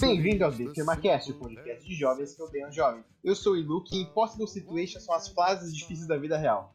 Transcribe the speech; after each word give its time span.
Bem-vindo 0.00 0.44
ao 0.44 0.52
The 0.52 0.68
FirmaCast, 0.72 1.32
o 1.32 1.34
podcast 1.34 1.84
de 1.84 1.92
jovens 1.92 2.32
que 2.32 2.40
odeiam 2.40 2.70
jovens. 2.70 3.04
Eu 3.24 3.34
sou 3.34 3.54
o 3.54 3.56
Ilu, 3.56 3.82
que 3.82 4.00
Impossible 4.00 4.46
Situations 4.46 5.02
são 5.02 5.12
as 5.12 5.26
frases 5.26 5.74
difíceis 5.74 6.06
da 6.06 6.16
vida 6.16 6.38
real. 6.38 6.72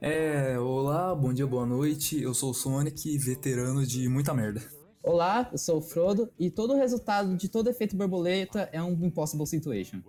É, 0.00 0.58
olá, 0.58 1.14
bom 1.14 1.34
dia, 1.34 1.46
boa 1.46 1.66
noite. 1.66 2.18
Eu 2.18 2.32
sou 2.32 2.52
o 2.52 2.54
Sonic, 2.54 3.18
veterano 3.18 3.84
de 3.84 4.08
muita 4.08 4.32
merda. 4.32 4.62
Olá, 5.02 5.50
eu 5.52 5.58
sou 5.58 5.76
o 5.78 5.82
Frodo 5.82 6.30
e 6.38 6.50
todo 6.50 6.72
o 6.72 6.76
resultado 6.78 7.36
de 7.36 7.50
todo 7.50 7.68
efeito 7.68 7.94
borboleta 7.94 8.70
é 8.72 8.82
um 8.82 8.92
impossible 9.04 9.46
situation. 9.46 10.00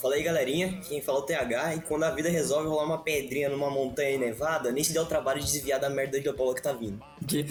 Fala 0.00 0.14
aí 0.14 0.22
galerinha, 0.22 0.80
quem 0.88 1.02
fala 1.02 1.18
é 1.18 1.20
o 1.20 1.24
TH 1.24 1.74
e 1.74 1.80
quando 1.82 2.04
a 2.04 2.10
vida 2.10 2.30
resolve 2.30 2.68
rolar 2.68 2.84
uma 2.84 3.02
pedrinha 3.02 3.50
numa 3.50 3.70
montanha 3.70 4.18
nevada, 4.18 4.72
nem 4.72 4.82
se 4.82 4.94
dá 4.94 5.02
o 5.02 5.06
trabalho 5.06 5.40
de 5.40 5.52
desviar 5.52 5.78
da 5.78 5.90
merda 5.90 6.18
de 6.18 6.32
bola 6.32 6.54
que 6.54 6.62
tá 6.62 6.72
vindo. 6.72 6.98
Que? 7.26 7.44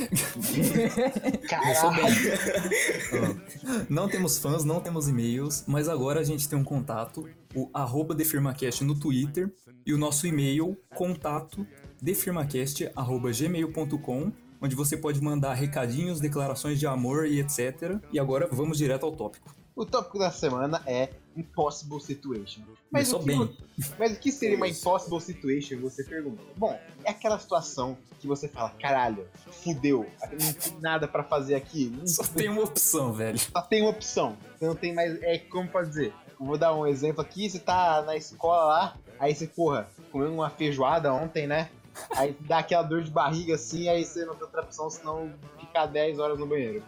Caralho! 1.47 3.39
Não 3.87 4.09
temos 4.09 4.39
fãs, 4.39 4.63
não 4.63 4.79
temos 4.79 5.07
e-mails, 5.07 5.63
mas 5.67 5.87
agora 5.87 6.21
a 6.21 6.23
gente 6.23 6.49
tem 6.49 6.57
um 6.57 6.63
contato, 6.63 7.29
o 7.53 7.69
arroba 7.71 8.15
defirmacast 8.15 8.83
no 8.83 8.99
Twitter 8.99 9.53
e 9.85 9.93
o 9.93 9.97
nosso 9.97 10.25
e-mail, 10.25 10.75
contato 10.95 11.67
defirmacast.gmail.com 12.01 14.31
onde 14.61 14.75
você 14.75 14.97
pode 14.97 15.21
mandar 15.21 15.53
recadinhos, 15.53 16.19
declarações 16.19 16.79
de 16.79 16.87
amor 16.87 17.27
e 17.27 17.39
etc. 17.39 17.99
E 18.11 18.19
agora 18.19 18.47
vamos 18.51 18.77
direto 18.77 19.05
ao 19.05 19.11
tópico. 19.11 19.55
O 19.75 19.85
tópico 19.85 20.19
da 20.19 20.29
semana 20.29 20.81
é 20.85 21.09
Impossible 21.39 21.99
Situation. 21.99 22.61
Mas, 22.91 23.11
o 23.13 23.19
que, 23.19 23.25
bem. 23.25 23.57
mas 23.97 24.13
o 24.13 24.19
que 24.19 24.31
seria 24.31 24.57
uma 24.57 24.67
Impossible 24.69 25.19
Situation, 25.21 25.79
você 25.79 26.03
pergunta? 26.03 26.41
Bom, 26.55 26.77
é 27.03 27.11
aquela 27.11 27.39
situação 27.39 27.97
que 28.19 28.27
você 28.27 28.47
fala, 28.47 28.71
caralho, 28.71 29.27
fudeu, 29.63 30.05
não 30.31 30.53
tem 30.53 30.79
nada 30.81 31.07
pra 31.07 31.23
fazer 31.23 31.55
aqui, 31.55 31.93
Só 32.05 32.23
tem 32.23 32.49
uma 32.49 32.63
opção, 32.63 33.13
velho. 33.13 33.39
só 33.39 33.61
tem 33.61 33.81
uma 33.81 33.91
opção. 33.91 34.37
Você 34.57 34.65
não 34.65 34.75
tem 34.75 34.93
mais. 34.93 35.21
É 35.23 35.37
como 35.37 35.69
pode 35.69 35.89
dizer? 35.89 36.13
Eu 36.39 36.45
Vou 36.45 36.57
dar 36.57 36.73
um 36.73 36.85
exemplo 36.87 37.21
aqui, 37.21 37.49
você 37.49 37.59
tá 37.59 38.01
na 38.01 38.15
escola 38.15 38.65
lá, 38.65 38.97
aí 39.19 39.35
você, 39.35 39.47
porra, 39.47 39.89
comeu 40.11 40.33
uma 40.33 40.49
feijoada 40.49 41.13
ontem, 41.13 41.47
né? 41.47 41.69
Aí 42.15 42.35
dá 42.41 42.59
aquela 42.59 42.83
dor 42.83 43.03
de 43.03 43.11
barriga 43.11 43.55
assim, 43.55 43.89
aí 43.89 44.05
você 44.05 44.23
não 44.25 44.33
tem 44.35 44.43
outra 44.43 44.61
opção 44.61 44.89
senão 44.89 45.33
ficar 45.59 45.85
10 45.85 46.17
horas 46.19 46.39
no 46.39 46.45
banheiro. 46.47 46.83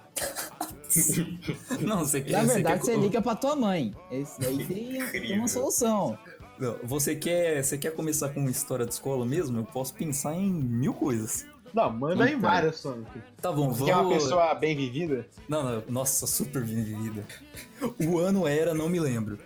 Não, 1.82 2.00
você 2.00 2.22
quer. 2.22 2.34
Na 2.34 2.44
você 2.44 2.54
verdade, 2.56 2.80
quer- 2.80 2.86
você 2.86 2.96
liga 2.98 3.22
pra 3.22 3.36
tua 3.36 3.56
mãe. 3.56 3.94
Esse 4.12 4.40
daí 4.40 4.66
seria 5.12 5.36
uma 5.36 5.48
solução. 5.48 6.18
Não, 6.60 6.76
Você 6.84 7.16
quer, 7.16 7.64
você 7.64 7.78
quer 7.78 7.92
começar 7.96 8.30
com 8.30 8.40
uma 8.40 8.52
história 8.52 8.86
de 8.86 8.94
escola 8.94 9.26
mesmo? 9.26 9.60
Eu 9.60 9.64
posso 9.66 9.94
pensar 9.94 10.36
em 10.36 10.52
mil 10.52 10.94
coisas. 10.94 11.46
Não, 11.74 11.92
manda 11.92 12.24
aí 12.26 12.32
Então. 12.32 12.42
várias, 12.42 12.76
Sonic. 12.78 13.10
Tá 13.42 13.52
bom, 13.52 13.72
Você 13.74 13.90
é 13.90 13.96
uma 13.96 14.04
vamos. 14.04 14.24
pessoa 14.24 14.54
bem 14.54 14.76
vivida? 14.76 15.26
Não, 15.48 15.64
não, 15.64 15.84
nossa, 15.90 16.28
super 16.28 16.64
bem 16.66 16.84
vivida. 16.84 17.26
O 18.00 18.20
ano 18.20 18.46
era, 18.46 18.74
não 18.74 18.90
me 18.90 19.00
lembro. 19.00 19.40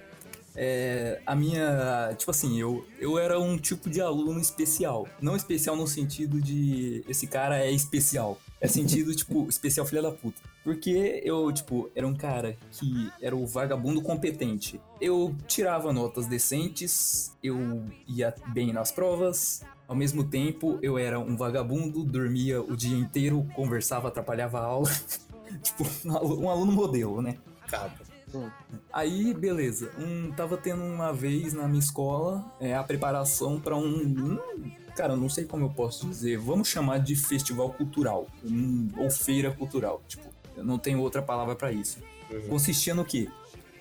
É, 0.56 1.22
a 1.26 1.36
minha. 1.36 2.14
Tipo 2.18 2.32
assim, 2.32 2.60
eu, 2.60 2.86
eu 3.00 3.20
era 3.20 3.40
um 3.40 3.58
tipo 3.58 3.90
de 3.90 4.02
aluno 4.02 4.40
especial. 4.40 5.08
Não 5.22 5.36
especial 5.36 5.76
no 5.76 5.86
sentido 5.88 6.42
de. 6.42 7.04
Esse 7.08 7.28
cara 7.28 7.60
é 7.64 7.72
especial. 7.72 8.40
É 8.60 8.68
sentido, 8.68 9.14
tipo, 9.16 9.48
especial 9.50 9.86
filha 9.86 10.02
da 10.02 10.12
puta. 10.12 10.42
Porque 10.66 11.22
eu, 11.24 11.52
tipo, 11.52 11.92
era 11.96 12.08
um 12.08 12.16
cara 12.16 12.58
que 12.72 13.10
era 13.22 13.36
o 13.36 13.46
vagabundo 13.46 14.02
competente. 14.02 14.82
Eu 15.00 15.36
tirava 15.48 15.94
notas 15.94 16.26
decentes, 16.26 17.32
eu 17.44 17.84
ia 18.08 18.34
bem 18.48 18.74
nas 18.74 18.92
provas. 18.92 19.62
Ao 19.88 19.96
mesmo 19.96 20.24
tempo, 20.24 20.80
eu 20.82 20.98
era 20.98 21.20
um 21.20 21.38
vagabundo, 21.38 22.04
dormia 22.04 22.60
o 22.64 22.76
dia 22.76 22.98
inteiro, 22.98 23.48
conversava, 23.56 24.08
atrapalhava 24.08 24.58
a 24.58 24.64
aula. 24.66 24.90
tipo, 25.62 25.84
um 26.04 26.18
alu- 26.18 26.50
aluno 26.50 26.72
modelo, 26.72 27.22
né? 27.22 27.38
Capa. 27.68 28.04
Aí, 28.92 29.36
beleza. 29.36 29.92
Um, 30.00 30.32
tava 30.32 30.58
tendo 30.58 30.84
uma 30.84 31.14
vez 31.14 31.54
na 31.54 31.68
minha 31.68 31.80
escola 31.80 32.44
é, 32.60 32.76
a 32.76 32.84
preparação 32.84 33.60
pra 33.62 33.78
um, 33.78 33.86
um- 33.88 34.40
Cara, 34.96 35.16
não 35.16 35.30
sei 35.30 35.44
como 35.46 35.66
eu 35.66 35.70
posso 35.70 36.08
dizer. 36.08 36.38
Vamos 36.40 36.70
chamar 36.70 36.98
de 37.00 37.16
festival 37.16 37.70
cultural. 37.72 38.28
um- 38.44 38.90
ou 38.98 39.12
feira 39.12 39.52
cultural. 39.52 40.02
Tipo, 40.08 40.24
eu 40.58 40.64
não 40.64 40.78
tenho 40.78 41.00
outra 41.02 41.22
palavra 41.22 41.56
pra 41.56 41.72
isso. 41.72 42.00
Uhum. 42.32 42.48
Consistia 42.50 42.94
no 42.96 43.06
quê? 43.06 43.30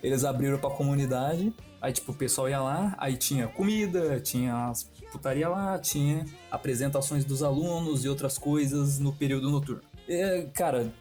Eles 0.03 0.25
abriram 0.25 0.59
pra 0.59 0.71
comunidade. 0.71 1.53
Aí, 1.81 1.93
tipo, 1.93 2.13
o 2.13 2.15
pessoal 2.15 2.49
ia 2.49 2.61
lá. 2.61 2.95
Aí 2.99 3.17
tinha 3.17 3.47
comida, 3.49 4.21
tinha 4.21 4.69
as 4.69 4.85
putaria 5.13 5.49
lá, 5.49 5.79
tinha 5.79 6.27
apresentações 6.51 7.25
dos 7.25 7.43
alunos 7.43 8.05
e 8.05 8.09
outras 8.09 8.37
coisas 8.37 8.99
no 8.99 9.13
período 9.13 9.49
noturno. 9.49 9.81
É, 10.09 10.43
cara, 10.53 10.93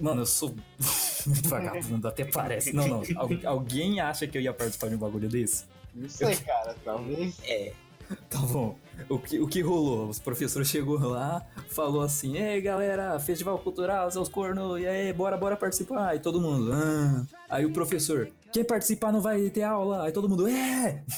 mano, 0.00 0.22
eu 0.22 0.26
sou 0.26 0.54
muito 1.26 1.48
vagabundo, 1.48 2.08
até 2.08 2.24
parece. 2.24 2.72
Não, 2.72 2.88
não. 2.88 3.02
al- 3.16 3.28
alguém 3.44 4.00
acha 4.00 4.26
que 4.26 4.36
eu 4.36 4.42
ia 4.42 4.52
participar 4.52 4.88
de 4.88 4.96
um 4.96 4.98
bagulho 4.98 5.28
desse? 5.28 5.64
Não 5.94 6.08
sei, 6.08 6.34
cara, 6.36 6.74
talvez. 6.84 7.36
É, 7.44 7.72
Tá 8.30 8.38
bom. 8.38 8.76
O 9.08 9.18
que, 9.18 9.38
o 9.40 9.46
que 9.48 9.60
rolou? 9.60 10.08
Os 10.08 10.18
professores 10.18 10.68
chegou 10.68 10.98
lá, 10.98 11.44
falou 11.70 12.02
assim: 12.02 12.36
Ei 12.36 12.60
galera, 12.60 13.18
festival 13.18 13.58
cultural, 13.58 14.10
seus 14.10 14.28
cornos, 14.28 14.80
e 14.80 14.86
aí, 14.86 15.12
bora, 15.12 15.36
bora 15.36 15.56
participar. 15.56 16.14
E 16.14 16.20
todo 16.20 16.40
mundo, 16.40 16.72
ah. 16.72 17.24
Aí 17.48 17.64
o 17.66 17.72
professor, 17.72 18.28
quem 18.52 18.62
participar 18.64 19.12
não 19.12 19.20
vai 19.20 19.50
ter 19.50 19.62
aula. 19.64 20.04
Aí 20.04 20.12
todo 20.12 20.28
mundo, 20.28 20.46
é! 20.46 21.02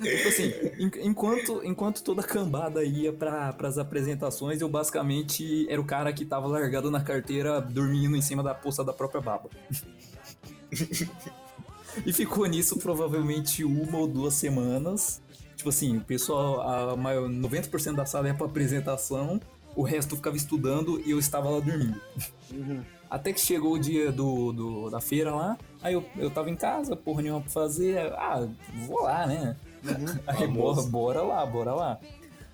Tipo 0.00 0.28
assim, 0.28 0.52
en- 0.78 1.06
enquanto, 1.08 1.62
enquanto 1.64 2.02
toda 2.02 2.20
a 2.20 2.24
cambada 2.24 2.82
ia 2.84 3.12
para 3.12 3.52
pras 3.52 3.78
apresentações, 3.78 4.60
eu 4.60 4.68
basicamente 4.68 5.66
era 5.70 5.80
o 5.80 5.84
cara 5.84 6.12
que 6.12 6.24
tava 6.24 6.48
largado 6.48 6.90
na 6.90 7.00
carteira, 7.00 7.60
dormindo 7.60 8.16
em 8.16 8.20
cima 8.22 8.42
da 8.42 8.54
poça 8.54 8.82
da 8.84 8.92
própria 8.92 9.20
baba. 9.20 9.48
e 12.04 12.12
ficou 12.12 12.46
nisso 12.46 12.78
provavelmente 12.78 13.64
uma 13.64 13.98
ou 13.98 14.06
duas 14.06 14.34
semanas. 14.34 15.22
Tipo 15.56 15.68
assim, 15.68 15.96
o 15.96 16.00
pessoal, 16.00 16.60
a 16.92 16.96
maior, 16.96 17.28
90% 17.28 17.94
da 17.94 18.04
sala 18.06 18.28
ia 18.28 18.34
pra 18.34 18.46
apresentação, 18.46 19.40
o 19.76 19.82
resto 19.82 20.16
ficava 20.16 20.36
estudando 20.36 21.00
e 21.06 21.10
eu 21.10 21.18
estava 21.18 21.48
lá 21.50 21.60
dormindo. 21.60 22.00
Uhum. 22.52 22.82
Até 23.08 23.32
que 23.32 23.40
chegou 23.40 23.72
o 23.74 23.78
dia 23.78 24.10
do, 24.10 24.52
do- 24.52 24.90
da 24.90 25.00
feira 25.00 25.32
lá, 25.34 25.56
aí 25.82 25.94
eu, 25.94 26.04
eu 26.16 26.30
tava 26.30 26.50
em 26.50 26.56
casa, 26.56 26.96
porra 26.96 27.22
nenhuma 27.22 27.40
pra 27.40 27.50
fazer, 27.50 27.98
ah, 28.14 28.48
vou 28.86 29.02
lá, 29.02 29.26
né? 29.26 29.56
Aí 30.26 30.46
bora, 30.48 30.82
bora 30.82 31.22
lá, 31.22 31.44
bora 31.46 31.74
lá. 31.74 32.00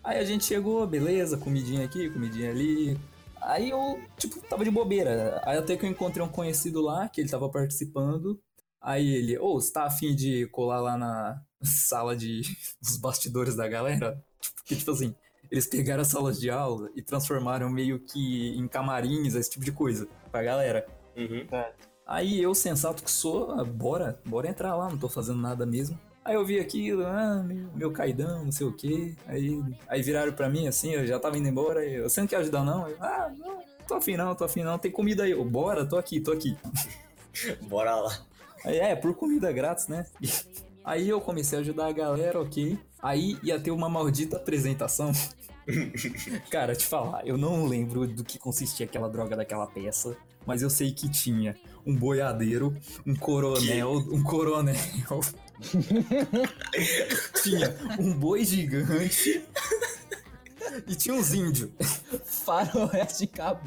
Aí 0.03 0.19
a 0.19 0.25
gente 0.25 0.45
chegou, 0.45 0.85
beleza, 0.87 1.37
comidinha 1.37 1.85
aqui, 1.85 2.11
comidinha 2.11 2.51
ali. 2.51 2.99
Aí 3.41 3.71
eu, 3.71 4.01
tipo, 4.19 4.41
tava 4.49 4.65
de 4.65 4.71
bobeira. 4.71 5.41
Aí 5.45 5.57
até 5.57 5.77
que 5.77 5.87
eu 5.87 5.91
encontrei 5.91 6.25
um 6.25 6.29
conhecido 6.29 6.83
lá, 6.83 7.09
que 7.09 7.21
ele 7.21 7.31
tava 7.31 7.49
participando. 7.49 8.39
Aí 8.81 9.15
ele, 9.15 9.39
ô, 9.39 9.61
você 9.61 9.73
tá 9.73 9.85
afim 9.85 10.15
de 10.15 10.47
colar 10.47 10.81
lá 10.81 10.97
na 10.97 11.43
sala 11.63 12.17
de 12.17 12.43
dos 12.81 12.97
bastidores 12.97 13.55
da 13.55 13.69
galera? 13.69 14.23
Tipo, 14.41 14.65
que, 14.65 14.77
tipo 14.77 14.91
assim, 14.91 15.15
eles 15.51 15.67
pegaram 15.67 16.03
as 16.03 16.09
salas 16.09 16.41
de 16.41 16.49
aula 16.49 16.91
e 16.95 17.03
transformaram 17.03 17.69
meio 17.69 17.99
que 17.99 18.57
em 18.57 18.67
camarins, 18.69 19.35
esse 19.35 19.51
tipo 19.51 19.65
de 19.65 19.73
coisa, 19.73 20.09
pra 20.31 20.43
galera. 20.43 20.87
uhum. 21.17 21.47
Aí 22.07 22.43
eu, 22.43 22.55
sensato 22.55 23.05
que 23.05 23.11
sou, 23.11 23.53
ah, 23.53 23.65
bora, 23.65 24.19
bora 24.25 24.49
entrar 24.49 24.75
lá, 24.75 24.89
não 24.89 24.99
tô 24.99 25.09
fazendo 25.09 25.41
nada 25.41 25.65
mesmo. 25.65 25.97
Aí 26.25 26.35
eu 26.35 26.45
vi 26.45 26.59
aquilo, 26.59 27.07
ah, 27.07 27.43
meu, 27.43 27.71
meu 27.73 27.93
caidão, 27.93 28.45
não 28.45 28.53
sei 28.53 28.67
o 28.67 28.73
quê. 28.73 29.15
Aí, 29.27 29.63
aí 29.89 30.03
viraram 30.03 30.33
pra 30.33 30.49
mim 30.49 30.67
assim, 30.67 30.93
eu 30.93 31.07
já 31.07 31.19
tava 31.19 31.39
indo 31.39 31.49
embora. 31.49 31.85
Eu, 31.85 32.09
você 32.09 32.21
não 32.21 32.29
quer 32.29 32.37
ajudar 32.37 32.65
não? 32.65 32.89
Eu, 32.89 32.97
ah, 33.01 33.33
não, 33.39 33.63
tô 33.87 33.95
afim 33.95 34.17
não, 34.17 34.35
tô 34.35 34.45
afim 34.45 34.63
não, 34.63 34.79
tem 34.79 34.91
comida 34.91 35.23
aí. 35.23 35.31
Eu, 35.31 35.45
bora, 35.45 35.87
tô 35.87 35.97
aqui, 35.97 36.21
tô 36.21 36.33
aqui. 36.33 36.57
bora 37.69 37.95
lá. 37.95 38.27
É, 38.65 38.95
por 38.95 39.15
comida 39.15 39.51
grátis, 39.53 39.89
né? 39.89 40.07
Aí 40.85 41.09
eu 41.09 41.21
comecei 41.21 41.59
a 41.59 41.61
ajudar 41.61 41.87
a 41.89 41.93
galera, 41.93 42.41
ok. 42.41 42.79
Aí 43.03 43.39
ia 43.43 43.61
ter 43.61 43.71
uma 43.71 43.89
maldita 43.89 44.37
apresentação. 44.37 45.13
Cara, 46.51 46.75
te 46.75 46.87
falar, 46.87 47.27
eu 47.27 47.37
não 47.37 47.67
lembro 47.67 48.07
do 48.07 48.25
que 48.25 48.39
consistia 48.39 48.87
aquela 48.87 49.09
droga 49.09 49.37
daquela 49.37 49.67
peça, 49.67 50.17
mas 50.47 50.63
eu 50.63 50.71
sei 50.71 50.91
que 50.91 51.09
tinha 51.09 51.55
um 51.87 51.95
boiadeiro, 51.95 52.75
um 53.07 53.15
coronel, 53.15 53.93
um 54.11 54.23
coronel. 54.23 55.21
tinha 57.43 57.77
um 57.99 58.13
boi 58.15 58.45
gigante 58.45 59.45
e 60.87 60.95
tinha 60.95 61.15
uns 61.15 61.33
índios. 61.33 61.71
Faroeste 62.25 63.25
acabou. 63.25 63.65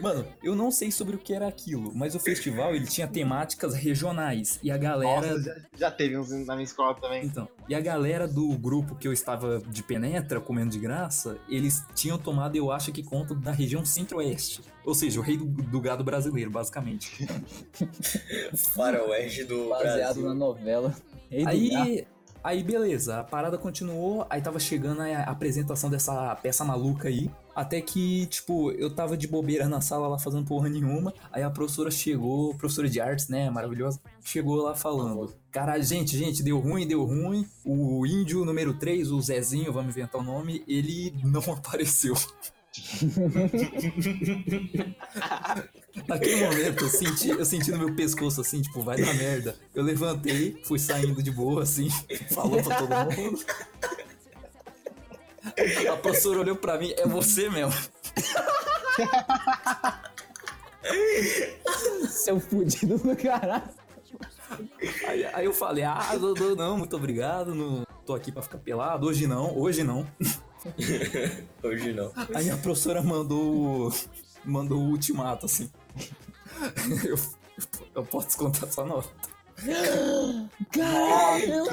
Mano, 0.00 0.26
eu 0.42 0.54
não 0.54 0.70
sei 0.70 0.90
sobre 0.90 1.16
o 1.16 1.18
que 1.18 1.32
era 1.32 1.46
aquilo, 1.46 1.92
mas 1.94 2.14
o 2.14 2.20
festival 2.20 2.74
ele 2.74 2.86
tinha 2.86 3.06
temáticas 3.06 3.74
regionais 3.74 4.58
e 4.62 4.70
a 4.70 4.76
galera 4.76 5.32
Nossa, 5.34 5.42
já, 5.42 5.56
já 5.76 5.90
teve 5.90 6.16
uns 6.16 6.30
na 6.46 6.54
minha 6.54 6.64
escola 6.64 6.94
também. 6.94 7.24
Então, 7.24 7.48
e 7.68 7.74
a 7.74 7.80
galera 7.80 8.26
do 8.26 8.56
grupo 8.58 8.94
que 8.94 9.06
eu 9.06 9.12
estava 9.12 9.60
de 9.60 9.82
penetra, 9.82 10.40
comendo 10.40 10.70
de 10.70 10.78
graça, 10.78 11.38
eles 11.48 11.82
tinham 11.94 12.18
tomado, 12.18 12.56
eu 12.56 12.70
acho 12.70 12.92
que 12.92 13.02
conta 13.02 13.34
da 13.34 13.52
região 13.52 13.84
centro-oeste. 13.84 14.60
Ou 14.84 14.94
seja, 14.94 15.20
o 15.20 15.22
rei 15.22 15.36
do, 15.36 15.44
do 15.44 15.80
gado 15.80 16.02
brasileiro, 16.02 16.50
basicamente. 16.50 17.26
Faroeste 18.54 19.44
do 19.44 19.68
Baseado 19.68 19.96
Brasil. 19.96 20.22
na 20.24 20.34
novela. 20.34 20.94
Rei 21.30 21.44
do 21.44 21.70
Gado. 21.70 21.82
Aí, 21.88 22.06
Aí 22.44 22.62
beleza, 22.62 23.20
a 23.20 23.24
parada 23.24 23.56
continuou, 23.56 24.26
aí 24.28 24.40
tava 24.40 24.58
chegando 24.58 25.00
a 25.00 25.22
apresentação 25.22 25.88
dessa 25.88 26.34
peça 26.36 26.64
maluca 26.64 27.08
aí. 27.08 27.30
Até 27.54 27.80
que, 27.80 28.26
tipo, 28.26 28.72
eu 28.72 28.94
tava 28.94 29.16
de 29.16 29.28
bobeira 29.28 29.68
na 29.68 29.80
sala 29.80 30.08
lá 30.08 30.18
fazendo 30.18 30.46
porra 30.46 30.68
nenhuma. 30.68 31.14
Aí 31.30 31.42
a 31.42 31.50
professora 31.50 31.90
chegou, 31.90 32.54
professora 32.54 32.88
de 32.88 33.00
artes, 33.00 33.28
né, 33.28 33.50
maravilhosa, 33.50 34.00
chegou 34.24 34.56
lá 34.56 34.74
falando: 34.74 35.34
Caralho, 35.50 35.84
gente, 35.84 36.16
gente, 36.16 36.42
deu 36.42 36.58
ruim, 36.58 36.86
deu 36.86 37.04
ruim. 37.04 37.46
O 37.64 38.06
índio 38.06 38.44
número 38.44 38.74
3, 38.74 39.12
o 39.12 39.20
Zezinho, 39.20 39.72
vamos 39.72 39.96
inventar 39.96 40.20
o 40.20 40.24
nome, 40.24 40.64
ele 40.66 41.14
não 41.22 41.42
apareceu. 41.52 42.14
Naquele 46.08 46.44
momento, 46.44 46.84
eu 46.84 46.88
senti, 46.88 47.28
eu 47.28 47.44
senti 47.44 47.70
no 47.70 47.78
meu 47.78 47.94
pescoço 47.94 48.40
assim, 48.40 48.62
tipo, 48.62 48.82
vai 48.82 49.00
dar 49.00 49.14
merda. 49.14 49.56
Eu 49.74 49.82
levantei, 49.82 50.60
fui 50.64 50.78
saindo 50.78 51.22
de 51.22 51.30
boa, 51.30 51.62
assim, 51.62 51.88
falou 52.32 52.62
pra 52.62 52.76
todo 52.76 53.16
mundo. 53.16 53.44
A 55.90 55.96
professora 55.96 56.40
olhou 56.40 56.56
pra 56.56 56.78
mim, 56.78 56.94
é 56.96 57.06
você 57.06 57.50
mesmo. 57.50 57.74
Seu 62.08 62.40
fudido 62.40 62.98
do 62.98 63.16
caralho. 63.16 63.62
Aí, 65.06 65.24
aí 65.26 65.44
eu 65.44 65.52
falei, 65.52 65.84
ah, 65.84 66.16
não, 66.18 66.34
não, 66.34 66.54
não, 66.54 66.78
muito 66.78 66.96
obrigado, 66.96 67.54
não 67.54 67.84
tô 68.04 68.14
aqui 68.14 68.32
pra 68.32 68.42
ficar 68.42 68.58
pelado, 68.58 69.06
hoje 69.06 69.26
não, 69.26 69.56
hoje 69.58 69.82
não. 69.84 70.06
Hoje 71.60 71.92
não. 71.92 72.12
Aí 72.34 72.48
a 72.48 72.56
professora 72.56 73.02
mandou, 73.02 73.92
mandou 74.44 74.78
o 74.78 74.90
ultimato, 74.90 75.46
assim. 75.46 75.68
Eu, 77.04 77.16
eu 77.94 78.04
posso 78.04 78.28
descontar 78.28 78.68
essa 78.68 78.84
nota. 78.84 79.08
Caralho. 80.72 81.64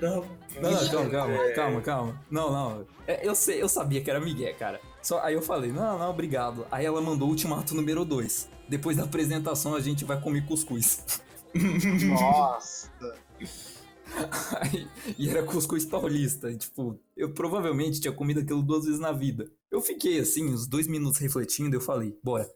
Não, 0.00 0.24
não, 0.60 0.88
calma, 0.88 1.10
calma, 1.10 1.52
calma, 1.54 1.80
calma. 1.80 2.20
Não, 2.30 2.50
não. 2.50 2.86
É, 3.06 3.26
eu 3.26 3.34
sei, 3.34 3.62
eu 3.62 3.68
sabia 3.68 4.00
que 4.02 4.10
era 4.10 4.20
Miguel, 4.20 4.54
cara. 4.54 4.80
Só, 5.02 5.20
aí 5.20 5.34
eu 5.34 5.42
falei, 5.42 5.70
não, 5.70 5.98
não, 5.98 6.10
obrigado. 6.10 6.66
Aí 6.70 6.84
ela 6.84 7.00
mandou 7.00 7.28
o 7.28 7.30
ultimato 7.30 7.74
número 7.74 8.04
2. 8.04 8.48
Depois 8.68 8.96
da 8.96 9.04
apresentação 9.04 9.74
a 9.74 9.80
gente 9.80 10.04
vai 10.04 10.20
comer 10.20 10.44
cuscuz. 10.46 11.22
Nossa. 11.54 12.90
Aí- 14.60 14.88
e 15.18 15.28
era 15.28 15.42
cuscuz 15.42 15.84
paulista. 15.84 16.50
e, 16.50 16.56
tipo, 16.56 16.98
eu 17.16 17.32
provavelmente 17.32 18.00
tinha 18.00 18.12
comido 18.12 18.40
aquilo 18.40 18.62
duas 18.62 18.84
vezes 18.84 19.00
na 19.00 19.12
vida. 19.12 19.50
Eu 19.70 19.80
fiquei 19.80 20.18
assim, 20.18 20.48
uns 20.48 20.66
dois 20.66 20.86
minutos 20.86 21.18
refletindo, 21.20 21.76
eu 21.76 21.80
falei, 21.80 22.16
bora. 22.22 22.48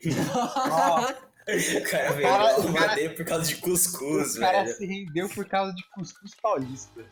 O 1.46 1.90
cara 1.90 2.12
veio 2.14 2.26
cara- 2.26 2.58
o 2.60 2.72
cara- 2.72 3.10
por 3.10 3.24
causa 3.26 3.44
de 3.46 3.56
cuscuz, 3.56 4.36
o 4.36 4.40
cara 4.40 4.62
velho. 4.64 4.76
se 4.78 4.86
rendeu 4.86 5.28
por 5.28 5.44
causa 5.44 5.74
de 5.74 5.84
cuscuz 5.90 6.30
paulista. 6.40 7.04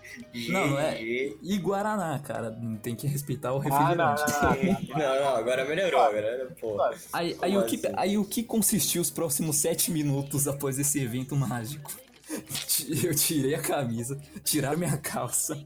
Não, 0.49 0.69
não 0.69 0.79
é. 0.79 1.03
E 1.03 1.59
Guaraná, 1.59 2.19
cara, 2.19 2.51
tem 2.83 2.97
que 2.97 3.07
respeitar 3.07 3.53
o 3.53 3.59
Ah, 3.61 3.65
não, 3.95 4.15
refrigerante. 4.15 4.23
não, 4.33 4.51
não, 4.51 4.73
não. 4.89 4.99
Não, 4.99 5.21
não, 5.33 5.37
agora 5.37 5.67
melhorou, 5.67 6.01
agora, 6.01 6.49
pô. 6.59 6.79
Aí, 7.13 7.37
aí, 7.43 7.59
o 7.59 7.67
que, 7.67 7.77
assim? 7.87 7.95
aí 7.95 8.17
o 8.17 8.25
que 8.25 8.43
consistiu 8.43 9.03
os 9.03 9.11
próximos 9.11 9.57
sete 9.57 9.91
minutos 9.91 10.49
após 10.49 10.79
esse 10.79 10.99
evento 10.99 11.37
mágico? 11.37 11.93
Eu 13.05 13.15
tirei 13.15 13.55
a 13.55 13.63
camisa, 13.63 14.21
tiraram 14.45 14.79
minha 14.79 14.97
calça, 14.97 15.59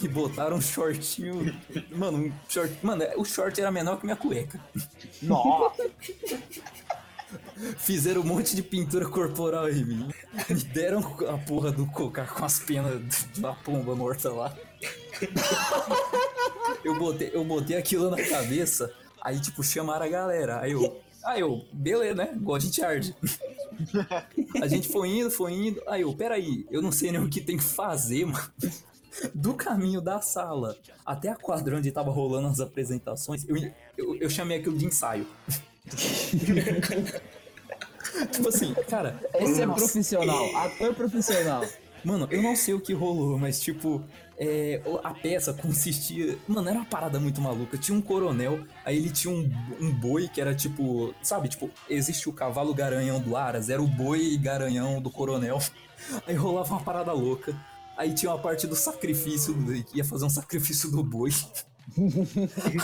me 0.00 0.08
botaram 0.08 0.56
um 0.56 0.60
shortinho. 0.60 1.54
Mano, 1.90 2.18
um 2.18 2.32
short. 2.48 2.78
Mano, 2.82 3.04
o 3.16 3.24
short 3.24 3.60
era 3.60 3.70
menor 3.70 3.98
que 3.98 4.04
minha 4.04 4.16
cueca. 4.16 4.60
Nossa. 5.22 5.88
Fizeram 7.76 8.22
um 8.22 8.24
monte 8.24 8.56
de 8.56 8.62
pintura 8.62 9.06
corporal 9.06 9.68
em 9.68 9.84
mim. 9.84 10.08
Me 10.48 10.64
deram 10.64 11.00
a 11.28 11.36
porra 11.38 11.70
do 11.70 11.86
cocar 11.86 12.32
com 12.32 12.44
as 12.44 12.58
penas 12.58 13.02
de 13.32 13.40
uma 13.40 13.54
pomba 13.54 13.94
morta 13.94 14.30
lá. 14.32 14.56
Eu 16.84 16.98
botei, 16.98 17.30
eu 17.34 17.44
botei 17.44 17.76
aquilo 17.76 18.10
na 18.10 18.16
cabeça, 18.16 18.92
aí 19.20 19.38
tipo, 19.40 19.62
chamaram 19.62 20.06
a 20.06 20.08
galera. 20.08 20.60
Aí 20.60 20.72
eu. 20.72 21.00
Aí 21.28 21.40
eu, 21.40 21.66
beleza, 21.70 22.14
né? 22.14 22.34
A 22.54 22.58
gente 22.58 22.82
arde. 22.82 23.14
A 24.62 24.66
gente 24.66 24.88
foi 24.88 25.10
indo, 25.10 25.30
foi 25.30 25.52
indo. 25.52 25.82
Aí 25.86 26.00
eu, 26.00 26.14
peraí, 26.14 26.66
eu 26.70 26.80
não 26.80 26.90
sei 26.90 27.12
nem 27.12 27.20
o 27.20 27.28
que 27.28 27.42
tem 27.42 27.58
que 27.58 27.62
fazer, 27.62 28.24
mano. 28.24 28.50
Do 29.34 29.52
caminho 29.52 30.00
da 30.00 30.22
sala 30.22 30.74
até 31.04 31.28
a 31.28 31.36
quadra 31.36 31.76
onde 31.76 31.92
tava 31.92 32.10
rolando 32.10 32.48
as 32.48 32.60
apresentações, 32.60 33.46
eu, 33.46 33.58
eu, 33.98 34.16
eu 34.16 34.30
chamei 34.30 34.58
aquilo 34.58 34.78
de 34.78 34.86
ensaio. 34.86 35.26
tipo 38.32 38.48
assim, 38.48 38.72
cara. 38.88 39.20
Esse 39.34 39.60
é 39.60 39.66
nossa. 39.66 39.84
profissional, 39.84 40.56
ator 40.56 40.94
profissional. 40.94 41.62
Mano, 42.02 42.26
eu 42.30 42.40
não 42.40 42.56
sei 42.56 42.72
o 42.72 42.80
que 42.80 42.94
rolou, 42.94 43.38
mas 43.38 43.60
tipo, 43.60 44.02
é, 44.38 44.80
a 45.02 45.12
peça 45.12 45.52
consistia. 45.54 46.38
Mano, 46.46 46.68
era 46.68 46.78
uma 46.78 46.86
parada 46.86 47.18
muito 47.18 47.40
maluca. 47.40 47.76
Tinha 47.76 47.96
um 47.96 48.00
coronel, 48.00 48.64
aí 48.84 48.96
ele 48.96 49.10
tinha 49.10 49.32
um, 49.32 49.50
um 49.80 49.92
boi 49.92 50.28
que 50.28 50.40
era 50.40 50.54
tipo. 50.54 51.14
Sabe, 51.22 51.48
tipo, 51.48 51.70
existe 51.88 52.28
o 52.28 52.32
cavalo 52.32 52.72
garanhão 52.72 53.20
do 53.20 53.36
Aras, 53.36 53.68
era 53.68 53.82
o 53.82 53.86
boi 53.86 54.36
garanhão 54.36 55.00
do 55.00 55.10
coronel. 55.10 55.58
Aí 56.26 56.34
rolava 56.34 56.74
uma 56.74 56.80
parada 56.80 57.12
louca. 57.12 57.54
Aí 57.96 58.14
tinha 58.14 58.30
uma 58.30 58.38
parte 58.38 58.68
do 58.68 58.76
sacrifício, 58.76 59.56
ia 59.92 60.04
fazer 60.04 60.24
um 60.24 60.30
sacrifício 60.30 60.88
do 60.90 61.02
boi. 61.02 61.30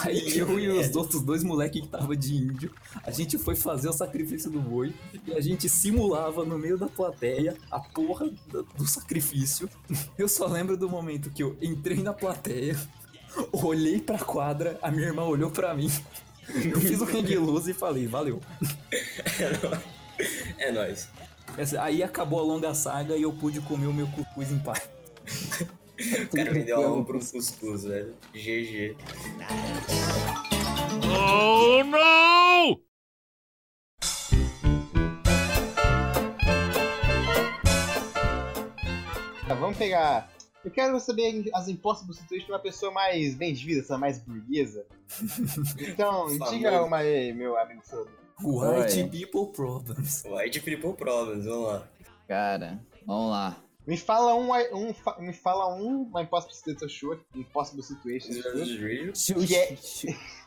Aí 0.02 0.38
eu 0.38 0.58
e 0.58 0.68
os 0.68 0.96
outros 0.96 1.22
dois 1.22 1.42
moleques 1.42 1.82
que 1.82 1.88
tava 1.88 2.16
de 2.16 2.34
índio, 2.34 2.72
a 3.02 3.10
gente 3.10 3.36
foi 3.38 3.54
fazer 3.54 3.88
o 3.88 3.92
sacrifício 3.92 4.50
do 4.50 4.60
boi 4.60 4.94
e 5.26 5.32
a 5.32 5.40
gente 5.40 5.68
simulava 5.68 6.44
no 6.44 6.58
meio 6.58 6.78
da 6.78 6.86
plateia 6.86 7.56
a 7.70 7.78
porra 7.80 8.30
do, 8.48 8.62
do 8.62 8.86
sacrifício. 8.86 9.68
Eu 10.16 10.28
só 10.28 10.46
lembro 10.46 10.76
do 10.76 10.88
momento 10.88 11.30
que 11.30 11.42
eu 11.42 11.56
entrei 11.60 12.02
na 12.02 12.12
plateia, 12.12 12.76
olhei 13.52 14.00
pra 14.00 14.18
quadra, 14.18 14.78
a 14.80 14.90
minha 14.90 15.06
irmã 15.06 15.24
olhou 15.24 15.50
pra 15.50 15.74
mim. 15.74 15.90
Eu 16.48 16.80
fiz 16.80 17.00
o 17.00 17.04
hang 17.04 17.36
loose 17.36 17.70
e 17.70 17.74
falei, 17.74 18.06
valeu. 18.06 18.40
É 20.58 20.70
nóis. 20.70 21.08
Aí 21.80 22.02
acabou 22.02 22.40
a 22.40 22.42
longa 22.42 22.74
saga 22.74 23.16
e 23.16 23.22
eu 23.22 23.32
pude 23.32 23.60
comer 23.60 23.86
o 23.86 23.92
meu 23.92 24.06
cuscuz 24.08 24.50
em 24.50 24.58
paz. 24.58 24.88
O 26.32 26.36
cara 26.36 26.52
vendeu 26.52 26.80
a 26.80 26.86
alma 26.86 27.04
pro 27.04 27.18
cuscuz, 27.18 27.84
velho. 27.84 28.14
GG. 28.32 28.96
Tá, 39.46 39.54
vamos 39.54 39.76
pegar. 39.76 40.30
Eu 40.64 40.70
quero 40.70 40.98
saber 40.98 41.50
as 41.54 41.68
impossible 41.68 42.14
situations 42.14 42.46
de 42.46 42.52
uma 42.52 42.58
pessoa 42.58 42.90
mais 42.90 43.34
bem 43.34 43.52
de 43.52 43.64
vida, 43.64 43.80
essa 43.80 43.98
mais 43.98 44.18
burguesa. 44.18 44.86
Então, 45.78 46.26
diga 46.50 46.82
uma 46.82 46.98
aí, 46.98 47.32
meu 47.32 47.56
amigo 47.58 47.82
Frodo. 47.82 48.10
White 48.42 49.04
people 49.10 49.52
problems. 49.52 50.24
White 50.24 50.60
People 50.60 50.94
Problems, 50.94 51.44
vamos 51.44 51.68
lá. 51.68 51.88
Cara, 52.26 52.80
vamos 53.06 53.30
lá. 53.30 53.56
Me 53.86 53.96
fala 53.98 54.34
um, 54.34 54.50
um 54.74 54.94
me 55.20 55.32
fala 55.32 55.74
um, 55.76 56.02
uma 56.04 56.22
impossible 56.22 56.54
situation, 56.54 57.18
impossible 57.34 57.82
situation 57.82 58.32
Que 59.46 59.54
é- 59.54 59.76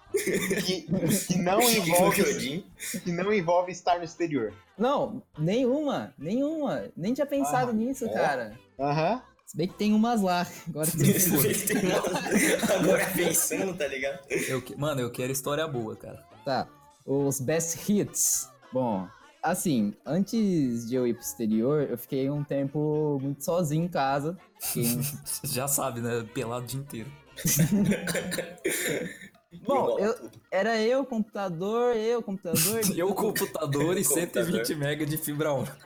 que, 0.61 0.81
que 1.27 1.37
não 1.37 1.61
envolve 1.61 2.63
que 3.03 3.11
não 3.11 3.31
envolve 3.33 3.71
estar 3.71 3.97
no 3.97 4.05
exterior. 4.05 4.53
Não, 4.77 5.21
nenhuma, 5.37 6.13
nenhuma. 6.17 6.85
Nem 6.95 7.13
tinha 7.13 7.27
pensado 7.27 7.71
Ah, 7.71 7.73
nisso, 7.73 8.05
é? 8.05 8.09
cara. 8.13 8.57
Aham. 8.79 9.21
Se 9.45 9.55
bem 9.55 9.67
que 9.67 9.75
tem 9.75 9.93
umas 9.93 10.21
lá. 10.21 10.45
Agora 10.69 10.89
que 10.89 10.97
você 10.97 11.53
for. 11.53 12.73
Agora 12.79 13.05
pensando, 13.15 13.73
tá 13.77 13.87
ligado? 13.87 14.19
Eu 14.29 14.61
que- 14.61 14.75
mano, 14.75 15.01
eu 15.01 15.11
quero 15.11 15.31
história 15.31 15.67
boa, 15.67 15.95
cara. 15.95 16.25
Tá. 16.43 16.67
Os 17.05 17.39
best 17.39 17.77
hits. 17.91 18.49
Bom, 18.73 19.07
assim, 19.51 19.93
antes 20.05 20.87
de 20.87 20.95
eu 20.95 21.07
ir 21.07 21.13
pro 21.13 21.23
exterior, 21.23 21.87
eu 21.89 21.97
fiquei 21.97 22.29
um 22.29 22.43
tempo 22.43 23.17
muito 23.21 23.43
sozinho 23.43 23.85
em 23.85 23.87
casa. 23.87 24.37
Fiquei 24.59 24.99
Já 25.43 25.67
sabe, 25.67 26.01
né? 26.01 26.27
Pelado 26.33 26.65
o 26.65 26.67
dia 26.67 26.79
inteiro. 26.79 27.11
Bom, 29.65 29.97
eu, 29.99 30.15
era 30.51 30.81
eu, 30.81 31.05
computador, 31.05 31.95
eu, 31.95 32.21
computador. 32.21 32.81
Eu, 32.95 33.13
computador 33.13 33.97
e 33.97 34.03
Computador. 34.03 34.63
120 34.63 34.75
MB 34.75 35.05
de 35.05 35.17
fibra 35.17 35.53
ótica. 35.53 35.85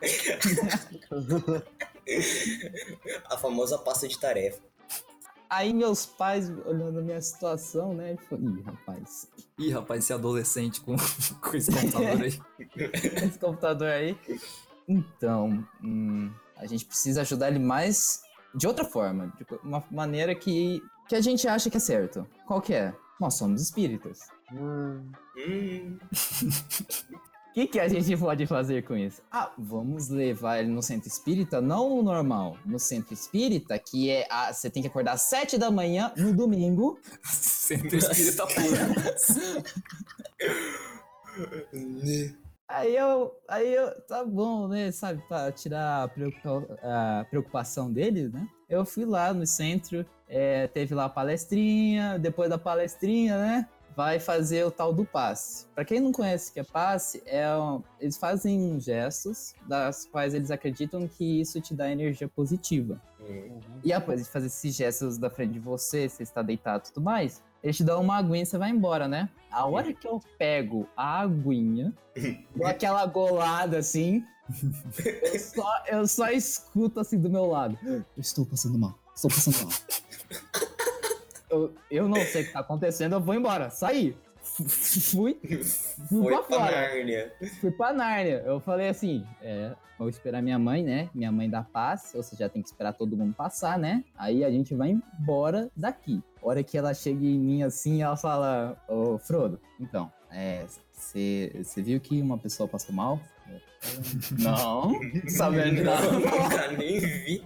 A 3.25 3.37
famosa 3.37 3.77
pasta 3.77 4.07
de 4.07 4.19
tarefa. 4.19 4.61
Aí 5.51 5.73
meus 5.73 6.05
pais, 6.05 6.49
olhando 6.65 6.99
a 6.99 7.01
minha 7.01 7.21
situação, 7.21 7.93
né? 7.93 8.15
Falaram, 8.29 8.57
Ih, 8.57 8.61
rapaz, 8.61 9.27
Ih, 9.59 9.69
rapaz, 9.69 10.03
esse 10.05 10.13
adolescente 10.13 10.79
com, 10.79 10.95
com 11.43 11.57
esse 11.57 11.69
computador 11.69 12.21
aí. 12.21 12.41
esse 13.27 13.37
computador 13.37 13.89
aí. 13.89 14.17
Então, 14.87 15.67
hum, 15.83 16.31
a 16.55 16.65
gente 16.65 16.85
precisa 16.85 17.19
ajudar 17.19 17.49
ele 17.49 17.59
mais 17.59 18.21
de 18.55 18.65
outra 18.65 18.85
forma, 18.85 19.27
de 19.37 19.45
uma 19.61 19.83
maneira 19.91 20.33
que, 20.33 20.81
que 21.09 21.15
a 21.15 21.21
gente 21.21 21.45
acha 21.49 21.69
que 21.69 21.75
é 21.75 21.81
certo. 21.81 22.25
Qual 22.47 22.61
que 22.61 22.73
é? 22.73 22.95
Nós 23.19 23.33
somos 23.33 23.61
espíritas. 23.61 24.21
Hum, 24.53 25.11
Hum, 27.51 27.53
que, 27.53 27.67
que 27.67 27.79
a 27.79 27.87
gente 27.87 28.15
pode 28.17 28.47
fazer 28.47 28.83
com 28.83 28.95
isso? 28.95 29.21
Ah, 29.31 29.51
vamos 29.57 30.07
levar 30.09 30.59
ele 30.59 30.69
no 30.69 30.81
centro 30.81 31.07
espírita, 31.07 31.59
não 31.61 31.89
no 31.97 32.03
normal. 32.03 32.57
No 32.65 32.79
centro 32.79 33.13
espírita, 33.13 33.77
que 33.77 34.09
é. 34.09 34.25
A, 34.29 34.53
você 34.53 34.69
tem 34.69 34.81
que 34.81 34.87
acordar 34.87 35.13
às 35.13 35.23
7 35.23 35.57
da 35.57 35.69
manhã 35.69 36.13
no 36.17 36.33
domingo. 36.33 36.97
Centro 37.23 37.97
espírita 37.97 38.45
puro. 38.47 38.67
Aí 42.67 42.95
eu, 42.95 43.33
aí 43.49 43.73
eu, 43.73 44.01
tá 44.07 44.23
bom, 44.23 44.67
né, 44.69 44.91
sabe, 44.91 45.21
pra 45.27 45.51
tirar 45.51 46.03
a, 46.03 46.07
preocupa- 46.07 46.79
a 46.81 47.25
preocupação 47.29 47.91
dele, 47.91 48.29
né? 48.29 48.47
Eu 48.69 48.85
fui 48.85 49.03
lá 49.05 49.33
no 49.33 49.45
centro, 49.45 50.05
é, 50.27 50.67
teve 50.67 50.95
lá 50.95 51.05
a 51.05 51.09
palestrinha, 51.09 52.17
depois 52.17 52.49
da 52.49 52.57
palestrinha, 52.57 53.37
né? 53.37 53.69
Vai 53.95 54.19
fazer 54.19 54.65
o 54.65 54.71
tal 54.71 54.93
do 54.93 55.03
passe. 55.03 55.65
Pra 55.75 55.83
quem 55.83 55.99
não 55.99 56.11
conhece 56.11 56.51
o 56.51 56.53
que 56.53 56.59
é 56.59 56.63
passe, 56.63 57.21
é 57.25 57.45
eles 57.99 58.17
fazem 58.17 58.79
gestos 58.79 59.53
das 59.67 60.05
quais 60.05 60.33
eles 60.33 60.51
acreditam 60.51 61.07
que 61.07 61.41
isso 61.41 61.59
te 61.59 61.73
dá 61.73 61.91
energia 61.91 62.27
positiva. 62.27 63.01
E 63.83 63.93
após 63.93 64.27
fazer 64.27 64.47
esses 64.47 64.75
gestos 64.75 65.17
da 65.17 65.29
frente 65.29 65.53
de 65.53 65.59
você, 65.59 66.07
você 66.09 66.23
está 66.23 66.41
deitado 66.41 66.83
e 66.85 66.93
tudo 66.93 67.03
mais, 67.03 67.41
eles 67.63 67.77
te 67.77 67.83
dão 67.83 68.01
uma 68.01 68.17
aguinha 68.17 68.43
e 68.43 68.45
você 68.45 68.57
vai 68.57 68.69
embora, 68.69 69.07
né? 69.07 69.29
A 69.51 69.65
hora 69.65 69.93
que 69.93 70.07
eu 70.07 70.19
pego 70.37 70.87
a 70.95 71.21
aguinha, 71.21 71.93
dou 72.55 72.65
aquela 72.65 73.05
golada 73.05 73.77
assim, 73.77 74.23
eu 75.23 75.39
só, 75.39 75.83
eu 75.87 76.07
só 76.07 76.29
escuto 76.29 76.99
assim 76.99 77.19
do 77.19 77.29
meu 77.29 77.45
lado. 77.45 77.77
Eu 77.83 78.03
estou 78.17 78.45
passando 78.45 78.77
mal, 78.77 78.97
estou 79.15 79.29
passando 79.29 79.57
mal. 79.63 79.73
Eu, 81.51 81.73
eu 81.89 82.07
não 82.07 82.21
sei 82.21 82.43
o 82.43 82.45
que 82.47 82.53
tá 82.53 82.61
acontecendo, 82.61 83.13
eu 83.13 83.19
vou 83.21 83.35
embora, 83.35 83.69
saí. 83.69 84.15
Fui, 84.41 84.67
fui 84.67 85.39
Foi 86.09 86.33
pra 86.33 86.41
pra 86.41 86.57
fora 86.57 86.71
Nárnia. 86.71 87.33
fui 87.59 87.71
pra 87.71 87.93
Nárnia. 87.93 88.41
Eu 88.45 88.59
falei 88.59 88.89
assim, 88.89 89.23
é, 89.41 89.71
vou 89.99 90.09
esperar 90.09 90.41
minha 90.41 90.57
mãe, 90.57 90.81
né? 90.83 91.09
Minha 91.13 91.31
mãe 91.31 91.47
dá 91.47 91.61
passe, 91.61 92.17
ou 92.17 92.23
seja, 92.23 92.49
tem 92.49 92.61
que 92.61 92.67
esperar 92.69 92.93
todo 92.93 93.15
mundo 93.15 93.35
passar, 93.35 93.77
né? 93.77 94.03
Aí 94.17 94.43
a 94.43 94.49
gente 94.49 94.73
vai 94.73 94.89
embora 94.89 95.69
daqui. 95.75 96.23
A 96.41 96.47
hora 96.47 96.63
que 96.63 96.75
ela 96.75 96.91
chega 96.93 97.23
em 97.23 97.37
mim 97.37 97.61
assim, 97.63 98.01
ela 98.01 98.17
fala, 98.17 98.75
ô 98.87 99.19
Frodo, 99.19 99.59
então, 99.79 100.11
é, 100.31 100.65
você 100.91 101.51
viu 101.77 101.99
que 101.99 102.19
uma 102.19 102.37
pessoa 102.37 102.67
passou 102.67 102.95
mal? 102.95 103.19
Não, 104.39 104.91
sabendo 105.29 105.83
nada. 105.83 106.11
Nunca 106.11 106.71
nem 106.71 106.99
vi. 106.99 107.43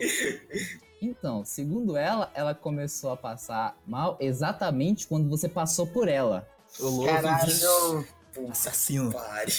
Então, 1.05 1.45
segundo 1.45 1.95
ela, 1.95 2.31
ela 2.33 2.55
começou 2.55 3.12
a 3.12 3.17
passar 3.17 3.77
mal 3.85 4.17
exatamente 4.19 5.07
quando 5.07 5.29
você 5.29 5.47
passou 5.47 5.85
por 5.85 6.07
ela. 6.07 6.47
Ô, 6.79 6.88
louco. 6.89 7.13
Caralho. 7.13 8.07
Assassino. 8.50 9.12
Pare. 9.12 9.51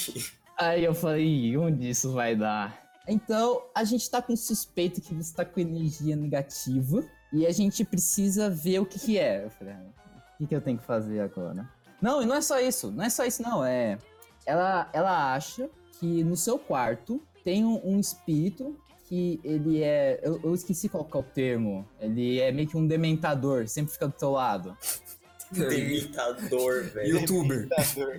Aí 0.59 0.85
eu 0.85 0.95
falei, 0.95 1.25
"Ih, 1.25 1.57
onde 1.57 1.89
isso 1.89 2.13
vai 2.13 2.35
dar? 2.35 2.85
Então, 3.09 3.63
a 3.75 3.85
gente 3.85 4.11
tá 4.11 4.21
com 4.21 4.35
suspeito 4.35 5.01
que 5.01 5.15
você 5.15 5.33
tá 5.35 5.45
com 5.45 5.61
energia 5.61 6.17
negativa 6.17 7.05
e 7.33 7.47
a 7.47 7.53
gente 7.53 7.85
precisa 7.85 8.51
ver 8.51 8.81
o 8.81 8.87
que 8.87 8.99
que 8.99 9.19
é. 9.19 9.45
Eu 9.45 9.51
falei, 9.51 9.75
"Ah, 9.75 9.87
o 10.35 10.39
que 10.39 10.47
que 10.47 10.55
eu 10.55 10.61
tenho 10.61 10.79
que 10.79 10.85
fazer 10.85 11.21
agora? 11.21 11.69
Não, 12.03 12.23
e 12.23 12.27
não 12.27 12.35
é 12.35 12.41
só 12.41 12.59
isso, 12.59 12.91
não 12.91 13.05
é 13.05 13.09
só 13.09 13.25
isso 13.25 13.43
não, 13.43 13.65
é... 13.65 13.99
Ela, 14.45 14.89
ela 14.93 15.35
acha 15.35 15.69
que 15.99 16.23
no 16.23 16.37
seu 16.37 16.59
quarto 16.59 17.23
tem 17.43 17.65
um, 17.65 17.81
um 17.85 17.99
espírito 17.99 18.77
que 19.09 19.41
ele 19.45 19.83
é... 19.83 20.21
Eu, 20.23 20.41
eu 20.43 20.55
esqueci 20.55 20.89
qual 20.89 21.05
que 21.05 21.17
é 21.17 21.21
o 21.21 21.23
termo. 21.23 21.87
Ele 22.01 22.41
é 22.41 22.51
meio 22.53 22.69
que 22.69 22.77
um 22.77 22.87
dementador, 22.87 23.69
sempre 23.69 23.93
fica 23.93 24.07
do 24.07 24.15
teu 24.15 24.33
lado. 24.33 24.77
Demitador, 25.51 26.85
velho. 26.85 27.21
Youtuber. 27.21 27.69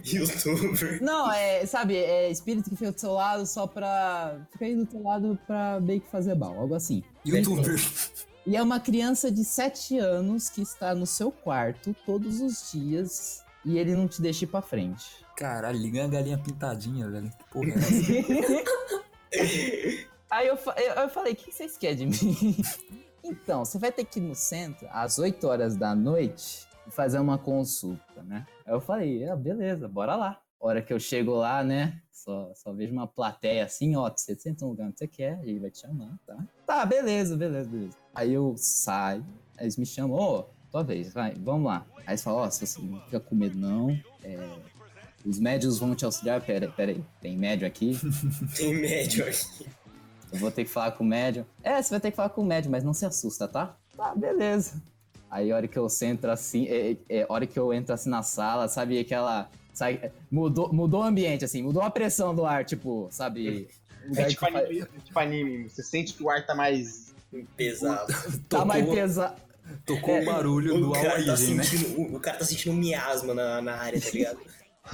Youtuber. 0.06 1.04
Não, 1.04 1.32
é, 1.32 1.66
sabe, 1.66 1.98
é 1.98 2.32
espírito 2.32 2.70
que 2.70 2.76
fica 2.76 2.92
do 2.92 3.00
seu 3.00 3.12
lado 3.12 3.46
só 3.46 3.68
pra. 3.68 4.40
Fica 4.52 4.66
aí 4.66 4.76
do 4.76 4.86
teu 4.86 5.04
lado 5.04 5.38
pra 5.46 5.80
meio 5.82 6.00
que 6.00 6.10
fazer 6.10 6.36
mal, 6.36 6.58
algo 6.58 6.74
assim. 6.74 7.04
Youtuber. 7.26 7.78
E 8.46 8.56
é 8.56 8.64
uma 8.64 8.80
criança 8.80 9.30
de 9.30 9.44
7 9.44 10.00
anos 10.00 10.50
que 10.50 10.62
está 10.62 10.96
no 10.96 11.06
seu 11.06 11.30
quarto 11.32 11.94
todos 12.06 12.40
os 12.40 12.72
dias 12.72 13.44
e 13.66 13.78
ele 13.78 13.94
não 13.94 14.08
te 14.08 14.22
deixa 14.22 14.46
ir 14.46 14.48
pra 14.48 14.62
frente. 14.62 15.06
Caralho, 15.36 15.78
liga 15.78 16.06
a 16.06 16.08
galinha 16.08 16.38
pintadinha, 16.38 17.10
velho. 17.10 17.30
Que 17.30 17.44
porra 17.52 17.72
é 17.72 17.74
essa? 19.36 20.08
Aí 20.30 20.48
eu, 20.48 20.56
eu, 20.56 20.94
eu 21.04 21.10
falei, 21.10 21.34
o 21.34 21.36
que 21.36 21.52
vocês 21.52 21.78
querem 21.78 22.10
de 22.10 22.26
mim? 22.26 22.58
então, 23.24 23.64
você 23.64 23.78
vai 23.78 23.92
ter 23.92 24.06
que 24.06 24.20
ir 24.20 24.24
no 24.24 24.36
centro 24.36 24.88
às 24.92 25.18
8 25.18 25.48
horas 25.48 25.76
da 25.76 25.96
noite 25.96 26.68
e 26.88 26.92
fazer 26.92 27.20
uma 27.20 27.38
consulta, 27.38 28.24
né? 28.24 28.46
Aí 28.66 28.74
eu 28.74 28.82
falei, 28.82 29.28
ah, 29.28 29.36
beleza, 29.36 29.88
bora 29.88 30.16
lá. 30.16 30.42
Hora 30.60 30.82
que 30.82 30.92
eu 30.92 31.00
chego 31.00 31.36
lá, 31.36 31.64
né? 31.64 32.02
Só, 32.12 32.52
só 32.56 32.74
vejo 32.74 32.92
uma 32.92 33.08
plateia 33.08 33.64
assim, 33.64 33.96
ó, 33.96 34.10
você 34.10 34.36
senta 34.36 34.66
no 34.66 34.72
lugar 34.72 34.88
onde 34.88 34.98
você 34.98 35.08
quer, 35.08 35.40
ele 35.44 35.60
vai 35.60 35.70
te 35.70 35.80
chamar, 35.80 36.18
tá? 36.26 36.38
Tá, 36.66 36.86
beleza, 36.86 37.38
beleza, 37.38 37.70
beleza. 37.70 37.98
Aí 38.14 38.34
eu 38.34 38.56
saio, 38.58 39.26
aí 39.56 39.66
eles 39.66 39.78
me 39.78 39.86
chamam, 39.86 40.18
ô, 40.18 40.44
tua 40.70 40.84
vez, 40.84 41.14
vai, 41.14 41.34
vamos 41.36 41.68
lá. 41.68 41.86
Aí 42.00 42.10
eles 42.10 42.24
falam, 42.24 42.40
ó, 42.40 42.50
se 42.50 42.66
você 42.66 42.82
não 42.82 43.00
fica 43.02 43.20
com 43.20 43.36
medo 43.36 43.58
não, 43.58 43.92
é, 44.24 44.38
os 45.24 45.40
médios 45.40 45.78
vão 45.78 45.94
te 45.94 46.06
auxiliar, 46.06 46.42
pera, 46.42 46.70
pera 46.70 46.92
aí, 46.92 47.04
tem 47.22 47.38
médio 47.38 47.68
aqui, 47.68 47.98
Tem 48.58 48.74
médio 48.74 49.26
aqui. 49.26 49.68
Eu 50.32 50.40
vou 50.40 50.52
ter 50.52 50.64
que 50.66 50.70
falar 50.70 50.92
com 50.92 51.04
o 51.04 51.08
médium. 51.08 51.46
É, 51.64 51.82
você 51.82 51.90
vai 51.90 52.00
ter 52.00 52.12
que 52.12 52.18
falar 52.18 52.30
com 52.30 52.42
o 52.42 52.46
médium, 52.46 52.72
mas 52.72 52.84
não 52.84 52.94
se 52.94 53.06
assusta, 53.06 53.48
tá? 53.48 53.76
Tá, 53.96 54.14
beleza. 54.16 54.82
Aí 55.30 55.52
a 55.52 55.56
hora 55.56 55.68
que 55.68 55.78
eu 55.78 55.88
entro 56.04 56.32
assim, 56.32 56.68
é, 56.68 56.92
é, 56.92 56.98
é, 57.10 57.24
a 57.24 57.34
hora 57.34 57.46
que 57.46 57.58
eu 57.58 57.74
entro 57.74 57.94
assim 57.94 58.10
na 58.10 58.24
sala, 58.24 58.68
sabe 58.68 59.00
aquela. 59.00 59.50
Sabe, 59.74 60.12
mudou, 60.32 60.74
mudou 60.74 61.02
o 61.02 61.04
ambiente, 61.04 61.46
assim, 61.46 61.62
mudou 61.62 61.84
a 61.84 61.90
pressão 61.92 62.34
do 62.34 62.46
ar, 62.46 62.66
tipo, 62.66 63.08
sabe? 63.12 63.68
É 64.16 64.24
tipo 64.26 64.46
anime, 64.46 64.82
é 64.82 65.00
tipo 65.04 65.20
anime. 65.20 65.70
Você 65.70 65.84
sente 65.84 66.14
que 66.14 66.24
o 66.24 66.30
ar 66.30 66.46
tá 66.46 66.56
mais. 66.56 67.14
Pesado. 67.56 68.12
Tá 68.48 68.64
mais 68.64 68.88
pesado. 68.90 69.42
Tocou 69.86 70.22
o 70.22 70.26
barulho 70.26 70.76
O 70.76 70.80
do 70.80 70.92
cara, 70.94 71.26
tá 71.26 71.36
né? 71.36 71.64
o, 71.98 72.16
o 72.16 72.20
cara 72.22 72.38
tá 72.38 72.46
sentindo 72.46 72.74
um 72.74 72.80
miasma 72.80 73.34
na, 73.34 73.62
na 73.62 73.76
área, 73.76 74.00
tá 74.00 74.10
ligado? 74.12 74.40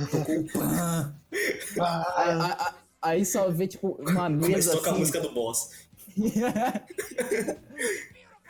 Tocou 0.09 0.39
o 0.39 0.51
pã. 0.51 1.15
Aí, 2.15 2.73
aí- 3.03 3.25
só 3.25 3.49
vê, 3.49 3.67
tipo, 3.67 3.97
uma 3.99 4.23
Começou 4.29 4.49
mesa 4.49 4.73
a 4.73 4.77
tocar 4.77 4.89
a 4.89 4.91
assim. 4.93 4.99
música 4.99 5.19
do 5.21 5.31
boss. 5.33 5.69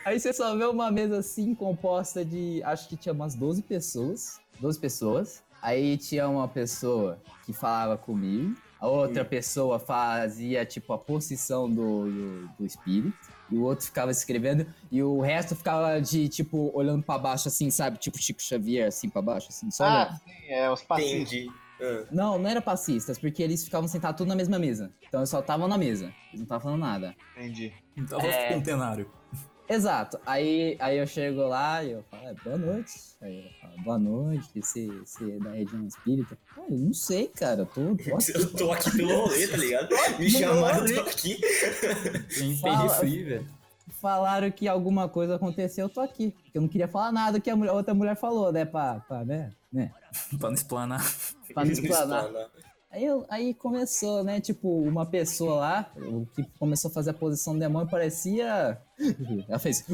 Aí 0.05 0.19
você 0.19 0.33
só 0.33 0.55
vê 0.55 0.65
uma 0.65 0.91
mesa 0.91 1.19
assim 1.19 1.55
composta 1.55 2.25
de. 2.25 2.61
Acho 2.63 2.89
que 2.89 2.97
tinha 2.97 3.13
umas 3.13 3.35
12 3.35 3.61
pessoas. 3.61 4.39
12 4.59 4.77
pessoas. 4.79 5.41
Aí 5.61 5.97
tinha 5.97 6.27
uma 6.27 6.47
pessoa 6.47 7.17
que 7.45 7.53
falava 7.53 7.97
comigo. 7.97 8.53
A 8.81 8.87
outra 8.87 9.23
pessoa 9.23 9.79
fazia, 9.79 10.65
tipo, 10.65 10.91
a 10.91 10.97
posição 10.97 11.69
do, 11.69 12.03
do, 12.11 12.49
do 12.59 12.65
espírito. 12.65 13.17
E 13.49 13.55
o 13.55 13.61
outro 13.63 13.85
ficava 13.85 14.11
escrevendo. 14.11 14.65
E 14.91 15.01
o 15.01 15.21
resto 15.21 15.55
ficava 15.55 16.01
de, 16.01 16.27
tipo, 16.27 16.69
olhando 16.73 17.01
pra 17.01 17.17
baixo, 17.17 17.47
assim, 17.47 17.69
sabe? 17.71 17.97
Tipo 17.97 18.17
Chico 18.17 18.41
Xavier, 18.41 18.87
assim, 18.89 19.07
pra 19.09 19.21
baixo, 19.21 19.47
assim, 19.51 19.71
só 19.71 19.85
olhando. 19.85 20.09
Ah, 20.11 20.19
sim, 20.25 20.49
é 20.49 20.69
os 20.69 20.81
passistas. 20.81 21.13
Entendi. 21.31 21.51
Ah, 21.81 22.05
Não, 22.11 22.37
não 22.39 22.49
era 22.49 22.61
passistas, 22.61 23.17
porque 23.19 23.41
eles 23.43 23.63
ficavam 23.63 23.87
sentados 23.87 24.17
tudo 24.17 24.27
na 24.27 24.35
mesma 24.35 24.57
mesa. 24.59 24.91
Então 25.07 25.19
eles 25.19 25.29
só 25.29 25.39
estavam 25.39 25.67
na 25.67 25.77
mesa. 25.77 26.05
Eles 26.29 26.35
não 26.39 26.43
estavam 26.43 26.61
falando 26.63 26.79
nada. 26.81 27.15
Entendi. 27.37 27.73
Tava 28.09 28.25
É. 28.25 28.53
contenário. 28.53 29.09
Exato. 29.67 30.19
Aí, 30.25 30.75
aí 30.79 30.97
eu 30.97 31.07
chego 31.07 31.41
lá 31.47 31.83
e 31.83 31.91
eu 31.93 32.03
falo, 32.11 32.27
é, 32.27 32.33
boa 32.43 32.57
noite. 32.57 32.91
Aí 33.21 33.45
eu 33.45 33.51
falo, 33.61 33.81
boa 33.83 33.97
noite, 33.97 34.49
você, 34.61 34.87
você 34.87 35.31
é 35.31 35.39
da 35.39 35.51
região 35.51 35.87
espírita? 35.87 36.37
"Ah, 36.57 36.61
eu 36.69 36.77
não 36.77 36.93
sei, 36.93 37.27
cara, 37.29 37.65
tô, 37.65 37.95
tô 37.95 38.15
aqui. 38.15 38.31
Eu 38.35 38.53
tô 38.53 38.71
aqui 38.73 38.91
pelo 38.97 39.15
rolê, 39.21 39.47
tá 39.47 39.57
ligado? 39.57 39.89
Me 40.19 40.29
chamaram, 40.29 40.85
eu 40.85 40.95
tô 40.95 41.09
aqui. 41.09 41.39
Tem 42.37 42.57
Fala- 42.57 42.87
velho. 42.99 43.47
Falaram 43.89 44.49
que 44.51 44.67
alguma 44.67 45.07
coisa 45.09 45.35
aconteceu, 45.35 45.85
eu 45.85 45.89
tô 45.89 45.99
aqui. 46.01 46.31
Porque 46.31 46.57
eu 46.57 46.61
não 46.61 46.69
queria 46.69 46.87
falar 46.87 47.11
nada 47.11 47.39
que 47.39 47.49
a 47.49 47.55
mulher- 47.55 47.73
outra 47.73 47.93
mulher 47.93 48.15
falou, 48.15 48.51
né, 48.51 48.63
pra, 48.65 48.99
pra 49.01 49.23
né, 49.25 49.51
né, 49.71 49.91
Pra 50.39 50.49
não 50.49 50.55
explanar. 50.55 51.01
pra 51.53 51.65
não 51.65 51.71
explanar. 51.71 52.29
Aí, 52.91 53.03
eu- 53.05 53.25
aí 53.27 53.53
começou, 53.55 54.23
né? 54.23 54.39
Tipo, 54.39 54.69
uma 54.81 55.05
pessoa 55.05 55.55
lá, 55.55 55.91
o 55.97 56.25
que 56.27 56.43
começou 56.59 56.91
a 56.91 56.93
fazer 56.93 57.09
a 57.09 57.13
posição 57.13 57.53
do 57.53 57.59
demônio 57.59 57.89
parecia. 57.89 58.79
Ela 59.49 59.59
fez. 59.59 59.83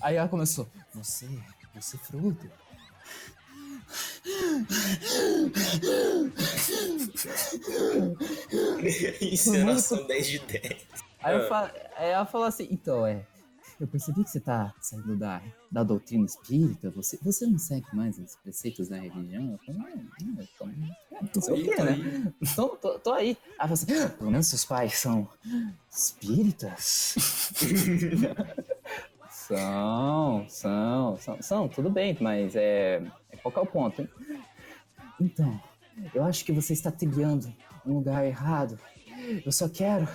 Aí 0.00 0.16
ela 0.16 0.28
começou. 0.28 0.68
Você, 0.94 1.26
você 1.74 1.96
fruto. 1.98 2.50
Encenação 9.20 10.06
10 10.06 10.26
de 10.26 10.38
10. 10.40 10.86
Aí, 11.22 11.36
eu 11.36 11.42
Ah. 11.44 11.48
fa- 11.48 11.72
aí 11.96 12.08
ela 12.10 12.26
falou 12.26 12.46
assim, 12.46 12.68
então, 12.70 13.06
é. 13.06 13.24
Eu 13.78 13.86
percebi 13.88 14.22
que 14.22 14.28
você 14.30 14.40
tá 14.40 14.74
saindo 14.78 15.16
da, 15.16 15.40
da 15.70 15.82
doutrina 15.82 16.26
espírita, 16.26 16.90
você, 16.90 17.18
você 17.22 17.46
não 17.46 17.58
segue 17.58 17.86
mais 17.94 18.18
os 18.18 18.36
preceitos 18.36 18.88
da 18.90 18.96
religião? 18.96 19.52
Eu 19.52 19.58
falei, 19.74 19.80
não, 19.80 19.88
não, 20.34 20.42
eu 20.42 20.48
tô, 20.58 20.66
não 20.66 20.72
sei 21.42 21.54
o 21.54 21.56
Aí, 21.56 21.64
quê, 21.64 21.76
tô 21.76 21.84
né? 21.84 21.92
aí. 21.92 22.32
Tô, 22.54 22.68
tô, 22.76 22.98
tô 22.98 23.12
aí. 23.14 23.28
Aí 23.30 23.36
ela 23.58 23.68
falou 23.68 23.72
assim, 23.74 23.94
"Ah, 23.94 24.08
pelo 24.10 24.30
menos 24.30 24.46
seus 24.48 24.66
pais 24.66 24.98
são 24.98 25.26
espíritas? 25.90 27.14
são, 29.30 30.46
são, 30.50 31.16
são, 31.18 31.38
são, 31.40 31.66
tudo 31.68 31.88
bem, 31.88 32.14
mas 32.20 32.54
é 32.56 33.02
qual 33.42 33.52
que 33.52 33.58
é 33.58 33.62
o 33.62 33.66
ponto, 33.66 34.02
hein? 34.02 34.08
Então, 35.20 35.60
eu 36.14 36.24
acho 36.24 36.44
que 36.44 36.52
você 36.52 36.72
está 36.72 36.90
trilhando 36.90 37.52
um 37.84 37.94
lugar 37.94 38.24
errado. 38.24 38.78
Eu 39.44 39.52
só 39.52 39.68
quero. 39.68 40.08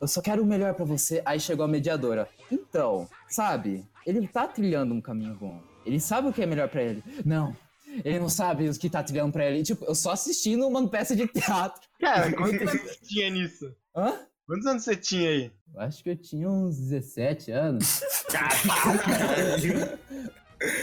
Eu 0.00 0.08
só 0.08 0.20
quero 0.20 0.42
o 0.42 0.46
melhor 0.46 0.74
pra 0.74 0.84
você. 0.84 1.22
Aí 1.24 1.38
chegou 1.40 1.64
a 1.64 1.68
mediadora. 1.68 2.28
Então, 2.50 3.08
sabe? 3.28 3.86
Ele 4.06 4.26
tá 4.26 4.46
trilhando 4.46 4.92
um 4.94 5.00
caminho 5.00 5.34
bom. 5.34 5.60
Ele 5.86 6.00
sabe 6.00 6.28
o 6.28 6.32
que 6.32 6.42
é 6.42 6.46
melhor 6.46 6.68
pra 6.68 6.82
ele. 6.82 7.02
Não. 7.24 7.56
Ele 8.04 8.18
não 8.18 8.28
sabe 8.28 8.68
o 8.68 8.78
que 8.78 8.88
tá 8.90 9.02
trilhando 9.02 9.32
pra 9.32 9.46
ele. 9.46 9.62
Tipo, 9.62 9.84
eu 9.84 9.94
só 9.94 10.12
assistindo 10.12 10.66
uma 10.66 10.88
peça 10.88 11.14
de 11.14 11.26
teatro. 11.28 11.80
Cara, 12.00 12.32
quantos 12.32 12.60
anos 12.60 12.82
você 12.82 12.98
tinha 13.02 13.30
nisso? 13.30 13.74
Hã? 13.94 14.18
Quantos 14.46 14.66
anos 14.66 14.84
você 14.84 14.96
tinha 14.96 15.30
aí? 15.30 15.52
Eu 15.74 15.80
acho 15.80 16.02
que 16.02 16.10
eu 16.10 16.16
tinha 16.16 16.50
uns 16.50 16.78
17 16.78 17.50
anos. 17.50 18.00
Caralho. 18.28 19.98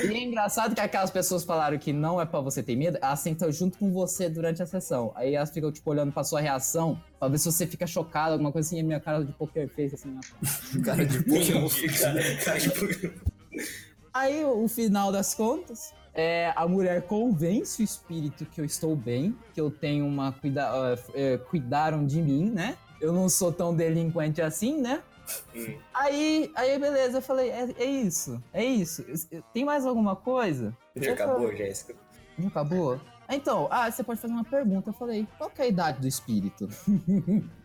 E 0.03 0.13
é 0.13 0.23
engraçado 0.23 0.75
que 0.75 0.81
aquelas 0.81 1.09
pessoas 1.09 1.43
falaram 1.43 1.77
que 1.77 1.93
não 1.93 2.19
é 2.19 2.25
pra 2.25 2.39
você 2.39 2.61
ter 2.61 2.75
medo, 2.75 2.97
elas 3.01 3.19
sentam 3.19 3.51
junto 3.51 3.77
com 3.77 3.91
você 3.91 4.29
durante 4.29 4.61
a 4.61 4.65
sessão. 4.65 5.11
Aí 5.15 5.35
elas 5.35 5.51
ficam, 5.51 5.71
tipo, 5.71 5.89
olhando 5.89 6.11
pra 6.11 6.23
sua 6.23 6.41
reação, 6.41 7.01
pra 7.19 7.27
ver 7.27 7.37
se 7.37 7.51
você 7.51 7.65
fica 7.65 7.87
chocado, 7.87 8.33
alguma 8.33 8.51
coisa 8.51 8.67
assim, 8.67 8.77
e 8.77 8.81
a 8.81 8.83
minha 8.83 8.99
cara 8.99 9.23
de 9.23 9.31
poker 9.33 9.69
face, 9.69 9.95
assim, 9.95 10.09
na 10.11 10.21
Cara 10.83 11.05
de. 11.05 11.23
Cara, 12.43 12.59
tipo, 12.59 12.85
Aí, 14.13 14.43
o 14.43 14.67
final 14.67 15.11
das 15.11 15.33
contas, 15.35 15.93
é, 16.13 16.51
a 16.55 16.67
mulher 16.67 17.03
convence 17.03 17.81
o 17.81 17.85
espírito 17.85 18.45
que 18.45 18.59
eu 18.59 18.65
estou 18.65 18.95
bem, 18.95 19.35
que 19.53 19.61
eu 19.61 19.69
tenho 19.69 20.05
uma 20.05 20.31
cuida 20.31 20.69
é, 21.13 21.37
cuidaram 21.37 22.05
de 22.05 22.21
mim, 22.21 22.49
né? 22.49 22.77
Eu 22.99 23.13
não 23.13 23.29
sou 23.29 23.51
tão 23.51 23.73
delinquente 23.73 24.41
assim, 24.41 24.81
né? 24.81 25.01
Hum. 25.55 25.77
Aí, 25.93 26.51
aí 26.55 26.79
beleza, 26.79 27.17
eu 27.17 27.21
falei, 27.21 27.49
é, 27.49 27.69
é 27.77 27.85
isso, 27.85 28.41
é 28.53 28.63
isso. 28.63 29.05
Tem 29.53 29.65
mais 29.65 29.85
alguma 29.85 30.15
coisa? 30.15 30.75
Já 30.95 31.13
acabou, 31.13 31.55
Jéssica. 31.55 31.95
Não 32.37 32.47
acabou? 32.47 32.99
Então, 33.29 33.67
ah, 33.69 33.89
você 33.89 34.03
pode 34.03 34.19
fazer 34.19 34.33
uma 34.33 34.43
pergunta. 34.43 34.89
Eu 34.89 34.93
falei, 34.93 35.27
qual 35.37 35.49
que 35.49 35.61
é 35.61 35.65
a 35.65 35.67
idade 35.67 36.01
do 36.01 36.07
espírito? 36.07 36.67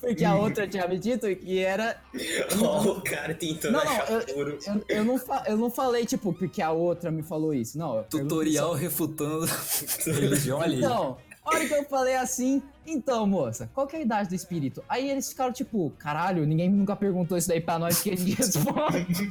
Porque 0.00 0.24
a 0.24 0.36
outra 0.36 0.68
tinha 0.68 0.86
me 0.86 0.98
dito 0.98 1.26
que 1.36 1.58
era 1.58 2.00
Ó, 2.62 2.82
o 2.82 3.02
cara 3.02 3.34
tentando 3.34 3.72
Não, 3.72 3.84
não, 3.84 3.90
achar 3.90 4.12
ouro. 4.36 4.58
Eu, 4.64 4.84
eu 4.88 5.04
não 5.04 5.20
eu 5.46 5.56
não 5.56 5.70
falei, 5.70 6.06
tipo, 6.06 6.32
porque 6.32 6.62
a 6.62 6.70
outra 6.70 7.10
me 7.10 7.22
falou 7.22 7.52
isso. 7.52 7.76
Não, 7.76 7.96
eu 7.96 8.04
Tutorial 8.04 8.74
refutando 8.74 9.44
religião 10.06 10.60
ali. 10.60 10.78
Então, 10.78 11.18
hora 11.50 11.66
que 11.66 11.74
eu 11.74 11.84
falei 11.84 12.16
assim, 12.16 12.62
então, 12.86 13.26
moça, 13.26 13.70
qual 13.74 13.86
que 13.86 13.96
é 13.96 13.98
a 14.00 14.02
idade 14.02 14.28
do 14.28 14.34
espírito? 14.34 14.82
Aí 14.88 15.10
eles 15.10 15.28
ficaram 15.28 15.52
tipo, 15.52 15.90
caralho, 15.98 16.44
ninguém 16.46 16.68
nunca 16.70 16.94
perguntou 16.96 17.36
isso 17.38 17.48
daí 17.48 17.60
pra 17.60 17.78
nós 17.78 18.00
que 18.02 18.10
ninguém 18.10 18.34
responde. 18.36 19.30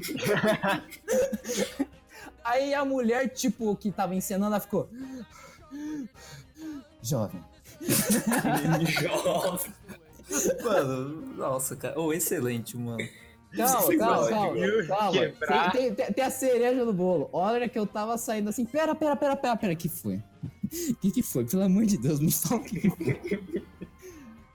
Aí 2.43 2.73
a 2.73 2.85
mulher, 2.85 3.29
tipo, 3.29 3.75
que 3.75 3.91
tava 3.91 4.13
encenando, 4.15 4.53
ela 4.53 4.59
ficou. 4.61 4.87
Jovem. 7.01 7.41
Jovem. 7.81 9.71
Mano, 10.63 11.35
nossa, 11.37 11.75
cara. 11.75 11.99
Ô, 11.99 12.11
excelente, 12.11 12.75
mano. 12.75 12.97
Calma, 13.55 13.97
calma, 13.97 14.29
calma, 14.87 15.31
calma. 15.47 15.71
Tem, 15.71 15.93
tem- 15.93 16.11
tem 16.13 16.23
a 16.25 16.31
cereja 16.31 16.83
no 16.83 16.91
bolo. 16.91 17.29
A 17.31 17.37
hora 17.37 17.69
que 17.69 17.77
eu 17.77 17.85
tava 17.85 18.17
saindo 18.17 18.49
assim, 18.49 18.65
pera, 18.65 18.93
pera, 18.95 19.15
pera, 19.15 19.35
pera, 19.35 19.55
pera, 19.55 19.75
que 19.75 19.87
foi? 19.87 20.21
O 20.65 20.67
que 21.01 21.11
que 21.11 21.21
foi? 21.21 21.45
Pelo 21.45 21.63
amor 21.63 21.85
de 21.85 21.97
Deus, 21.97 22.19
me 22.19 22.31
fala 22.31 22.61
o 22.61 22.63
que 22.63 22.89
foi. 22.89 23.63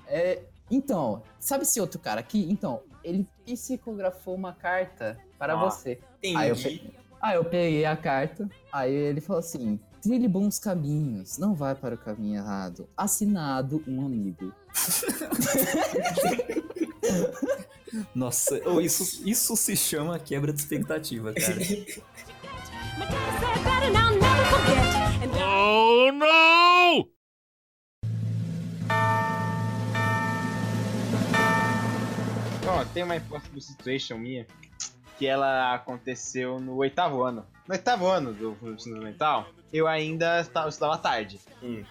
É, 0.06 0.42
então, 0.70 1.22
sabe 1.38 1.62
esse 1.62 1.80
outro 1.80 2.00
cara 2.00 2.20
aqui? 2.20 2.46
Então, 2.50 2.82
ele 3.04 3.26
psicografou 3.44 4.34
uma 4.34 4.52
carta 4.52 5.18
para 5.38 5.52
Ah. 5.54 5.64
você. 5.64 5.98
Aí 6.36 6.48
eu, 6.48 6.54
Entendi. 6.56 6.78
pe- 6.80 6.94
aí 7.20 7.36
eu 7.36 7.44
peguei 7.44 7.84
a 7.84 7.96
carta, 7.96 8.48
aí 8.72 8.92
ele 8.92 9.20
falou 9.20 9.40
assim, 9.40 9.78
trilhe 10.02 10.26
bons 10.28 10.58
caminhos, 10.58 11.38
não 11.38 11.54
vai 11.54 11.74
para 11.74 11.94
o 11.94 11.98
caminho 11.98 12.36
errado. 12.40 12.88
Assinado 12.96 13.82
um 13.86 14.04
amigo. 14.04 14.52
Nossa, 18.14 18.56
ô, 18.68 18.80
isso, 18.80 19.22
isso 19.28 19.56
se 19.56 19.76
chama 19.76 20.18
quebra 20.18 20.52
de 20.52 20.60
expectativa, 20.60 21.32
cara. 21.32 21.58
Oh 25.42 26.12
no! 26.12 27.10
Ó, 32.66 32.84
tem 32.92 33.02
uma 33.02 33.16
impossible 33.16 33.60
situation 33.60 34.18
minha 34.18 34.46
que 35.18 35.26
ela 35.26 35.74
aconteceu 35.74 36.58
no 36.58 36.76
oitavo 36.76 37.22
ano. 37.22 37.46
No 37.68 37.74
oitavo 37.74 38.06
ano 38.06 38.32
do 38.32 38.56
ensino 38.62 38.96
fundamental, 38.96 39.48
eu 39.72 39.86
ainda 39.86 40.40
estava, 40.40 40.66
eu 40.66 40.70
estudava 40.70 40.98
tarde. 40.98 41.38
Hum. 41.62 41.84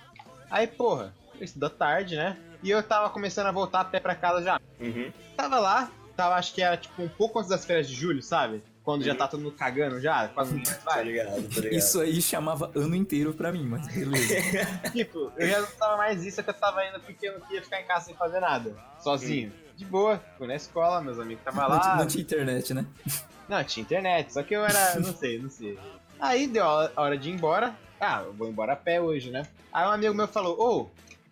Aí, 0.50 0.68
porra, 0.68 1.14
eu 1.38 1.44
estudo 1.44 1.70
tarde, 1.70 2.16
né? 2.16 2.38
E 2.64 2.70
eu 2.70 2.82
tava 2.84 3.10
começando 3.10 3.48
a 3.48 3.52
voltar 3.52 3.82
a 3.82 3.86
pé 3.86 4.00
pra 4.00 4.16
casa 4.16 4.44
já. 4.44 4.60
Uhum. 4.80 5.12
Tava 5.38 5.60
lá, 5.60 5.92
tava 6.18 6.36
acho 6.36 6.54
que 6.54 6.62
era 6.62 6.76
tipo 6.76 7.02
um 7.02 7.08
pouco 7.08 7.40
antes 7.40 7.50
das 7.50 7.66
férias 7.66 7.88
de 7.88 7.96
julho, 7.96 8.22
sabe? 8.22 8.62
Quando 8.90 9.04
já 9.04 9.14
tá 9.16 9.28
todo 9.28 9.42
mundo 9.42 9.56
cagando 9.56 10.00
já, 10.02 10.28
quase 10.30 10.54
ninguém 10.56 10.74
Tá 10.74 10.80
vai. 10.86 11.16
tá. 11.16 11.68
Isso 11.72 12.00
aí 12.02 12.22
chamava 12.22 12.72
ano 12.76 12.96
inteiro 12.96 13.34
pra 13.34 13.52
mim, 13.52 13.64
mas 13.66 13.88
beleza. 13.88 14.36
Tipo, 14.92 15.32
eu 15.38 15.48
já 15.48 15.62
não 15.62 15.68
tava 15.72 15.98
mais 15.98 16.26
isso, 16.26 16.40
é 16.40 16.44
que 16.44 16.50
eu 16.50 16.54
tava 16.56 16.84
indo 16.86 17.00
porque 17.00 17.28
eu 17.28 17.34
não 17.40 17.42
queria 17.46 17.62
ficar 17.62 17.82
em 17.82 17.86
casa 17.86 18.06
sem 18.06 18.16
fazer 18.16 18.40
nada. 18.40 18.76
Sozinho. 19.00 19.52
De 19.76 19.86
boa, 19.86 20.22
fui 20.38 20.48
na 20.48 20.56
escola, 20.56 21.02
meus 21.02 21.20
amigos 21.20 21.44
Não, 21.46 21.54
ti- 21.54 21.58
lá. 21.88 21.96
não 21.98 22.08
tinha 22.08 22.22
internet, 22.22 22.74
né? 22.74 22.86
Não, 23.48 23.64
tinha 23.64 23.82
internet, 23.84 24.32
só 24.34 24.44
que 24.44 24.54
eu 24.56 24.64
era. 24.64 25.00
Não 25.00 25.12
sei, 25.16 25.40
não 25.40 25.50
sei. 25.50 25.78
Aí 26.20 26.46
deu 26.48 26.64
a 26.66 26.92
hora 26.96 27.18
de 27.18 27.30
ir 27.30 27.34
embora. 27.34 27.76
Ah, 28.00 28.22
eu 28.26 28.34
vou 28.34 28.48
embora 28.48 28.74
a 28.74 28.76
pé 28.76 29.02
hoje, 29.02 29.32
né? 29.32 29.44
Aí 29.74 29.88
um 29.88 29.92
amigo 29.92 30.14
meu 30.14 30.28
falou: 30.28 30.56
Ô, 30.60 30.90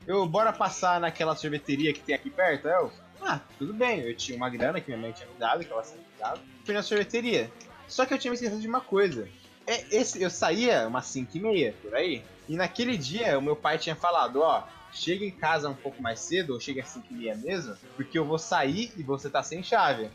eu 0.08 0.26
bora 0.26 0.52
passar 0.52 1.00
naquela 1.00 1.36
sorveteria 1.36 1.94
que 1.94 2.00
tem 2.00 2.16
aqui 2.16 2.30
perto? 2.32 2.68
Aí 2.68 2.74
Eu, 2.74 2.92
ah, 3.22 3.40
tudo 3.60 3.72
bem. 3.74 4.00
Eu 4.02 4.16
tinha 4.16 4.36
uma 4.36 4.50
grana 4.50 4.82
que 4.82 4.88
minha 4.90 5.00
mãe 5.00 5.12
tinha 5.12 5.28
me 5.28 5.36
dado, 5.38 5.64
que 5.64 5.72
ela 5.72 5.84
sempre 5.84 6.06
me 6.12 6.20
dava. 6.20 6.40
Fui 6.68 6.74
na 6.74 6.84
sorveteria. 6.84 7.50
Só 7.88 8.06
que 8.06 8.14
eu 8.14 8.18
tinha 8.20 8.30
me 8.30 8.36
esquecido 8.36 8.60
de 8.60 8.68
uma 8.68 8.82
coisa. 8.82 9.30
É, 9.66 9.86
esse, 9.90 10.22
eu 10.22 10.30
saía 10.30 10.86
umas 10.86 11.06
5 11.06 11.38
e 11.38 11.40
meia, 11.40 11.76
por 11.82 11.96
aí. 11.96 12.22
E 12.50 12.58
naquele 12.58 12.98
dia, 12.98 13.40
o 13.40 13.42
meu 13.42 13.56
pai 13.56 13.78
tinha 13.78 13.96
falado: 13.96 14.42
Ó, 14.42 14.68
chega 14.92 15.24
em 15.24 15.32
casa 15.32 15.70
um 15.70 15.74
pouco 15.74 16.02
mais 16.02 16.20
cedo, 16.20 16.54
ou 16.54 16.60
chega 16.60 16.82
às 16.82 16.90
5 16.90 17.08
e 17.10 17.14
meia 17.14 17.36
mesmo, 17.36 17.74
porque 17.96 18.20
eu 18.20 18.26
vou 18.26 18.38
sair 18.38 18.92
e 18.98 19.02
você 19.02 19.30
tá 19.30 19.42
sem 19.42 19.64
chave. 19.64 20.10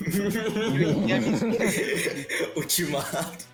eu 0.00 1.02
tinha 1.06 1.18
me 1.18 1.32
esquecido. 1.32 2.52
Ultimato. 2.56 3.46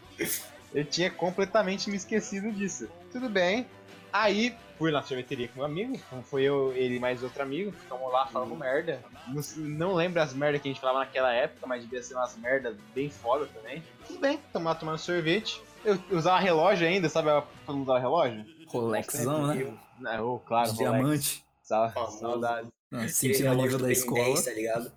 Eu 0.75 0.85
tinha 0.85 1.13
completamente 1.13 1.89
me 1.89 1.97
esquecido 1.97 2.51
disso. 2.51 2.89
Tudo 3.13 3.29
bem. 3.29 3.69
Aí 4.13 4.55
fui 4.79 4.91
na 4.91 5.03
sorveteria 5.03 5.49
com 5.49 5.57
meu 5.57 5.65
amigo. 5.65 5.99
Foi 6.25 6.43
eu, 6.43 6.73
ele 6.73 6.97
e 6.97 7.01
mais 7.01 7.23
outro 7.23 7.43
amigo. 7.43 7.73
Ficamos 7.73 8.13
lá 8.13 8.27
falando 8.27 8.55
merda. 8.57 9.03
Não, 9.29 9.43
não 9.57 9.95
lembro 9.95 10.21
as 10.23 10.33
merdas 10.35 10.61
que 10.63 10.69
a 10.69 10.73
gente 10.73 10.81
falava 10.81 11.01
naquela 11.01 11.33
época, 11.33 11.67
mas 11.67 11.83
devia 11.83 12.03
ser 12.03 12.15
umas 12.15 12.37
merdas 12.37 12.77
bem 12.95 13.11
foda 13.11 13.47
também. 13.47 13.83
Tudo 14.07 14.19
bem, 14.21 14.41
tamo 14.53 14.67
lá 14.67 14.75
tomando 14.75 14.99
sorvete. 14.99 15.61
Eu, 15.85 15.99
eu 16.11 16.19
usava 16.19 16.39
relógio 16.41 16.87
ainda, 16.87 17.09
sabe? 17.09 17.29
Mundo 17.69 17.83
usava 17.83 17.99
relógio? 17.99 18.45
Rolexão, 18.69 19.47
né? 19.47 19.73
Não, 19.99 20.35
oh, 20.35 20.39
claro, 20.41 20.71
Rolex. 20.73 20.79
diamante. 20.79 21.45
Sa- 21.63 21.91
Famoso. 21.91 22.19
Saudade. 22.19 22.69
Sentindo 23.09 23.55
nível 23.55 23.79
do 23.79 23.85
da 23.85 23.93
escola. 23.93 24.25
10, 24.25 24.45
tá 24.45 24.51
ligado? 24.53 24.93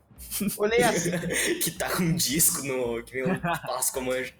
Olhei 0.57 0.83
assim, 0.83 1.11
que 1.63 1.71
tá 1.71 1.89
com 1.89 2.03
um 2.03 2.15
disco 2.15 2.63
no. 2.63 3.01
que 3.03 3.13
vem 3.13 3.31
um 3.31 3.39
Páscoa 3.39 4.01
manjo. 4.01 4.33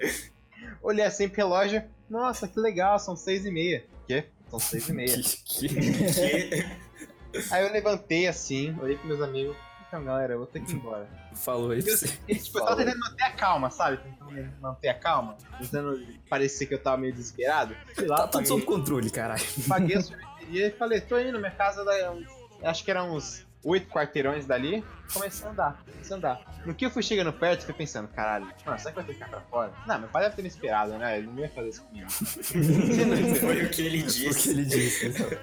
olhei 0.81 1.05
assim 1.05 1.27
pro 1.29 1.37
relógio. 1.37 1.83
Nossa, 2.09 2.47
que 2.47 2.59
legal, 2.59 2.99
são 2.99 3.15
seis 3.15 3.45
e 3.45 3.51
meia. 3.51 3.85
Quê? 4.07 4.25
São 4.49 4.59
seis 4.59 4.87
e 4.89 4.93
meia. 4.93 5.15
Que- 5.45 5.69
que- 5.69 5.69
Que- 7.31 7.53
Aí 7.53 7.63
eu 7.63 7.71
levantei 7.71 8.27
assim, 8.27 8.75
olhei 8.81 8.95
pros 8.95 9.07
meus 9.07 9.21
amigos. 9.21 9.55
Então, 9.87 10.03
galera, 10.03 10.33
eu 10.33 10.39
vou 10.39 10.47
ter 10.47 10.61
que 10.61 10.71
ir 10.71 10.75
embora. 10.75 11.07
Falou. 11.35 11.73
E, 11.75 11.81
tipo, 11.83 12.57
eu 12.59 12.65
tava 12.65 12.75
tentando 12.77 12.99
manter 12.99 13.23
a 13.23 13.31
calma, 13.31 13.69
sabe? 13.71 13.97
Tentando 13.97 14.51
manter 14.61 14.89
a 14.89 14.93
calma. 14.95 15.37
Tentando 15.59 16.05
parecer 16.29 16.65
que 16.67 16.73
eu 16.73 16.79
tava 16.81 16.97
meio 16.97 17.13
desesperado. 17.13 17.75
Fui 17.95 18.05
lá, 18.07 18.17
Tá 18.17 18.23
tudo 18.23 18.31
paguei, 18.33 18.47
sob 18.47 18.61
controle, 18.63 19.09
caralho. 19.11 19.43
paguei 19.67 19.97
a 19.97 20.01
sorveteria 20.01 20.67
e 20.67 20.71
falei, 20.71 21.01
tô 21.01 21.19
indo, 21.19 21.37
minha 21.39 21.51
casa 21.51 21.83
uns, 22.11 22.27
acho 22.63 22.83
que 22.83 22.91
eram 22.91 23.15
uns 23.15 23.45
oito 23.63 23.87
quarteirões 23.89 24.45
dali. 24.45 24.83
Comecei 25.13 25.47
a 25.47 25.51
andar, 25.51 25.83
comecei 25.91 26.13
a 26.13 26.17
andar. 26.17 26.61
No 26.65 26.73
que 26.75 26.85
eu 26.85 26.89
fui 26.91 27.01
chegando 27.03 27.31
perto, 27.33 27.61
fiquei 27.61 27.75
pensando, 27.75 28.07
caralho, 28.09 28.45
mano, 28.65 28.77
será 28.79 28.91
que 28.91 28.95
vai 28.97 29.05
ter 29.05 29.13
que 29.13 29.19
ficar 29.19 29.29
pra 29.29 29.41
fora? 29.41 29.73
Não, 29.87 29.99
meu 29.99 30.09
pai 30.09 30.23
deve 30.23 30.35
ter 30.35 30.41
me 30.41 30.47
esperado, 30.47 30.97
né? 30.97 31.17
Ele 31.17 31.27
não 31.27 31.39
ia 31.39 31.49
fazer 31.49 31.69
isso 31.69 31.83
comigo. 31.83 32.09
Foi 33.39 33.63
o 33.65 33.69
que 33.69 33.81
ele 33.81 33.99
O 34.01 34.05
que 34.05 34.07
disse. 34.11 34.49
ele 34.49 34.65
disse. 34.65 35.37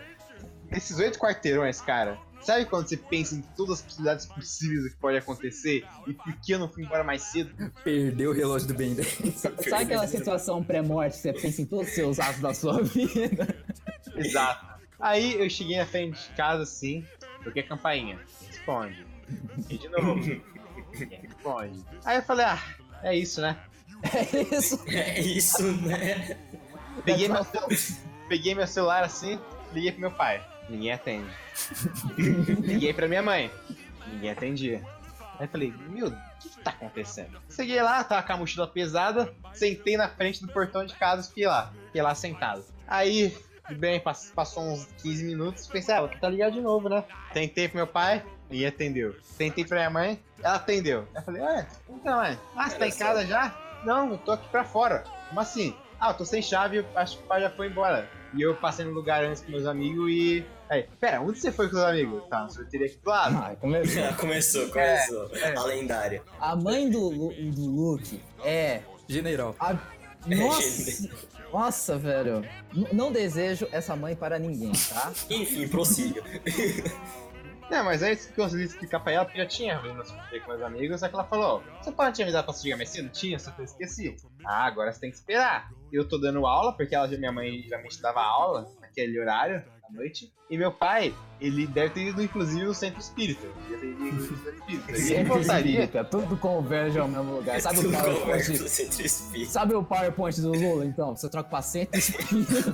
Esses 0.71 0.99
oito 0.99 1.19
quarteirões, 1.19 1.81
cara, 1.81 2.19
sabe 2.41 2.65
quando 2.65 2.89
você 2.89 2.97
pensa 2.97 3.35
em 3.37 3.41
todas 3.57 3.79
as 3.79 3.83
possibilidades 3.83 4.27
possíveis 4.27 4.83
do 4.85 4.91
que 4.91 4.97
pode 4.97 5.17
acontecer 5.17 5.85
e 6.07 6.13
por 6.13 6.33
que 6.41 6.53
eu 6.53 6.59
não 6.59 6.69
fui 6.69 6.85
embora 6.85 7.05
mais 7.05 7.23
cedo? 7.23 7.53
Perdeu 7.85 8.31
o 8.31 8.35
relógio 8.35 8.67
do 8.69 8.75
Ben 8.75 8.95
10. 8.95 9.35
Sabe 9.69 9.85
aquela 9.85 10.07
situação 10.09 10.63
pré-morte 10.63 11.15
que 11.17 11.23
você 11.23 11.33
pensa 11.33 11.63
em 11.63 11.67
todos 11.67 11.89
os 11.89 11.95
seus 11.95 12.19
atos 12.19 12.41
da 12.41 12.53
sua 12.53 12.83
vida? 12.85 13.55
Exato. 14.17 14.77
Aí 14.99 15.35
eu 15.41 15.49
cheguei 15.51 15.77
na 15.77 15.87
frente 15.87 16.19
de 16.19 16.35
casa 16.35 16.63
assim, 16.63 17.05
toquei 17.47 17.63
a 17.63 17.67
campainha. 17.67 18.19
Responde. 18.47 19.07
E 19.71 19.79
de 19.79 19.89
novo. 19.89 20.21
Responde. 21.23 21.85
Aí 22.05 22.17
eu 22.17 22.23
falei, 22.23 22.47
ah, 22.47 22.63
é 23.03 23.15
isso, 23.15 23.41
né? 23.41 23.57
É 24.13 24.57
isso. 24.57 24.85
É 24.91 25.21
isso, 25.21 25.63
né? 25.83 26.39
Peguei 27.05 27.29
meu, 27.29 27.47
peguei 28.29 28.55
meu 28.55 28.67
celular 28.67 29.05
assim, 29.05 29.39
liguei 29.73 29.93
pro 29.93 30.01
meu 30.01 30.11
pai. 30.11 30.45
Ninguém 30.69 30.93
atende. 30.93 31.31
liguei 32.63 32.93
pra 32.93 33.07
minha 33.07 33.23
mãe. 33.23 33.51
Ninguém 34.09 34.31
atendia. 34.31 34.83
Aí 35.39 35.47
falei, 35.47 35.73
meu, 35.91 36.09
o 36.09 36.17
que, 36.41 36.49
que 36.49 36.59
tá 36.59 36.71
acontecendo? 36.71 37.41
Cheguei 37.51 37.81
lá, 37.83 38.03
tava 38.03 38.27
com 38.27 38.33
a 38.33 38.37
mochila 38.39 38.67
pesada, 38.67 39.33
sentei 39.53 39.97
na 39.97 40.09
frente 40.09 40.41
do 40.41 40.53
portão 40.53 40.85
de 40.85 40.95
casa 40.95 41.23
e 41.23 41.29
fiquei 41.29 41.47
lá. 41.47 41.73
Fiquei 41.87 42.03
lá 42.03 42.15
sentado. 42.15 42.65
Aí, 42.89 43.37
tudo 43.69 43.79
bem, 43.81 44.01
pass- 44.01 44.33
passou 44.35 44.63
uns 44.63 44.87
15 45.03 45.25
minutos, 45.25 45.67
pensei, 45.67 45.95
ah, 45.95 46.07
tentar 46.09 46.29
ligar 46.29 46.51
de 46.51 46.61
novo, 46.61 46.89
né? 46.89 47.05
Tentei 47.33 47.69
pro 47.69 47.77
meu 47.79 47.87
pai, 47.87 48.25
ninguém 48.51 48.67
atendeu. 48.67 49.15
Tentei 49.37 49.65
pra 49.65 49.77
minha 49.79 49.91
mãe, 49.91 50.21
ela 50.43 50.55
atendeu. 50.57 51.01
Aí 51.15 51.21
eu 51.21 51.23
falei, 51.23 51.43
ué, 51.43 51.67
então, 51.89 52.17
mãe, 52.17 52.39
ah, 52.57 52.69
você 52.71 52.77
tá 52.79 52.87
em 52.87 52.93
casa 52.93 53.27
já? 53.27 53.57
Não, 53.85 54.11
eu 54.13 54.19
tô 54.19 54.33
aqui 54.33 54.49
pra 54.49 54.65
fora. 54.65 55.05
Como 55.29 55.41
assim? 55.41 55.75
Ah, 55.99 56.11
eu 56.11 56.15
tô 56.15 56.25
sem 56.25 56.43
chave, 56.43 56.85
acho 56.95 57.17
que 57.19 57.25
o 57.25 57.27
pai 57.27 57.41
já 57.41 57.51
foi 57.51 57.69
embora. 57.69 58.09
E 58.35 58.43
eu 58.43 58.55
passei 58.57 58.85
no 58.85 58.91
lugar 58.93 59.25
antes 59.25 59.43
com 59.43 59.51
meus 59.51 59.67
amigos 59.67 60.11
e. 60.11 60.45
Aí, 60.69 60.83
pera, 61.01 61.21
onde 61.21 61.39
você 61.41 61.51
foi 61.53 61.71
com 61.71 61.77
os 61.77 61.83
amigos? 61.83 62.23
Tá, 62.29 62.41
na 62.43 62.49
sorteria 62.51 62.87
aqui 62.87 62.97
do 63.03 63.09
lado. 63.09 63.37
Ah, 63.37 63.57
começou. 63.59 64.03
começou, 64.19 64.69
começou. 64.69 65.31
é. 65.37 65.57
A 65.57 65.63
lendária. 65.65 66.23
A 66.41 66.55
mãe 66.57 66.91
do, 66.91 67.31
do 67.33 67.67
Luke 67.71 68.21
é. 68.45 68.83
General. 69.09 69.55
a- 69.61 69.77
Nossa! 70.27 71.09
Nossa, 71.53 71.97
velho. 71.99 72.45
N- 72.75 72.89
não 72.93 73.13
desejo 73.13 73.69
essa 73.73 73.95
mãe 73.97 74.15
para 74.17 74.39
ninguém, 74.39 74.73
tá? 74.89 75.13
Enfim, 75.31 75.69
prossiga. 75.69 76.23
Não, 77.71 77.83
mas 77.85 78.01
aí 78.03 78.13
eu 78.13 78.19
consegui 78.45 78.65
explicar 78.65 79.01
pra 79.01 79.13
ela 79.13 79.25
porque 79.25 79.39
já 79.39 79.47
tinha 79.47 79.81
vindo 79.81 80.05
sorteria 80.07 80.41
com 80.41 80.51
meus 80.51 80.63
amigos, 80.63 81.01
só 81.01 81.09
que 81.09 81.15
ela 81.15 81.25
falou: 81.25 81.63
Você 81.83 81.91
pode 81.91 82.15
te 82.15 82.23
avisar 82.23 82.45
pra 82.45 82.55
chegar 82.55 82.77
mais 82.77 82.91
cedo? 82.91 83.09
Tinha, 83.09 83.39
só 83.41 83.51
que 83.51 83.61
eu 83.61 83.65
esqueci. 83.65 84.17
Ah, 84.45 84.67
agora 84.67 84.93
você 84.93 85.01
tem 85.01 85.11
que 85.11 85.17
esperar. 85.17 85.69
Eu 85.93 86.07
tô 86.09 86.17
dando 86.17 86.47
aula, 86.47 86.73
porque 86.77 86.95
ela, 86.95 87.09
minha 87.09 87.33
mãe 87.33 87.63
geralmente 87.63 88.01
dava 88.01 88.21
aula 88.21 88.69
naquele 88.81 89.19
horário, 89.21 89.65
à 89.89 89.93
noite. 89.93 90.33
E 90.51 90.57
meu 90.59 90.73
pai, 90.73 91.15
ele 91.41 91.67
deve 91.67 91.91
ter 91.91 92.01
ido 92.09 92.23
inclusive 92.23 92.65
no 92.65 92.75
centro 92.75 93.01
espírita. 93.01 93.47
Ele 93.71 93.95
deve 93.95 93.95
ter 93.95 94.05
ido 94.05 94.15
no 94.15 94.23
centro 94.23 94.55
espírita. 94.55 94.93
E 94.99 95.13
ele 95.13 95.25
voltaria. 95.25 95.89
Tudo 96.05 96.37
converge 96.37 96.99
ao 96.99 97.09
mesmo 97.09 97.37
lugar. 97.37 97.61
Sabe 97.61 97.81
o 97.81 97.93
PowerPoint? 97.93 98.59
do 98.59 98.69
centro 98.69 99.07
espírita. 99.07 99.51
Sabe 99.51 99.75
o 99.75 99.85
PowerPoint 99.85 100.41
do 100.41 100.53
Lula, 100.53 100.85
então? 100.85 101.17
Você 101.17 101.29
troca 101.29 101.49
pra 101.49 101.63
centro 101.63 101.99
espírita. 101.99 102.73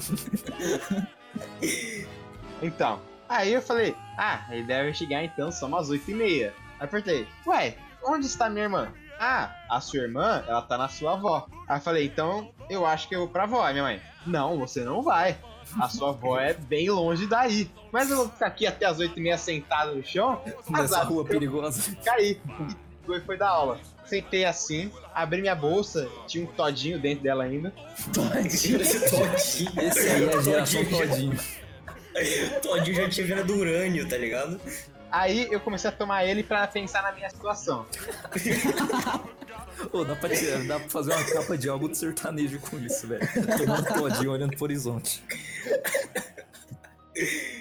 Então, 2.63 3.01
aí 3.29 3.53
eu 3.53 3.61
falei, 3.63 3.97
ah, 4.17 4.47
ele 4.51 4.65
deve 4.65 4.95
chegar 4.95 5.25
então 5.25 5.51
só 5.51 5.67
umas 5.67 5.91
8 5.91 6.11
e 6.11 6.15
meia. 6.15 6.55
Aí 6.79 6.87
eu 6.87 6.89
perguntei, 6.89 7.27
ué, 7.47 7.77
onde 8.05 8.27
está 8.27 8.49
minha 8.49 8.65
irmã? 8.65 8.93
Ah, 9.19 9.55
a 9.71 9.81
sua 9.81 10.01
irmã, 10.01 10.45
ela 10.47 10.63
tá 10.63 10.79
na 10.79 10.89
sua 10.89 11.15
avó. 11.15 11.47
Aí 11.69 11.79
eu 11.79 11.83
falei, 11.83 12.07
então 12.07 12.53
eu 12.69 12.87
acho 12.87 13.09
que 13.09 13.15
eu 13.15 13.21
vou 13.21 13.29
pra 13.29 13.45
avó. 13.45 13.63
Aí 13.65 13.73
minha 13.73 13.85
mãe, 13.85 14.01
não, 14.27 14.59
você 14.59 14.85
não 14.85 15.03
vai. 15.03 15.39
A 15.81 15.89
sua 15.89 16.11
avó 16.11 16.39
é 16.39 16.55
bem 16.55 16.91
longe 16.91 17.27
daí. 17.27 17.71
Mas 17.91 18.11
eu 18.11 18.17
vou 18.17 18.29
ficar 18.29 18.47
aqui 18.47 18.67
até 18.67 18.87
as 18.87 18.99
8 18.99 19.19
e 19.19 19.23
meia 19.23 19.39
sentado 19.39 19.95
no 19.95 20.05
chão. 20.05 20.41
Nessa 20.69 20.85
azar, 20.85 21.09
rua 21.09 21.23
eu 21.23 21.27
perigosa. 21.27 21.97
caí. 22.05 22.41
E 23.09 23.21
foi, 23.21 23.37
da 23.37 23.49
aula. 23.49 23.81
Sentei 24.05 24.45
assim, 24.45 24.91
abri 25.15 25.41
minha 25.41 25.55
bolsa, 25.55 26.09
tinha 26.27 26.45
um 26.45 26.47
todinho 26.47 26.99
dentro 26.99 27.23
dela 27.25 27.45
ainda. 27.45 27.73
Tira 28.61 28.83
esse 28.83 29.11
todinho. 29.11 29.89
Esse 29.89 30.09
aí 30.11 30.25
é 30.25 30.35
a 30.35 30.41
geração 30.41 30.85
Todinho 30.85 31.09
todinho. 31.09 31.39
Todinho 32.61 32.97
já 32.97 33.09
tinha 33.09 33.27
virado 33.27 33.55
urânio, 33.55 34.09
tá 34.09 34.17
ligado? 34.17 34.61
Aí 35.13 35.47
eu 35.53 35.61
comecei 35.61 35.91
a 35.91 35.93
tomar 35.93 36.25
ele 36.25 36.43
pra 36.43 36.67
pensar 36.67 37.03
na 37.03 37.13
minha 37.13 37.29
situação. 37.29 37.87
Ô, 39.93 40.05
dá 40.05 40.17
pra, 40.17 40.31
tirar, 40.31 40.67
dá 40.67 40.81
pra 40.81 40.89
fazer 40.89 41.13
uma 41.13 41.25
capa 41.25 41.59
de 41.59 41.69
álbum 41.69 41.89
de 41.89 41.99
sertanejo 41.99 42.59
com 42.61 42.79
isso, 42.79 43.07
velho. 43.07 43.29
Tomando 43.59 43.95
todinho 43.95 44.31
olhando 44.31 44.57
pro 44.57 44.65
horizonte. 44.65 45.23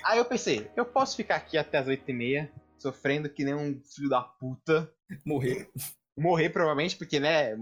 Aí 0.06 0.18
eu 0.18 0.26
pensei, 0.26 0.72
eu 0.78 0.86
posso 0.86 1.18
ficar 1.18 1.36
aqui 1.36 1.58
até 1.58 1.80
as 1.80 1.88
8 1.88 2.10
e 2.10 2.14
meia, 2.14 2.52
sofrendo 2.78 3.30
que 3.30 3.44
nem 3.44 3.54
um 3.54 3.82
filho 3.84 4.10
da 4.10 4.22
puta. 4.22 4.90
Morrer. 5.26 5.70
Morrer 6.18 6.50
provavelmente, 6.50 6.96
porque, 6.96 7.20
né? 7.20 7.54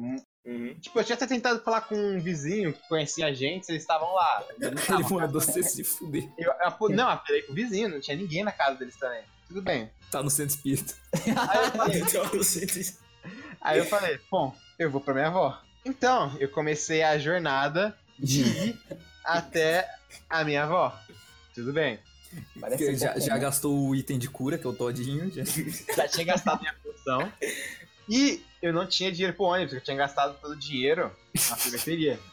Uhum. 0.46 0.76
Tipo, 0.80 1.00
eu 1.00 1.04
tinha 1.04 1.16
até 1.16 1.26
tentado 1.26 1.62
falar 1.62 1.82
com 1.82 1.96
um 1.96 2.20
vizinho 2.20 2.74
que 2.74 2.88
conhecia 2.88 3.26
a 3.26 3.34
gente, 3.34 3.70
eles 3.70 3.82
estavam 3.82 4.14
lá. 4.14 4.46
Ele 4.60 5.04
mandou 5.10 5.42
você 5.42 5.64
se 5.64 5.84
fuder. 5.84 6.30
eu, 6.38 6.52
eu 6.62 6.90
não, 6.90 7.10
apelei 7.10 7.42
pro 7.42 7.56
vizinho, 7.56 7.90
não 7.90 8.00
tinha 8.00 8.16
ninguém 8.16 8.44
na 8.44 8.52
casa 8.52 8.78
deles 8.78 8.96
também. 8.96 9.24
Tudo 9.50 9.62
bem. 9.64 9.90
Tá 10.12 10.24
no 10.24 10.30
centro 10.30 10.56
espírita. 10.56 10.94
Aí 11.26 11.60
eu 11.66 11.72
falei, 11.72 12.02
Então, 12.02 12.24
aí 13.62 13.78
eu 13.80 13.86
falei 13.86 14.20
bom, 14.32 14.56
eu 14.78 14.90
vou 14.92 15.02
pra 15.02 15.14
minha 15.14 15.28
avó. 15.28 15.60
Então, 15.84 16.36
eu 16.40 16.48
comecei 16.50 17.02
a 17.02 17.18
jornada 17.18 17.98
de 18.18 18.42
ir 18.70 18.80
até 19.26 19.90
a 20.30 20.44
minha 20.44 20.64
avó. 20.64 20.98
Tudo 21.56 21.74
bem. 21.74 22.00
Parece 22.62 22.86
Que 22.86 22.96
já, 22.96 23.18
já 23.20 23.38
gastou 23.40 23.90
o 23.90 23.96
item 23.96 24.20
de 24.20 24.30
cura, 24.30 24.56
que 24.58 24.68
é 24.68 24.70
o 24.70 24.74
todinho. 24.74 25.32
Já. 25.32 25.44
já 25.96 26.08
tinha 26.08 26.26
gastado 26.26 26.62
minha 26.62 26.76
poção. 26.84 27.34
E 28.08 28.44
eu 28.62 28.72
não 28.72 28.86
tinha 28.86 29.12
dinheiro 29.12 29.36
pro 29.36 29.46
ônibus, 29.46 29.74
eu 29.74 29.82
tinha 29.82 29.98
gastado 29.98 30.38
todo 30.40 30.52
o 30.52 30.60
dinheiro 30.60 31.12
na 31.34 31.58
sorveteria. 31.58 32.20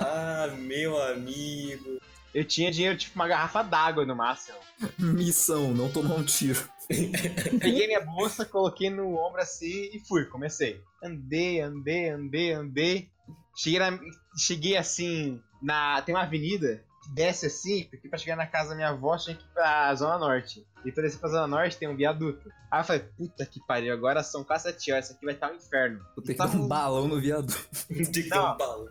Ah, 0.00 0.54
meu 0.58 1.00
amigo. 1.02 1.98
Eu 2.34 2.44
tinha 2.44 2.70
dinheiro, 2.70 2.98
tipo, 2.98 3.14
uma 3.14 3.28
garrafa 3.28 3.62
d'água 3.62 4.04
no 4.04 4.16
máximo. 4.16 4.58
Missão, 4.98 5.72
não 5.72 5.90
tomar 5.90 6.16
um 6.16 6.24
tiro. 6.24 6.68
Peguei 6.88 7.86
minha 7.86 8.00
bolsa, 8.00 8.44
coloquei 8.44 8.90
no 8.90 9.14
ombro 9.16 9.40
assim 9.40 9.90
e 9.92 10.00
fui, 10.06 10.24
comecei. 10.26 10.82
Andei, 11.02 11.60
andei, 11.60 12.08
andei, 12.10 12.52
andei. 12.52 13.08
Cheguei, 13.56 13.78
na- 13.78 13.98
cheguei 14.36 14.76
assim, 14.76 15.40
na. 15.62 16.02
Tem 16.02 16.14
uma 16.14 16.24
avenida 16.24 16.82
que 17.04 17.10
desce 17.14 17.46
assim, 17.46 17.84
porque 17.90 18.08
pra 18.08 18.18
chegar 18.18 18.36
na 18.36 18.46
casa 18.46 18.70
da 18.70 18.74
minha 18.74 18.88
avó 18.88 19.16
tinha 19.16 19.36
que 19.36 19.44
ir 19.44 19.48
pra 19.54 19.94
Zona 19.94 20.18
Norte. 20.18 20.66
E 20.84 20.92
pra 20.92 21.02
descer 21.04 21.18
pra 21.20 21.28
Zona 21.30 21.46
Norte 21.46 21.76
tem 21.78 21.88
um 21.88 21.96
viaduto. 21.96 22.50
Aí 22.70 22.80
eu 22.80 22.84
falei, 22.84 23.02
puta 23.16 23.46
que 23.46 23.60
pariu, 23.66 23.92
agora 23.94 24.22
são 24.22 24.42
quase 24.44 24.64
7 24.64 24.92
horas, 24.92 25.04
isso 25.06 25.14
aqui 25.14 25.24
vai 25.24 25.34
estar 25.34 25.50
um 25.52 25.54
inferno. 25.54 26.00
Vou 26.16 26.24
ter 26.24 26.32
que 26.32 26.38
Tá 26.38 26.46
dar 26.46 26.56
um 26.56 26.66
balão 26.68 27.06
no 27.08 27.20
viaduto. 27.20 27.56
Tem 27.88 28.04
que 28.04 28.22
ter 28.24 28.28
Não. 28.30 28.54
um 28.54 28.56
balo. 28.58 28.90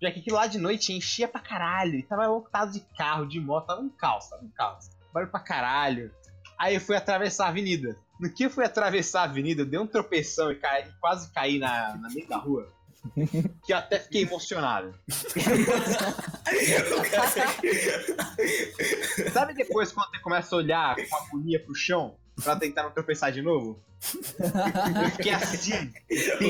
Já 0.00 0.10
que 0.10 0.20
aqui 0.20 0.30
lá 0.30 0.46
de 0.46 0.58
noite 0.58 0.92
enchia 0.92 1.28
pra 1.28 1.40
caralho. 1.40 1.94
E 1.94 2.02
tava 2.02 2.26
lotado 2.26 2.72
de 2.72 2.80
carro, 2.96 3.26
de 3.26 3.40
moto, 3.40 3.66
tava 3.66 3.80
um 3.80 3.88
caos, 3.88 4.28
tava 4.28 4.44
um 4.44 4.50
caos. 4.50 4.90
Barulho 5.12 5.30
pra 5.30 5.40
caralho. 5.40 6.12
Aí 6.58 6.74
eu 6.74 6.80
fui 6.80 6.96
atravessar 6.96 7.46
a 7.46 7.48
avenida. 7.48 7.96
No 8.20 8.32
que 8.32 8.44
eu 8.44 8.50
fui 8.50 8.64
atravessar 8.64 9.22
a 9.22 9.24
avenida, 9.24 9.62
eu 9.62 9.66
dei 9.66 9.78
um 9.78 9.86
tropeção 9.86 10.52
e, 10.52 10.56
caí, 10.56 10.84
quase 11.00 11.32
caí 11.32 11.58
na, 11.58 11.96
na 11.96 12.08
meio 12.10 12.28
da 12.28 12.36
rua. 12.36 12.72
Que 13.64 13.72
eu 13.72 13.76
até 13.76 13.98
fiquei 13.98 14.22
emocionado. 14.22 14.94
Sabe 19.30 19.52
depois 19.52 19.92
quando 19.92 20.10
você 20.10 20.18
começa 20.20 20.54
a 20.54 20.58
olhar 20.58 20.96
com 20.96 21.16
agonia 21.16 21.62
pro 21.62 21.74
chão 21.74 22.16
pra 22.42 22.56
tentar 22.56 22.82
não 22.82 22.90
tropeçar 22.90 23.30
de 23.32 23.42
novo? 23.42 23.82
Eu 25.02 25.10
fiquei 25.10 25.32
assim. 25.32 25.92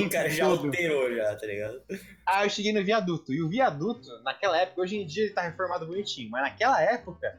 o 0.04 0.10
cara 0.10 0.28
já 0.28 0.46
todo. 0.46 0.66
alterou 0.66 1.14
já, 1.14 1.36
tá 1.36 1.46
ligado? 1.46 1.80
Aí 2.26 2.46
eu 2.46 2.50
cheguei 2.50 2.72
no 2.72 2.82
viaduto. 2.84 3.32
E 3.32 3.42
o 3.42 3.48
viaduto, 3.48 4.08
naquela 4.24 4.58
época, 4.58 4.80
hoje 4.80 4.96
em 4.96 5.06
dia 5.06 5.24
ele 5.24 5.32
tá 5.32 5.42
reformado 5.42 5.86
bonitinho, 5.86 6.30
mas 6.30 6.42
naquela 6.42 6.80
época, 6.82 7.38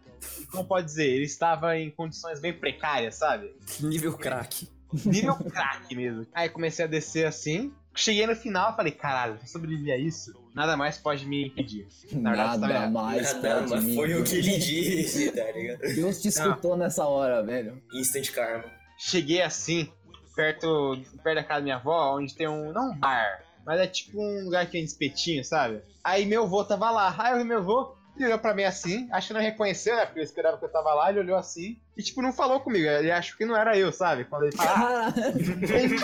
como 0.52 0.66
pode 0.66 0.86
dizer, 0.86 1.08
ele 1.08 1.26
estava 1.26 1.78
em 1.78 1.90
condições 1.92 2.40
bem 2.40 2.54
precárias, 2.54 3.16
sabe? 3.16 3.54
Nível 3.82 4.18
crack. 4.18 4.70
Nível 5.06 5.36
craque 5.36 5.96
mesmo. 5.96 6.26
Aí 6.34 6.48
comecei 6.48 6.86
a 6.86 6.88
descer 6.88 7.26
assim. 7.26 7.74
Cheguei 7.94 8.26
no 8.28 8.36
final 8.36 8.72
e 8.72 8.76
falei, 8.76 8.92
caralho, 8.92 9.40
sobreviver 9.46 9.96
a 9.96 9.98
isso, 9.98 10.34
nada 10.56 10.76
mais 10.78 10.98
pode 10.98 11.26
me 11.28 11.48
impedir. 11.48 11.88
Na 12.14 12.32
verdade, 12.32 12.58
Nada 12.60 12.74
tá- 12.82 12.90
mais 12.90 13.34
Nada, 13.36 13.64
pode 13.68 13.86
me 13.86 13.96
foi 13.96 14.16
o 14.16 14.24
que 14.24 14.36
ele 14.38 14.58
disse, 14.58 15.32
tá 15.32 15.52
ligado? 15.52 15.80
Deus 15.82 16.22
te 16.22 16.30
escutou 16.30 16.76
nessa 16.78 17.06
hora, 17.06 17.44
velho. 17.44 17.82
Instant 17.94 18.32
karma. 18.32 18.64
Cheguei 18.98 19.42
assim, 19.42 19.92
perto, 20.36 20.98
perto 21.24 21.36
da 21.36 21.44
casa 21.44 21.60
da 21.60 21.64
minha 21.64 21.76
avó, 21.76 22.18
onde 22.18 22.34
tem 22.34 22.48
um. 22.48 22.72
Não 22.72 22.92
um 22.92 22.98
bar, 22.98 23.44
mas 23.66 23.80
é 23.80 23.88
tipo 23.88 24.20
um 24.22 24.46
lugar 24.46 24.66
que 24.66 24.72
tem 24.72 24.84
espetinho, 24.84 25.44
sabe? 25.44 25.82
Aí 26.04 26.26
meu 26.26 26.44
avô 26.44 26.64
tava 26.64 26.90
lá. 26.90 27.14
Aí 27.18 27.42
o 27.42 27.46
meu 27.46 27.58
avô 27.60 27.94
ele 28.16 28.28
olhou 28.28 28.40
pra 28.40 28.54
mim 28.54 28.64
assim, 28.64 29.10
acho 29.12 29.28
que 29.28 29.34
não 29.34 29.42
reconheceu, 29.42 29.94
né? 29.98 30.06
Porque 30.06 30.20
eu 30.20 30.24
esperava 30.24 30.58
que 30.58 30.64
eu 30.64 30.72
tava 30.72 30.94
lá, 30.94 31.10
ele 31.10 31.20
olhou 31.20 31.36
assim 31.38 31.78
e, 31.98 32.02
tipo, 32.02 32.22
não 32.22 32.32
falou 32.32 32.62
comigo. 32.62 32.88
Ele 32.88 33.12
achou 33.12 33.38
que 33.38 33.46
não 33.46 33.58
era 33.58 33.78
eu, 33.78 33.92
sabe? 33.92 34.24
Quando 34.24 34.44
ele 34.44 34.56
fala, 34.56 35.12
Caralho. 35.12 35.36
ele. 35.76 35.98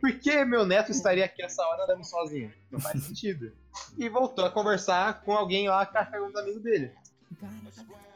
Por 0.00 0.12
que 0.18 0.44
meu 0.44 0.64
neto 0.64 0.90
estaria 0.90 1.24
aqui 1.24 1.42
essa 1.42 1.62
hora 1.62 1.84
andando 1.84 2.04
sozinho? 2.04 2.52
Não 2.70 2.80
faz 2.80 3.02
sentido. 3.02 3.52
E 3.96 4.08
voltou 4.08 4.44
a 4.44 4.50
conversar 4.50 5.22
com 5.22 5.32
alguém 5.32 5.68
lá 5.68 5.88
era 5.94 6.22
um 6.22 6.38
amigo 6.38 6.60
dele. 6.60 6.92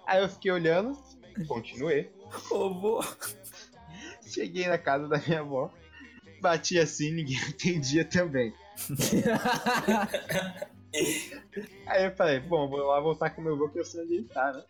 Aí 0.06 0.22
eu 0.22 0.28
fiquei 0.28 0.50
olhando, 0.50 0.96
continuei. 1.46 2.10
Ô, 2.50 2.72
vô. 2.72 3.04
Cheguei 4.22 4.66
na 4.66 4.78
casa 4.78 5.08
da 5.08 5.18
minha 5.18 5.40
avó, 5.40 5.70
bati 6.40 6.78
assim, 6.78 7.12
ninguém 7.12 7.36
entendia 7.48 8.04
também. 8.04 8.54
Aí 11.86 12.04
eu 12.04 12.14
falei, 12.14 12.40
bom, 12.40 12.68
vou 12.68 12.78
lá 12.86 13.00
voltar 13.00 13.30
com 13.30 13.42
meu 13.42 13.54
avô 13.54 13.68
que 13.68 13.78
eu 13.78 13.84
sei 13.84 14.02
onde 14.02 14.14
ele 14.14 14.24
tá, 14.24 14.52
né? 14.52 14.62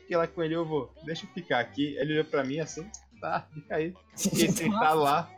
Fiquei 0.00 0.16
lá 0.16 0.26
com 0.26 0.42
ele, 0.42 0.54
eu 0.54 0.64
vou, 0.64 0.92
deixa 1.04 1.26
eu 1.26 1.30
ficar 1.30 1.60
aqui. 1.60 1.96
Ele 1.96 2.14
olhou 2.14 2.24
pra 2.24 2.44
mim 2.44 2.60
assim, 2.60 2.88
tá, 3.20 3.46
fica 3.52 3.76
aí. 3.76 3.94
Fiquei 4.16 4.50
sentado 4.50 5.00
lá, 5.00 5.30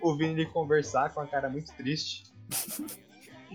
ouvindo 0.00 0.38
ele 0.38 0.46
conversar 0.46 1.12
com 1.12 1.20
a 1.20 1.26
cara 1.26 1.48
muito 1.48 1.72
triste. 1.74 2.24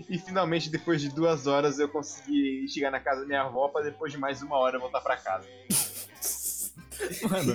E 0.08 0.18
finalmente, 0.18 0.68
depois 0.68 1.00
de 1.00 1.08
duas 1.08 1.46
horas, 1.46 1.78
eu 1.78 1.88
consegui 1.88 2.68
chegar 2.68 2.90
na 2.90 3.00
casa 3.00 3.22
da 3.22 3.26
minha 3.26 3.42
avó 3.42 3.68
pra 3.68 3.82
depois 3.82 4.12
de 4.12 4.18
mais 4.18 4.42
uma 4.42 4.56
hora 4.56 4.78
voltar 4.78 5.00
pra 5.00 5.16
casa. 5.16 5.46
Mano, 7.28 7.54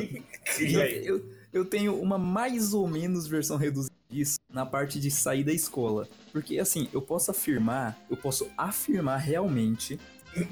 eu, 0.60 1.24
eu 1.54 1.66
tenho 1.66 2.00
uma 2.00 2.18
mais 2.18 2.74
ou 2.74 2.88
menos 2.88 3.28
versão 3.28 3.58
reduzida 3.58 3.94
disso 4.10 4.40
na 4.50 4.66
parte 4.66 5.00
de 5.00 5.10
sair 5.12 5.44
da 5.44 5.54
escola. 5.54 6.08
Porque 6.32 6.60
assim, 6.60 6.90
eu 6.92 7.02
posso 7.02 7.32
afirmar, 7.32 7.98
eu 8.10 8.18
posso 8.18 8.50
afirmar 8.58 9.18
realmente 9.18 10.00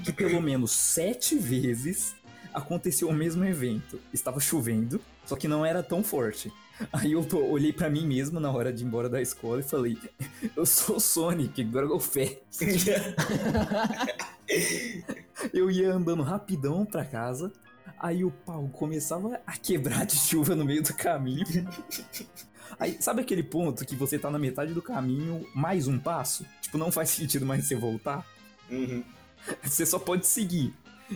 que 0.04 0.12
pelo 0.12 0.40
menos 0.40 0.72
sete 0.72 1.36
vezes 1.36 2.14
aconteceu 2.52 3.08
o 3.08 3.14
mesmo 3.14 3.44
evento. 3.44 4.00
Estava 4.12 4.40
chovendo, 4.40 5.00
só 5.30 5.36
que 5.36 5.46
não 5.46 5.64
era 5.64 5.80
tão 5.80 6.02
forte. 6.02 6.52
Aí 6.92 7.12
eu 7.12 7.24
olhei 7.48 7.72
pra 7.72 7.88
mim 7.88 8.04
mesmo 8.04 8.40
na 8.40 8.50
hora 8.50 8.72
de 8.72 8.82
ir 8.82 8.86
embora 8.88 9.08
da 9.08 9.22
escola 9.22 9.60
e 9.60 9.62
falei: 9.62 9.96
Eu 10.56 10.66
sou 10.66 10.96
o 10.96 11.00
Sonic, 11.00 11.64
Fé. 12.00 12.40
Eu 15.54 15.70
ia 15.70 15.94
andando 15.94 16.24
rapidão 16.24 16.84
pra 16.84 17.04
casa, 17.04 17.52
aí 17.96 18.24
o 18.24 18.32
pau 18.32 18.68
começava 18.72 19.40
a 19.46 19.56
quebrar 19.56 20.04
de 20.04 20.16
chuva 20.16 20.56
no 20.56 20.64
meio 20.64 20.82
do 20.82 20.92
caminho. 20.94 21.46
Aí, 22.78 22.96
sabe 23.00 23.20
aquele 23.20 23.42
ponto 23.42 23.84
que 23.84 23.96
você 23.96 24.16
tá 24.16 24.30
na 24.30 24.38
metade 24.38 24.72
do 24.72 24.80
caminho, 24.80 25.44
mais 25.54 25.88
um 25.88 25.98
passo? 25.98 26.46
Tipo, 26.62 26.78
não 26.78 26.90
faz 26.90 27.10
sentido 27.10 27.44
mais 27.44 27.66
você 27.66 27.74
voltar? 27.74 28.24
Uhum. 28.70 29.02
Você 29.62 29.84
só 29.84 29.98
pode 29.98 30.26
seguir. 30.26 30.72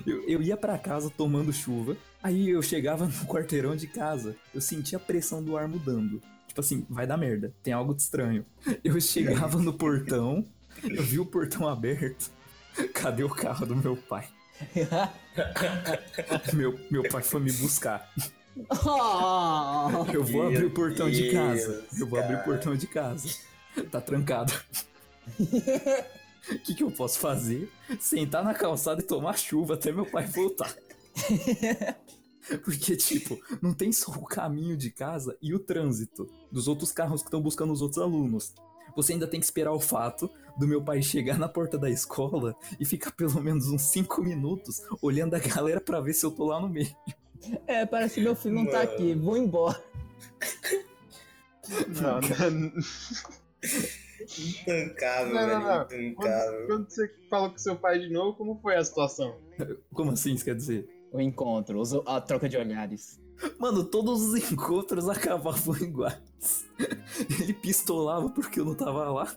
Eu, 0.06 0.28
eu 0.28 0.42
ia 0.42 0.56
pra 0.56 0.76
casa 0.78 1.10
tomando 1.10 1.52
chuva, 1.52 1.96
aí 2.22 2.50
eu 2.50 2.62
chegava 2.62 3.06
no 3.06 3.26
quarteirão 3.26 3.76
de 3.76 3.86
casa, 3.86 4.36
eu 4.54 4.60
sentia 4.60 4.98
a 4.98 5.00
pressão 5.00 5.42
do 5.42 5.56
ar 5.56 5.68
mudando. 5.68 6.20
Tipo 6.48 6.60
assim, 6.60 6.86
vai 6.88 7.06
dar 7.06 7.16
merda, 7.16 7.52
tem 7.62 7.72
algo 7.72 7.94
de 7.94 8.02
estranho. 8.02 8.44
Eu 8.84 9.00
chegava 9.00 9.58
no 9.58 9.72
portão, 9.72 10.44
eu 10.84 11.02
vi 11.02 11.18
o 11.18 11.26
portão 11.26 11.66
aberto. 11.68 12.30
Cadê 12.94 13.24
o 13.24 13.28
carro 13.28 13.66
do 13.66 13.74
meu 13.74 13.96
pai? 13.96 14.28
Meu, 16.52 16.78
meu 16.90 17.02
pai 17.08 17.22
foi 17.22 17.40
me 17.40 17.50
buscar. 17.52 18.08
Oh, 18.70 20.12
Eu 20.12 20.22
vou 20.22 20.46
abrir 20.46 20.64
o 20.66 20.70
portão 20.70 21.10
de 21.10 21.32
casa. 21.32 21.72
Deus, 21.72 22.00
Eu 22.00 22.06
vou 22.06 22.20
abrir 22.20 22.34
o 22.34 22.38
cara. 22.38 22.50
portão 22.50 22.76
de 22.76 22.86
casa. 22.86 23.28
Tá 23.90 24.00
trancado. 24.00 24.52
O 26.50 26.58
que, 26.58 26.74
que 26.74 26.82
eu 26.82 26.90
posso 26.90 27.18
fazer? 27.18 27.70
Sentar 27.98 28.44
na 28.44 28.54
calçada 28.54 29.00
e 29.00 29.04
tomar 29.04 29.38
chuva 29.38 29.74
até 29.74 29.90
meu 29.90 30.06
pai 30.06 30.26
voltar. 30.26 30.74
Porque, 32.62 32.94
tipo, 32.96 33.40
não 33.62 33.72
tem 33.72 33.90
só 33.90 34.12
o 34.12 34.26
caminho 34.26 34.76
de 34.76 34.90
casa 34.90 35.36
e 35.40 35.54
o 35.54 35.58
trânsito 35.58 36.28
dos 36.52 36.68
outros 36.68 36.92
carros 36.92 37.22
que 37.22 37.28
estão 37.28 37.40
buscando 37.40 37.72
os 37.72 37.80
outros 37.80 38.02
alunos. 38.02 38.54
Você 38.94 39.14
ainda 39.14 39.26
tem 39.26 39.40
que 39.40 39.46
esperar 39.46 39.72
o 39.72 39.80
fato 39.80 40.30
do 40.58 40.68
meu 40.68 40.82
pai 40.82 41.02
chegar 41.02 41.38
na 41.38 41.48
porta 41.48 41.78
da 41.78 41.90
escola 41.90 42.54
e 42.78 42.84
ficar 42.84 43.12
pelo 43.12 43.40
menos 43.40 43.68
uns 43.68 43.82
5 43.82 44.22
minutos 44.22 44.82
olhando 45.00 45.34
a 45.34 45.38
galera 45.38 45.80
pra 45.80 46.00
ver 46.00 46.12
se 46.12 46.24
eu 46.24 46.30
tô 46.30 46.44
lá 46.44 46.60
no 46.60 46.68
meio. 46.68 46.94
é, 47.66 47.86
parece 47.86 48.16
que 48.16 48.20
meu 48.20 48.36
filho 48.36 48.54
não 48.54 48.66
tá 48.66 48.82
aqui, 48.82 49.14
vou 49.14 49.36
embora. 49.36 49.82
Não, 51.88 52.20
não, 52.20 52.72
Intancável, 54.38 55.34
Não, 55.34 55.60
não, 55.60 55.88
velho. 55.88 56.02
Intancável. 56.08 56.52
Quando, 56.52 56.66
quando 56.66 56.90
você 56.90 57.14
falou 57.30 57.50
com 57.50 57.58
seu 57.58 57.76
pai 57.76 57.98
de 57.98 58.10
novo, 58.10 58.36
como 58.36 58.58
foi 58.60 58.76
a 58.76 58.84
situação? 58.84 59.36
Como 59.92 60.10
assim, 60.10 60.34
isso 60.34 60.44
quer 60.44 60.54
dizer? 60.56 60.88
O 61.12 61.20
encontro, 61.20 61.80
a 62.06 62.20
troca 62.20 62.48
de 62.48 62.56
olhares. 62.56 63.20
Mano, 63.58 63.84
todos 63.84 64.22
os 64.22 64.50
encontros 64.50 65.08
acabavam 65.10 65.76
iguais. 65.76 66.64
Ele 67.40 67.52
pistolava 67.54 68.30
porque 68.30 68.60
eu 68.60 68.64
não 68.64 68.74
tava 68.74 69.10
lá. 69.10 69.32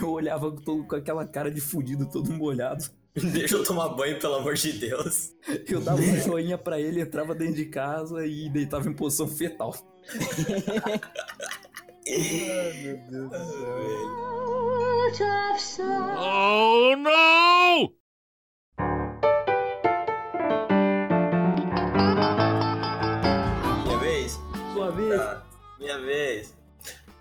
Eu 0.00 0.10
olhava 0.10 0.50
todo 0.50 0.84
com 0.84 0.96
aquela 0.96 1.26
cara 1.26 1.50
de 1.50 1.60
fudido, 1.60 2.06
todo 2.10 2.32
molhado. 2.32 2.84
Deixa 3.14 3.56
eu 3.56 3.64
tomar 3.64 3.88
banho, 3.90 4.18
pelo 4.18 4.36
amor 4.36 4.54
de 4.54 4.72
Deus. 4.72 5.32
Eu 5.68 5.80
dava 5.80 6.00
um 6.00 6.20
joinha 6.20 6.56
pra 6.56 6.80
ele, 6.80 7.00
entrava 7.00 7.34
dentro 7.34 7.56
de 7.56 7.66
casa 7.66 8.24
e 8.26 8.48
deitava 8.48 8.88
em 8.88 8.92
posição 8.92 9.26
fetal. 9.26 9.74
Ai, 12.10 12.72
meu 12.82 12.96
Deus 13.10 13.30
do 13.30 13.36
céu. 15.58 15.86
Oh 16.16 16.96
no! 16.96 17.92
Minha 23.84 23.98
vez? 23.98 24.40
Sua 24.72 24.90
vez. 24.90 25.20
Tá, 25.20 25.46
minha 25.78 25.98
vez. 25.98 26.57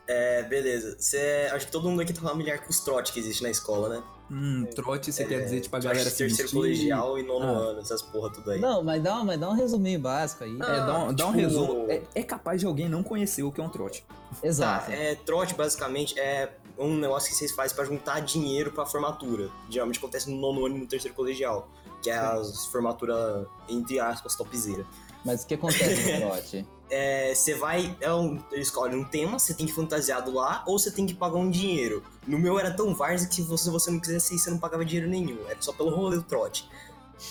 É, 0.07 0.43
beleza. 0.43 0.95
Cê, 0.99 1.49
acho 1.51 1.65
que 1.65 1.71
todo 1.71 1.89
mundo 1.89 2.01
aqui 2.01 2.13
tá 2.13 2.21
familiar 2.21 2.59
com 2.63 2.69
os 2.69 2.79
trotes 2.79 3.11
que 3.11 3.19
existe 3.19 3.43
na 3.43 3.49
escola, 3.49 3.89
né? 3.89 4.03
Hum, 4.31 4.65
trote, 4.75 5.11
você 5.11 5.23
quer 5.25 5.41
dizer, 5.43 5.61
tipo, 5.61 5.75
a 5.75 5.79
galera 5.79 6.09
se 6.09 6.17
terceiro 6.17 6.43
vestir... 6.43 6.55
colegial 6.55 7.17
e 7.17 7.23
nono 7.23 7.45
Ah. 7.45 7.69
ano, 7.71 7.79
essas 7.79 8.01
porra 8.01 8.29
tudo 8.31 8.51
aí. 8.51 8.59
Não, 8.59 8.83
mas 8.83 9.01
dá, 9.01 9.19
um- 9.19 9.25
mas 9.25 9.39
dá 9.39 9.49
um 9.49 9.53
resuminho 9.53 9.99
básico 9.99 10.43
aí. 10.43 10.53
É, 10.55 10.57
dá 10.59 10.99
um, 10.99 11.13
dá 11.13 11.25
um 11.27 11.31
tipo, 11.31 11.41
resumo. 11.43 11.85
É, 11.89 12.01
é 12.15 12.23
capaz 12.23 12.59
de 12.59 12.65
alguém 12.67 12.89
não 12.89 13.03
conhecer 13.03 13.43
o 13.43 13.51
que 13.51 13.59
é 13.61 13.63
um 13.63 13.69
trote. 13.69 14.03
Tá, 14.07 14.15
Exato. 14.43 14.91
é, 14.91 15.15
trote 15.15 15.53
basicamente 15.55 16.17
é 16.19 16.53
um 16.77 16.95
negócio 16.97 17.29
que 17.29 17.35
vocês 17.35 17.51
fazem 17.53 17.75
pra 17.75 17.85
juntar 17.85 18.19
dinheiro 18.19 18.71
pra 18.71 18.85
formatura. 18.85 19.49
Geralmente 19.69 19.97
acontece 19.97 20.29
no 20.29 20.37
nono 20.37 20.65
ano 20.65 20.75
e 20.77 20.79
no 20.79 20.87
terceiro 20.87 21.15
colegial. 21.15 21.69
Que 22.01 22.09
é 22.11 22.17
as 22.17 22.65
formatura, 22.67 23.47
entre 23.67 23.99
aspas, 23.99 24.35
topzera. 24.35 24.85
Mas 25.27 25.43
o 25.43 25.47
que 25.47 25.55
acontece 25.55 26.13
no 26.13 26.19
trote? 26.21 26.65
É, 26.89 27.35
Você 27.35 27.53
vai, 27.53 27.93
é 27.99 28.13
um, 28.13 28.41
eles 28.49 28.67
escolhem 28.67 28.97
um 28.97 29.03
tema, 29.03 29.37
você 29.37 29.53
tem 29.53 29.65
que 29.65 29.73
ir 29.73 29.75
fantasiado 29.75 30.31
lá, 30.31 30.63
ou 30.65 30.79
você 30.79 30.89
tem 30.89 31.05
que 31.05 31.13
pagar 31.13 31.35
um 31.35 31.51
dinheiro. 31.51 32.01
No 32.25 32.39
meu 32.39 32.57
era 32.57 32.71
tão 32.71 32.95
várzea 32.95 33.27
que 33.27 33.35
se 33.35 33.41
você, 33.41 33.69
você 33.69 33.91
não 33.91 33.99
quisesse 33.99 34.35
ir, 34.35 34.39
você 34.39 34.49
não 34.49 34.57
pagava 34.57 34.85
dinheiro 34.85 35.09
nenhum. 35.09 35.37
Era 35.49 35.61
só 35.61 35.73
pelo 35.73 35.89
rolê 35.89 36.15
do 36.15 36.23
trote. 36.23 36.65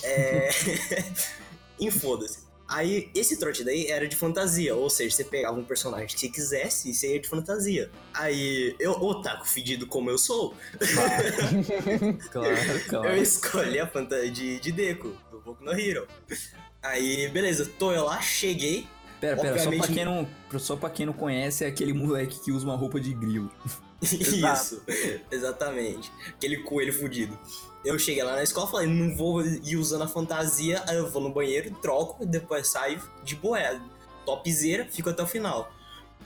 É... 0.03 0.49
Infoda-se. 1.81 2.45
Aí, 2.67 3.09
esse 3.15 3.37
trote 3.39 3.63
daí 3.63 3.87
era 3.87 4.07
de 4.07 4.15
fantasia, 4.15 4.75
ou 4.75 4.89
seja, 4.89 5.15
você 5.15 5.23
pegava 5.23 5.57
um 5.57 5.63
personagem 5.63 6.07
que 6.07 6.19
você 6.19 6.27
quisesse 6.27 6.89
e 6.89 6.93
você 6.93 7.13
ia 7.13 7.19
de 7.19 7.29
fantasia. 7.29 7.89
Aí, 8.13 8.75
eu, 8.77 8.91
otaku 8.91 9.47
fedido 9.47 9.87
como 9.87 10.09
eu 10.09 10.17
sou, 10.17 10.53
Claro, 12.31 12.53
claro. 12.89 13.07
eu 13.07 13.23
escolhi 13.23 13.79
a 13.79 13.87
fantasia 13.87 14.29
de, 14.29 14.59
de 14.59 14.71
Deku, 14.73 15.15
do 15.31 15.39
Boku 15.39 15.63
no 15.63 15.71
Hero. 15.71 16.05
Aí, 16.87 17.27
beleza, 17.29 17.65
tô 17.77 17.91
eu 17.91 18.05
lá, 18.05 18.21
cheguei, 18.21 18.87
Pera, 19.19 19.35
pera, 19.35 19.57
só 19.57 19.71
pra, 19.71 19.87
quem 19.87 20.05
não, 20.05 20.27
só 20.59 20.75
pra 20.75 20.89
quem 20.89 21.05
não 21.05 21.13
conhece, 21.13 21.65
é 21.65 21.67
aquele 21.67 21.91
moleque 21.91 22.39
que 22.39 22.51
usa 22.51 22.65
uma 22.65 22.75
roupa 22.75 22.99
de 22.99 23.13
grilo. 23.13 23.51
Isso, 23.99 24.83
exatamente. 25.31 26.11
Aquele 26.29 26.57
coelho 26.57 26.93
fudido. 26.93 27.37
Eu 27.83 27.97
cheguei 27.97 28.21
lá 28.23 28.33
na 28.33 28.43
escola 28.43 28.67
falei, 28.67 28.87
não 28.87 29.15
vou 29.15 29.41
ir 29.43 29.75
usando 29.75 30.03
a 30.03 30.07
fantasia, 30.07 30.83
aí 30.87 30.97
eu 30.97 31.09
vou 31.09 31.21
no 31.21 31.31
banheiro, 31.31 31.73
troco, 31.81 32.25
depois 32.25 32.67
saio 32.67 33.01
de 33.23 33.35
boé. 33.35 33.79
Topzera, 34.23 34.85
fico 34.85 35.09
até 35.09 35.23
o 35.23 35.27
final. 35.27 35.71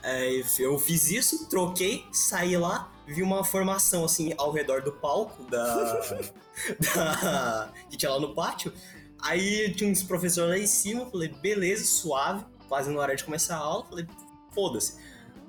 Aí 0.02 0.44
eu 0.58 0.78
fiz 0.78 1.10
isso, 1.10 1.48
troquei, 1.48 2.04
saí 2.12 2.56
lá, 2.58 2.92
vi 3.06 3.22
uma 3.22 3.42
formação 3.42 4.04
assim 4.04 4.34
ao 4.36 4.52
redor 4.52 4.82
do 4.82 4.92
palco 4.92 5.44
da. 5.44 6.00
da 6.94 7.72
que 7.88 7.96
tinha 7.96 8.10
lá 8.10 8.20
no 8.20 8.34
pátio. 8.34 8.72
Aí 9.22 9.72
tinha 9.74 9.90
uns 9.90 10.02
professores 10.02 10.50
lá 10.50 10.58
em 10.58 10.66
cima, 10.66 11.06
falei, 11.06 11.28
beleza, 11.28 11.84
suave, 11.84 12.44
quase 12.68 12.90
na 12.90 13.00
hora 13.00 13.14
de 13.14 13.24
começar 13.24 13.56
a 13.56 13.60
aula, 13.60 13.84
falei, 13.84 14.06
foda-se. 14.52 14.96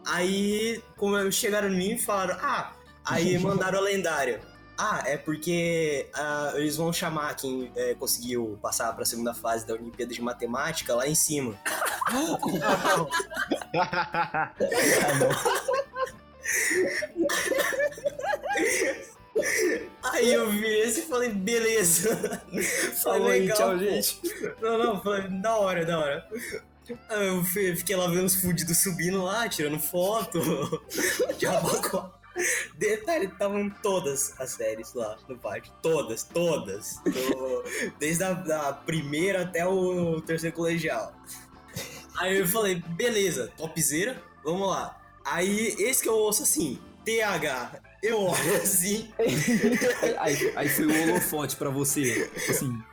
Aí 0.06 0.82
como 0.96 1.32
chegaram 1.32 1.70
em 1.70 1.76
mim 1.76 1.94
e 1.94 1.98
falaram, 1.98 2.38
ah, 2.42 2.74
aí 3.04 3.38
mandaram 3.40 3.80
a 3.80 3.82
lendária. 3.82 4.42
Ah, 4.78 5.04
é 5.06 5.18
porque 5.18 6.10
ah, 6.14 6.54
eles 6.56 6.78
vão 6.78 6.92
chamar 6.92 7.36
quem 7.36 7.72
é, 7.76 7.94
conseguiu 7.96 8.58
passar 8.62 8.94
pra 8.94 9.06
segunda 9.06 9.34
fase 9.34 9.66
da 9.66 9.74
Olimpíada 9.74 10.14
de 10.14 10.22
Matemática 10.22 10.96
lá 10.96 11.08
em 11.08 11.16
cima. 11.16 11.58
Aí 20.04 20.32
eu 20.32 20.50
vi 20.50 20.66
esse 20.66 21.02
e 21.02 21.06
falei, 21.06 21.30
beleza. 21.30 22.16
Falei, 22.52 22.94
Falou 23.02 23.28
legal, 23.28 23.58
tchau, 23.58 23.70
pô. 23.72 23.78
gente. 23.80 24.22
Não, 24.62 24.78
não, 24.78 25.02
falei, 25.02 25.28
da 25.42 25.56
hora, 25.58 25.86
da 25.86 26.00
hora. 26.00 26.28
Aí 27.10 27.28
eu 27.28 27.44
fi- 27.44 27.76
fiquei 27.76 27.96
lá 27.96 28.08
vendo 28.08 28.26
os 28.26 28.36
fudidos 28.36 28.78
subindo 28.78 29.24
lá, 29.24 29.48
tirando 29.50 29.80
foto. 29.80 30.40
Jabacó. 31.40 32.14
Detalhe, 32.78 33.26
estavam 33.28 33.70
todas 33.82 34.34
as 34.40 34.52
séries 34.52 34.94
lá 34.94 35.18
no 35.28 35.38
pátio. 35.38 35.72
Todas, 35.82 36.24
todas. 36.24 37.00
Do- 37.06 37.64
desde 38.00 38.24
a 38.24 38.34
da 38.34 38.74
primeira 38.74 39.44
até 39.44 39.66
o 39.66 40.20
terceiro 40.22 40.56
colegial. 40.56 41.14
Aí 42.18 42.38
eu 42.40 42.48
falei, 42.48 42.76
beleza, 42.90 43.52
topzera, 43.58 44.22
vamos 44.44 44.68
lá. 44.70 45.00
Aí 45.26 45.76
esse 45.80 46.04
que 46.04 46.10
eu 46.10 46.16
ouço 46.18 46.44
assim, 46.44 46.80
TH, 47.06 47.80
eu 48.04 48.22
olho 48.22 48.56
assim, 48.58 49.12
Aí, 50.20 50.54
aí 50.56 50.70
foi 50.70 50.86
o 50.86 51.04
holofote 51.04 51.56
pra 51.56 51.70
você. 51.70 52.30
Assim, 52.50 52.84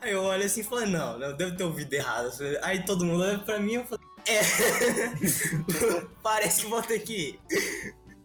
Aí 0.00 0.12
eu 0.12 0.22
olho 0.22 0.44
assim 0.44 0.62
e 0.62 0.64
falei, 0.64 0.86
não, 0.86 1.18
não, 1.18 1.36
devo 1.36 1.54
ter 1.56 1.64
ouvido 1.64 1.92
errado. 1.92 2.30
Aí 2.62 2.84
todo 2.84 3.04
mundo 3.04 3.22
olha 3.22 3.38
pra 3.38 3.60
mim 3.60 3.72
e 3.72 3.74
eu 3.74 3.84
falei, 3.84 4.06
é, 4.26 4.40
parece 6.22 6.62
que 6.62 6.68
vou 6.68 6.82
ter 6.82 7.00
que 7.00 7.12
ir. 7.12 7.38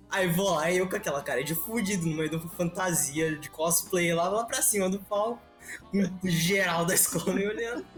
Aí 0.10 0.30
vou 0.30 0.52
lá, 0.52 0.72
eu 0.72 0.88
com 0.88 0.96
aquela 0.96 1.22
cara 1.22 1.44
de 1.44 1.54
fudido 1.54 2.06
no 2.08 2.16
meio 2.16 2.30
de 2.30 2.38
uma 2.38 2.50
fantasia 2.50 3.36
de 3.36 3.50
cosplay 3.50 4.14
lá, 4.14 4.30
lá 4.30 4.46
pra 4.46 4.62
cima 4.62 4.90
do 4.90 5.00
palco, 5.00 5.42
geral 6.24 6.86
da 6.86 6.94
escola 6.94 7.34
me 7.34 7.46
olhando. 7.46 7.86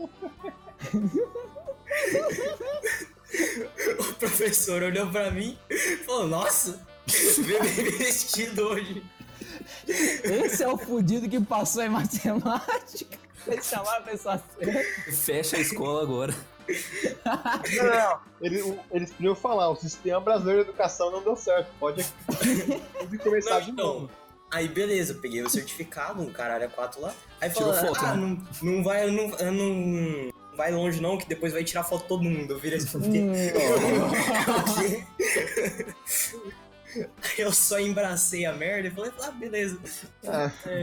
o 3.99 4.13
professor 4.15 4.81
olhou 4.81 5.07
pra 5.07 5.29
mim 5.31 5.57
e 5.69 5.97
falou, 5.97 6.27
nossa, 6.27 6.79
bem 7.07 7.83
vestido 7.97 8.63
hoje. 8.63 9.03
Esse 9.87 10.63
é 10.63 10.67
o 10.67 10.77
fudido 10.77 11.27
que 11.29 11.39
passou 11.41 11.83
em 11.83 11.89
matemática. 11.89 13.17
Chamar 13.61 13.97
a 13.97 14.01
pessoa 14.01 14.41
séria. 14.57 14.85
Fecha 15.11 15.57
a 15.57 15.59
escola 15.59 16.01
agora. 16.03 16.33
Não, 17.25 17.83
não, 17.83 17.93
não. 17.93 18.19
Ele, 18.41 18.61
o- 18.61 18.79
eles 18.91 19.11
podiam 19.11 19.35
falar, 19.35 19.69
o 19.69 19.75
sistema 19.75 20.21
brasileiro 20.21 20.63
de 20.63 20.69
educação 20.69 21.11
não 21.11 21.21
deu 21.21 21.35
certo. 21.35 21.67
Pode, 21.77 22.05
pode 22.25 23.17
começar 23.17 23.55
Não, 23.55 23.61
de 23.61 23.71
então, 23.71 23.85
novo. 23.85 24.09
Aí 24.49 24.67
beleza, 24.69 25.15
peguei 25.15 25.41
o 25.41 25.49
certificado, 25.49 26.21
um 26.21 26.31
caralho 26.31 26.65
a 26.65 26.69
quatro 26.69 27.01
lá. 27.01 27.13
Aí 27.41 27.49
falou, 27.49 27.73
ah, 27.73 28.15
né? 28.15 28.37
não, 28.61 28.71
não 28.75 28.83
vai, 28.83 29.11
não, 29.11 29.27
não 29.51 30.31
vai 30.55 30.71
longe 30.71 31.01
não, 31.01 31.17
que 31.17 31.27
depois 31.27 31.51
vai 31.51 31.63
tirar 31.63 31.83
foto 31.83 32.03
de 32.03 32.07
todo 32.07 32.23
mundo. 32.23 32.53
Eu 32.53 32.59
virei 32.59 32.77
assim, 32.77 32.97
o 32.97 33.01
quê? 33.11 33.23
Aí 35.09 36.53
eu 37.37 37.51
só 37.51 37.79
embracei 37.79 38.45
a 38.45 38.53
merda 38.53 38.87
e 38.87 38.91
falei, 38.91 39.11
ah, 39.21 39.31
beleza. 39.31 39.77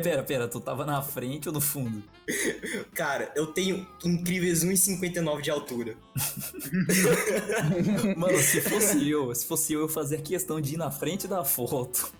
Pera, 0.02 0.22
pera, 0.22 0.48
tu 0.48 0.60
tava 0.60 0.84
na 0.84 1.00
frente 1.02 1.48
ou 1.48 1.54
no 1.54 1.60
fundo? 1.60 2.02
Cara, 2.94 3.32
eu 3.34 3.46
tenho 3.48 3.86
incríveis 4.04 4.64
1,59 4.64 5.40
de 5.40 5.50
altura. 5.50 5.94
Mano, 8.16 8.38
se 8.38 8.60
fosse 8.60 9.08
eu, 9.08 9.34
se 9.34 9.46
fosse 9.46 9.72
eu, 9.72 9.80
eu 9.80 9.88
fazia 9.88 10.18
questão 10.18 10.60
de 10.60 10.74
ir 10.74 10.76
na 10.76 10.90
frente 10.90 11.26
da 11.26 11.44
foto. 11.44 12.12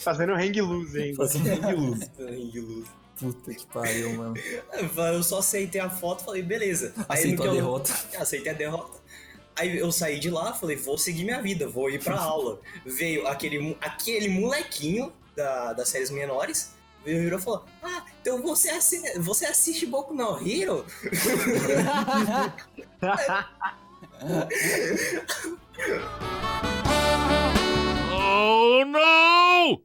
Fazendo 0.00 0.32
hang 0.34 0.60
loose 0.60 0.98
ainda. 0.98 1.16
Fazendo 1.16 1.48
hang 1.48 1.74
luz. 1.74 2.10
Sangue 2.16 2.60
luz. 2.60 2.86
Puta 3.18 3.54
que 3.54 3.66
pariu, 3.66 4.12
mano. 4.14 4.34
Eu 5.12 5.22
só 5.22 5.38
aceitei 5.38 5.80
a 5.80 5.88
foto 5.88 6.22
e 6.22 6.24
falei, 6.24 6.42
beleza. 6.42 6.92
Aí 7.08 7.20
Aceitou 7.20 7.46
no 7.46 7.52
a 7.52 7.54
eu- 7.54 7.60
derrota. 7.60 7.92
Aceitei 8.18 8.52
a 8.52 8.54
derrota. 8.54 8.98
Aí 9.56 9.78
eu 9.78 9.92
saí 9.92 10.18
de 10.18 10.30
lá, 10.30 10.52
falei, 10.52 10.76
vou 10.76 10.98
seguir 10.98 11.24
minha 11.24 11.40
vida, 11.40 11.68
vou 11.68 11.88
ir 11.88 12.02
pra 12.02 12.18
aula. 12.18 12.60
Veio 12.84 13.26
aquele, 13.26 13.76
aquele 13.80 14.28
molequinho 14.28 15.12
da, 15.36 15.72
das 15.72 15.88
séries 15.88 16.10
menores, 16.10 16.74
veio 17.04 17.22
virou 17.22 17.38
e 17.38 17.42
falou, 17.42 17.64
ah, 17.82 18.04
então 18.20 18.40
você, 18.40 18.70
assi 18.70 19.18
você 19.18 19.46
assiste 19.46 19.86
Boku 19.86 20.14
no 20.14 20.38
Hero? 20.38 20.84
Oh 28.16 28.84
no! 28.84 29.82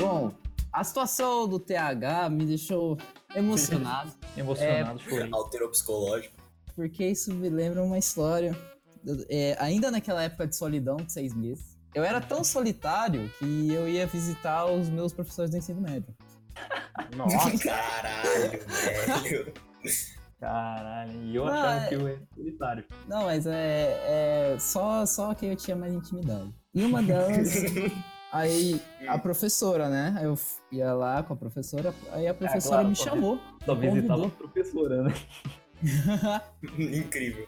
Bom, 0.00 0.34
a 0.74 0.82
situação 0.84 1.46
do 1.48 1.58
TH 1.58 2.28
me 2.30 2.44
deixou 2.44 2.98
emocionado, 3.34 4.12
Emocionado, 4.36 4.98
chorei. 5.00 5.28
Alterou 5.32 5.68
psicológico. 5.70 6.34
porque 6.74 7.06
isso 7.06 7.32
me 7.32 7.48
lembra 7.48 7.82
uma 7.82 7.98
história. 7.98 8.56
É, 9.28 9.56
ainda 9.60 9.90
naquela 9.90 10.22
época 10.22 10.46
de 10.46 10.56
solidão, 10.56 10.96
de 10.96 11.12
seis 11.12 11.34
meses, 11.34 11.78
eu 11.94 12.02
era 12.02 12.20
tão 12.20 12.42
solitário 12.42 13.30
que 13.38 13.72
eu 13.72 13.86
ia 13.88 14.06
visitar 14.06 14.64
os 14.66 14.88
meus 14.88 15.12
professores 15.12 15.50
do 15.50 15.56
ensino 15.58 15.80
médio. 15.80 16.14
Nossa, 17.16 17.56
Caralho, 17.62 18.50
velho. 18.50 19.52
Caralho, 20.40 21.22
e 21.22 21.36
eu 21.36 21.46
achando 21.46 21.84
é- 21.84 21.88
que 21.88 21.94
eu 21.94 22.08
era 22.08 22.22
solitário. 22.34 22.84
Não, 23.06 23.24
mas 23.24 23.46
é, 23.46 24.52
é 24.54 24.56
só, 24.58 25.06
só 25.06 25.32
que 25.34 25.46
eu 25.46 25.56
tinha 25.56 25.76
mais 25.76 25.92
intimidade. 25.94 26.52
E 26.74 26.84
uma 26.84 27.02
delas, 27.02 27.50
aí 28.34 28.80
a 29.08 29.18
professora, 29.18 29.88
né? 29.88 30.20
Eu 30.22 30.38
ia 30.72 30.92
lá 30.92 31.22
com 31.22 31.32
a 31.34 31.36
professora, 31.36 31.94
aí 32.12 32.26
a 32.26 32.34
professora 32.34 32.76
claro, 32.76 32.88
me 32.88 32.96
só 32.96 33.04
chamou. 33.04 33.38
Só 33.64 33.74
me 33.74 33.88
visitava 33.90 34.26
a 34.26 34.30
convidou. 34.30 34.48
professora, 34.50 35.02
né? 35.04 35.14
Incrível. 36.78 37.46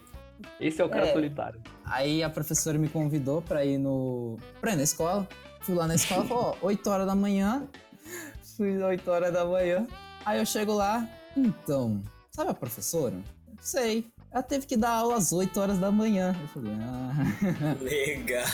Esse 0.59 0.81
é 0.81 0.85
o 0.85 0.89
cara 0.89 1.07
É. 1.07 1.13
solitário. 1.13 1.61
Aí 1.83 2.23
a 2.23 2.29
professora 2.29 2.77
me 2.77 2.87
convidou 2.87 3.41
pra 3.41 3.65
ir 3.65 3.77
no. 3.77 4.37
pra 4.61 4.73
ir 4.73 4.75
na 4.75 4.83
escola. 4.83 5.27
Fui 5.61 5.75
lá 5.75 5.87
na 5.87 5.95
escola, 5.95 6.23
falou, 6.25 6.57
ó, 6.61 6.65
8 6.67 6.89
horas 6.89 7.07
da 7.07 7.15
manhã. 7.15 7.67
Fui 8.55 8.77
8 8.81 9.11
horas 9.11 9.33
da 9.33 9.43
manhã. 9.45 9.85
Aí 10.25 10.39
eu 10.39 10.45
chego 10.45 10.73
lá, 10.73 11.07
então, 11.35 12.01
sabe 12.31 12.51
a 12.51 12.53
professora? 12.53 13.15
Sei. 13.59 14.05
Ela 14.31 14.43
teve 14.43 14.65
que 14.67 14.75
dar 14.75 14.91
aula 14.91 15.15
às 15.15 15.31
8 15.31 15.59
horas 15.59 15.79
da 15.79 15.91
manhã. 15.91 16.35
Eu 16.39 16.47
falei, 16.49 16.73
ah, 16.81 17.77
Legal. 17.81 18.45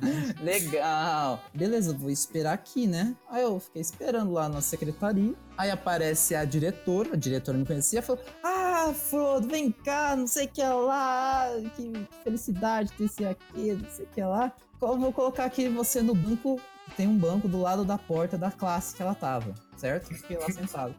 legal. 0.40 1.40
Beleza, 1.52 1.92
vou 1.92 2.10
esperar 2.10 2.52
aqui, 2.52 2.86
né? 2.86 3.14
Aí 3.28 3.42
eu 3.42 3.58
fiquei 3.58 3.82
esperando 3.82 4.32
lá 4.32 4.48
na 4.48 4.60
secretaria. 4.60 5.34
Aí 5.56 5.70
aparece 5.70 6.34
a 6.34 6.44
diretora, 6.44 7.14
a 7.14 7.16
diretora 7.16 7.58
me 7.58 7.66
conhecia, 7.66 8.00
falou: 8.00 8.22
Ah, 8.44 8.92
Frodo, 8.94 9.48
vem 9.48 9.72
cá, 9.72 10.14
não 10.14 10.26
sei 10.26 10.46
o 10.46 10.48
que 10.48 10.62
lá, 10.62 11.48
que 11.74 11.92
felicidade 12.22 12.92
ter 12.92 13.04
esse 13.04 13.24
aqui, 13.24 13.72
não 13.72 13.90
sei 13.90 14.04
o 14.04 14.08
que 14.08 14.22
lá. 14.22 14.52
Eu 14.80 14.96
vou 14.96 15.12
colocar 15.12 15.44
aqui 15.44 15.68
você 15.68 16.00
no 16.00 16.14
banco. 16.14 16.60
Tem 16.96 17.06
um 17.06 17.18
banco 17.18 17.48
do 17.48 17.60
lado 17.60 17.84
da 17.84 17.98
porta 17.98 18.38
da 18.38 18.50
classe 18.50 18.96
que 18.96 19.02
ela 19.02 19.14
tava, 19.14 19.52
certo? 19.76 20.14
Fiquei 20.14 20.38
lá 20.38 20.50
sentado. 20.50 20.94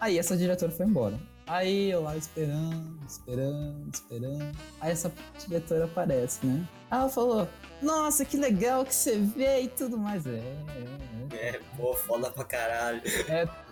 Aí 0.00 0.16
essa 0.16 0.36
diretora 0.36 0.70
foi 0.72 0.86
embora. 0.86 1.18
Aí 1.48 1.90
eu 1.90 2.02
lá 2.02 2.14
esperando, 2.16 2.98
esperando, 3.08 3.90
esperando. 3.92 4.56
Aí 4.80 4.92
essa 4.92 5.10
diretora 5.38 5.86
aparece, 5.86 6.46
né? 6.46 6.68
Ela 6.90 7.08
falou: 7.08 7.48
Nossa, 7.80 8.24
que 8.24 8.36
legal 8.36 8.84
que 8.84 8.94
você 8.94 9.18
vê 9.18 9.62
e 9.62 9.68
tudo 9.68 9.96
mais. 9.96 10.26
É, 10.26 10.30
é, 10.30 11.36
é. 11.36 11.48
É, 11.48 11.60
pô, 11.76 11.94
foda 11.94 12.30
pra 12.30 12.44
caralho. 12.44 13.00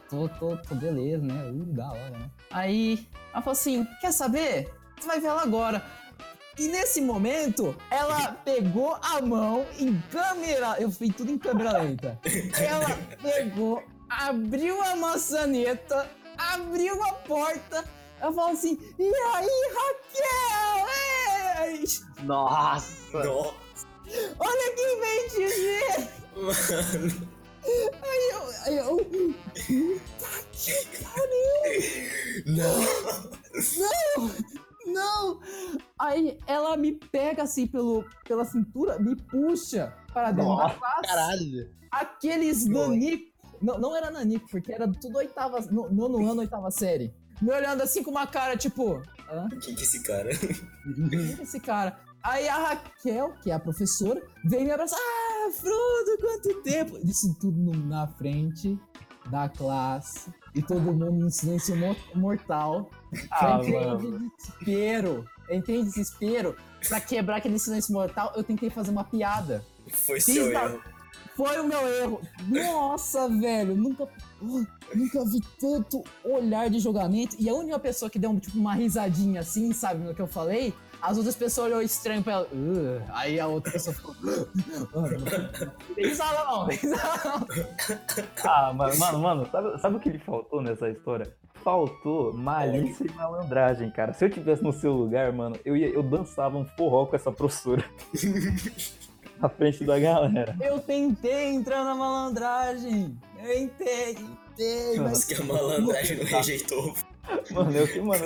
Tô, 0.09 0.29
tô, 0.29 0.57
tô 0.57 0.75
beleza, 0.75 1.25
né? 1.25 1.51
Uh, 1.51 1.65
da 1.75 1.91
hora, 1.91 2.11
né? 2.11 2.31
Aí 2.51 3.07
ela 3.33 3.43
falou 3.43 3.53
assim: 3.53 3.87
Quer 4.01 4.12
saber? 4.12 4.73
Você 4.99 5.07
vai 5.07 5.21
ver 5.21 5.27
ela 5.27 5.43
agora. 5.43 5.85
E 6.59 6.69
nesse 6.69 7.03
momento, 7.03 7.77
ela 7.91 8.33
pegou 8.45 8.97
a 9.03 9.21
mão 9.21 9.67
em 9.79 10.01
câmera. 10.11 10.77
Eu 10.79 10.91
fiz 10.91 11.15
tudo 11.15 11.31
em 11.31 11.39
câmera 11.39 11.79
lenta. 11.79 12.19
Ela 12.59 12.97
pegou, 13.21 13.83
abriu 14.09 14.81
a 14.83 14.97
maçaneta, 14.97 16.09
abriu 16.38 17.03
a 17.03 17.12
porta. 17.12 17.85
Ela 18.20 18.33
falou 18.33 18.51
assim: 18.51 18.79
E 18.99 19.05
aí, 19.05 19.70
Raquel? 19.75 20.87
Ei! 21.66 21.85
nossa. 22.25 23.25
Nossa, 23.25 23.57
Olha 24.38 24.75
quem 24.75 25.01
vem 25.01 25.29
te 25.29 25.46
ver! 25.46 26.09
mano. 26.37 27.37
Aí 28.03 28.31
eu. 28.31 28.42
Aí 28.64 28.77
eu 28.77 28.96
Puta 29.05 30.31
que 30.53 30.72
pariu! 31.03 32.44
Não. 32.46 32.81
Não! 33.79 34.31
Não! 34.87 35.40
Aí 35.99 36.38
ela 36.46 36.77
me 36.77 36.92
pega 36.92 37.42
assim 37.42 37.66
pelo, 37.66 38.05
pela 38.25 38.44
cintura, 38.44 38.99
me 39.01 39.16
puxa 39.16 39.92
para 40.12 40.31
dentro 40.31 40.57
da 40.57 40.62
Nossa, 40.62 40.75
classe. 40.79 41.03
Caralho. 41.09 41.70
Aqueles 41.90 42.66
nanico. 42.66 43.36
Não, 43.61 43.79
não 43.79 43.97
era 43.97 44.11
nanico, 44.11 44.47
porque 44.51 44.73
era 44.73 44.90
tudo 44.90 45.19
oitava. 45.19 45.61
no- 45.71 45.90
Nono 45.90 46.31
ano, 46.31 46.40
oitava 46.40 46.71
série. 46.71 47.14
Me 47.40 47.51
olhando 47.53 47.83
assim 47.83 48.03
com 48.03 48.11
uma 48.11 48.27
cara 48.27 48.57
tipo. 48.57 49.03
Hã? 49.31 49.49
Quem 49.61 49.75
que 49.75 49.81
é 49.81 49.85
esse 49.85 50.03
cara? 50.03 50.31
Quem 50.37 51.19
é 51.38 51.42
esse 51.42 51.61
cara? 51.61 51.99
Aí 52.23 52.49
a 52.49 52.57
Raquel, 52.57 53.35
que 53.42 53.51
é 53.51 53.55
a 53.55 53.59
professora, 53.61 54.21
vem 54.45 54.64
me 54.64 54.71
abraçar. 54.71 54.99
Ah, 54.99 55.51
Frodo, 55.53 56.19
quanto 56.21 56.62
tempo! 56.62 56.97
Isso 57.05 57.37
tudo 57.40 57.57
no- 57.59 57.87
na 57.87 58.07
frente 58.09 58.77
da 59.31 59.49
classe. 59.49 60.31
E 60.55 60.62
todo 60.62 60.81
mundo 60.81 61.12
no 61.12 61.31
silêncio 61.31 61.77
mo- 61.77 61.95
mortal. 62.14 62.90
Ah, 63.31 63.59
eu 63.59 63.64
entrei 63.69 63.87
mano. 63.87 63.99
de 64.21 64.37
desespero. 64.37 65.25
Eu 65.49 65.57
entrei 65.57 65.77
em 65.79 65.85
desespero. 65.85 66.57
Pra 66.88 67.00
quebrar 67.00 67.37
aquele 67.37 67.59
silêncio 67.59 67.92
mortal, 67.92 68.33
eu 68.35 68.42
tentei 68.42 68.71
fazer 68.71 68.90
uma 68.90 69.04
piada. 69.04 69.65
Foi 69.92 70.21
Fiz 70.21 70.35
seu 70.35 70.52
da- 70.52 70.65
erro. 70.65 70.81
Foi 71.37 71.61
o 71.61 71.65
meu 71.69 71.87
erro. 71.87 72.21
Nossa, 72.49 73.29
velho. 73.29 73.77
Nunca, 73.77 74.09
nunca 74.41 75.25
vi 75.27 75.41
tanto 75.61 76.03
olhar 76.25 76.71
de 76.71 76.79
julgamento. 76.81 77.37
E 77.39 77.49
a 77.49 77.55
única 77.55 77.79
pessoa 77.79 78.11
que 78.11 78.19
deu 78.19 78.31
um, 78.31 78.39
tipo, 78.39 78.59
uma 78.59 78.75
risadinha 78.75 79.41
assim, 79.43 79.71
sabe, 79.73 80.03
no 80.03 80.15
que 80.15 80.23
eu 80.23 80.27
falei, 80.27 80.73
as 81.03 81.19
outras 81.19 81.37
pessoas 81.37 81.67
olhou 81.67 81.83
estranho 81.83 82.23
pra 82.23 82.33
ela. 82.33 82.49
"Ugh." 82.51 83.03
aí 83.11 83.39
a 83.39 83.47
outra 83.47 83.71
pessoa 83.73 83.95
ficou. 83.95 84.15
"Ah, 84.95 85.01
não 85.11 85.95
tem 85.95 86.07
risada 86.07 86.45
não, 86.45 86.67
risada 86.67 87.21
não. 87.25 87.47
Ah, 88.45 88.73
mano, 88.73 88.99
mano, 88.99 89.19
mano, 89.19 89.49
sabe, 89.53 89.79
sabe 89.79 89.97
o 89.97 90.01
que 90.01 90.09
lhe 90.11 90.19
faltou 90.19 90.63
nessa 90.63 90.89
história? 90.89 91.31
Faltou 91.63 92.33
malícia 92.33 93.05
e 93.05 93.13
malandragem, 93.13 93.91
cara. 93.91 94.13
Se 94.15 94.25
eu 94.25 94.31
tivesse 94.31 94.63
no 94.63 94.73
seu 94.73 94.93
lugar, 94.93 95.33
mano, 95.33 95.57
eu, 95.65 95.77
ia, 95.77 95.89
eu 95.89 96.03
dançava 96.03 96.57
um 96.57 96.65
forró 96.65 97.07
com 97.07 97.17
essa 97.17 97.31
professora. 97.33 97.85
Na 99.41 99.49
frente 99.49 99.85
da 99.85 99.99
galera. 99.99 100.57
Eu 100.61 100.81
tentei 100.81 101.47
entrar 101.47 101.85
na 101.85 101.95
malandragem. 101.95 103.19
Eu 103.39 103.47
tentei, 103.47 104.15
tentei, 104.15 105.01
mas 105.01 105.25
que 105.25 105.35
a 105.35 105.45
malandragem 105.45 106.17
não 106.17 106.25
rejeitou. 106.25 106.95
Mano, 107.51 107.73
eu 107.73 107.87
que, 107.89 108.01
mano, 108.01 108.25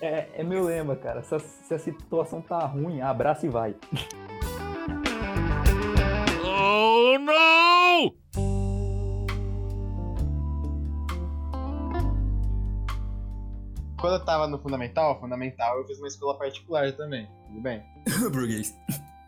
é, 0.00 0.28
é 0.34 0.42
meu 0.42 0.64
lema, 0.64 0.96
cara. 0.96 1.22
Se 1.22 1.34
a, 1.34 1.38
se 1.38 1.74
a 1.74 1.78
situação 1.78 2.40
tá 2.40 2.58
ruim, 2.66 3.00
abraça 3.00 3.46
e 3.46 3.48
vai. 3.48 3.74
Oh 6.44 7.18
no! 7.18 8.14
Quando 14.00 14.14
eu 14.14 14.24
tava 14.24 14.48
no 14.48 14.58
fundamental, 14.58 15.20
fundamental, 15.20 15.78
eu 15.78 15.86
fiz 15.86 15.98
uma 15.98 16.08
escola 16.08 16.36
particular 16.36 16.90
também. 16.96 17.28
Tudo 17.46 17.60
bem? 17.60 17.84
Burguês. 18.32 18.76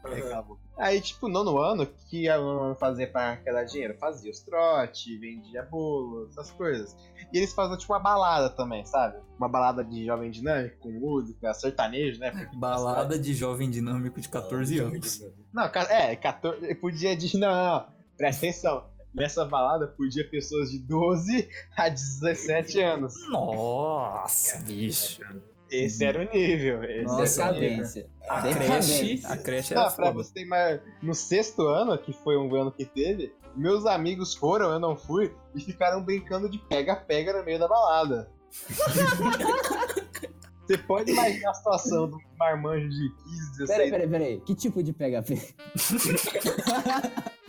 Aí, 0.03 0.21
cala 0.21 0.39
a 0.39 0.43
boca. 0.43 0.64
Aí, 0.77 1.01
tipo, 1.01 1.29
nono 1.29 1.57
ano, 1.59 1.85
o 1.85 1.87
que 2.11 2.29
a 2.29 2.35
ano 2.35 2.75
fazia 2.75 3.07
pra 3.07 3.29
arrecadar 3.31 3.65
dinheiro? 3.65 3.97
Fazia 3.99 4.31
os 4.31 4.41
trote, 4.41 5.17
vendia 5.19 5.63
bolo, 5.63 6.27
essas 6.31 6.51
coisas. 6.51 6.97
E 7.33 7.39
eles 7.39 7.53
faziam, 7.53 7.79
tipo, 7.79 7.93
uma 7.93 8.01
balada 8.01 8.51
também, 8.51 8.85
sabe? 8.85 9.17
Uma 9.39 9.49
balada 9.49 9.85
de 9.85 10.05
jovem 10.05 10.31
dinâmico, 10.31 10.77
com 10.81 10.91
música, 10.91 11.55
sertanejo, 11.55 12.19
né? 12.19 12.31
Porque- 12.33 12.57
Balada 12.57 13.19
de 13.19 13.35
jovem 13.35 13.71
dinâmico 13.71 14.21
de 14.21 14.29
14 14.29 14.79
anos. 14.81 15.23
Não, 15.53 15.65
é, 15.65 16.17
14. 16.17 16.75
Podia 16.77 17.17
de. 17.17 17.37
Não, 17.39 17.49
não, 17.55 17.65
não. 17.81 17.87
Presta 18.17 18.47
atenção. 18.47 18.85
Nessa 19.15 19.45
balada 19.45 19.87
podia 19.87 20.29
pessoas 20.29 20.71
de 20.73 20.81
12 20.81 21.49
a 21.77 21.89
17 21.89 22.81
anos. 22.81 23.15
Nossa, 23.29 24.59
bicho. 24.65 25.23
Esse 25.75 26.05
era 26.05 26.21
o 26.21 26.25
nível. 26.33 26.85
Esse 26.85 27.05
Nossa, 27.05 27.43
era 27.45 27.57
o 27.57 27.61
nível. 27.61 27.87
A 28.29 28.43
creche, 28.43 29.21
a 29.25 29.37
creche 29.37 29.75
era 29.75 29.91
pra 29.91 30.07
foda. 30.07 30.13
você 30.13 30.33
ter 30.33 30.45
mais. 30.45 30.81
No 31.03 31.15
sexto 31.15 31.67
ano, 31.67 31.97
que 31.99 32.13
foi 32.13 32.37
um 32.37 32.55
ano 32.55 32.73
que 32.73 32.85
teve, 32.85 33.35
meus 33.57 33.87
amigos 33.87 34.35
foram, 34.35 34.73
eu 34.73 34.79
não 34.79 34.97
fui, 34.97 35.35
e 35.55 35.61
ficaram 35.61 36.03
brincando 36.03 36.49
de 36.49 36.59
pega-pega 36.59 37.33
no 37.33 37.45
meio 37.45 37.59
da 37.59 37.69
balada. 37.69 38.31
Você 40.67 40.79
pode 40.79 41.13
imaginar 41.13 41.51
a 41.51 41.55
situação 41.55 42.09
do 42.09 42.17
marmanjo 42.39 42.89
de 42.89 43.11
15, 43.25 43.59
16 43.59 43.69
Peraí, 43.69 43.91
peraí, 43.91 44.09
peraí. 44.09 44.41
Que 44.41 44.55
tipo 44.55 44.83
de 44.83 44.95
pega-pega? 44.95 45.43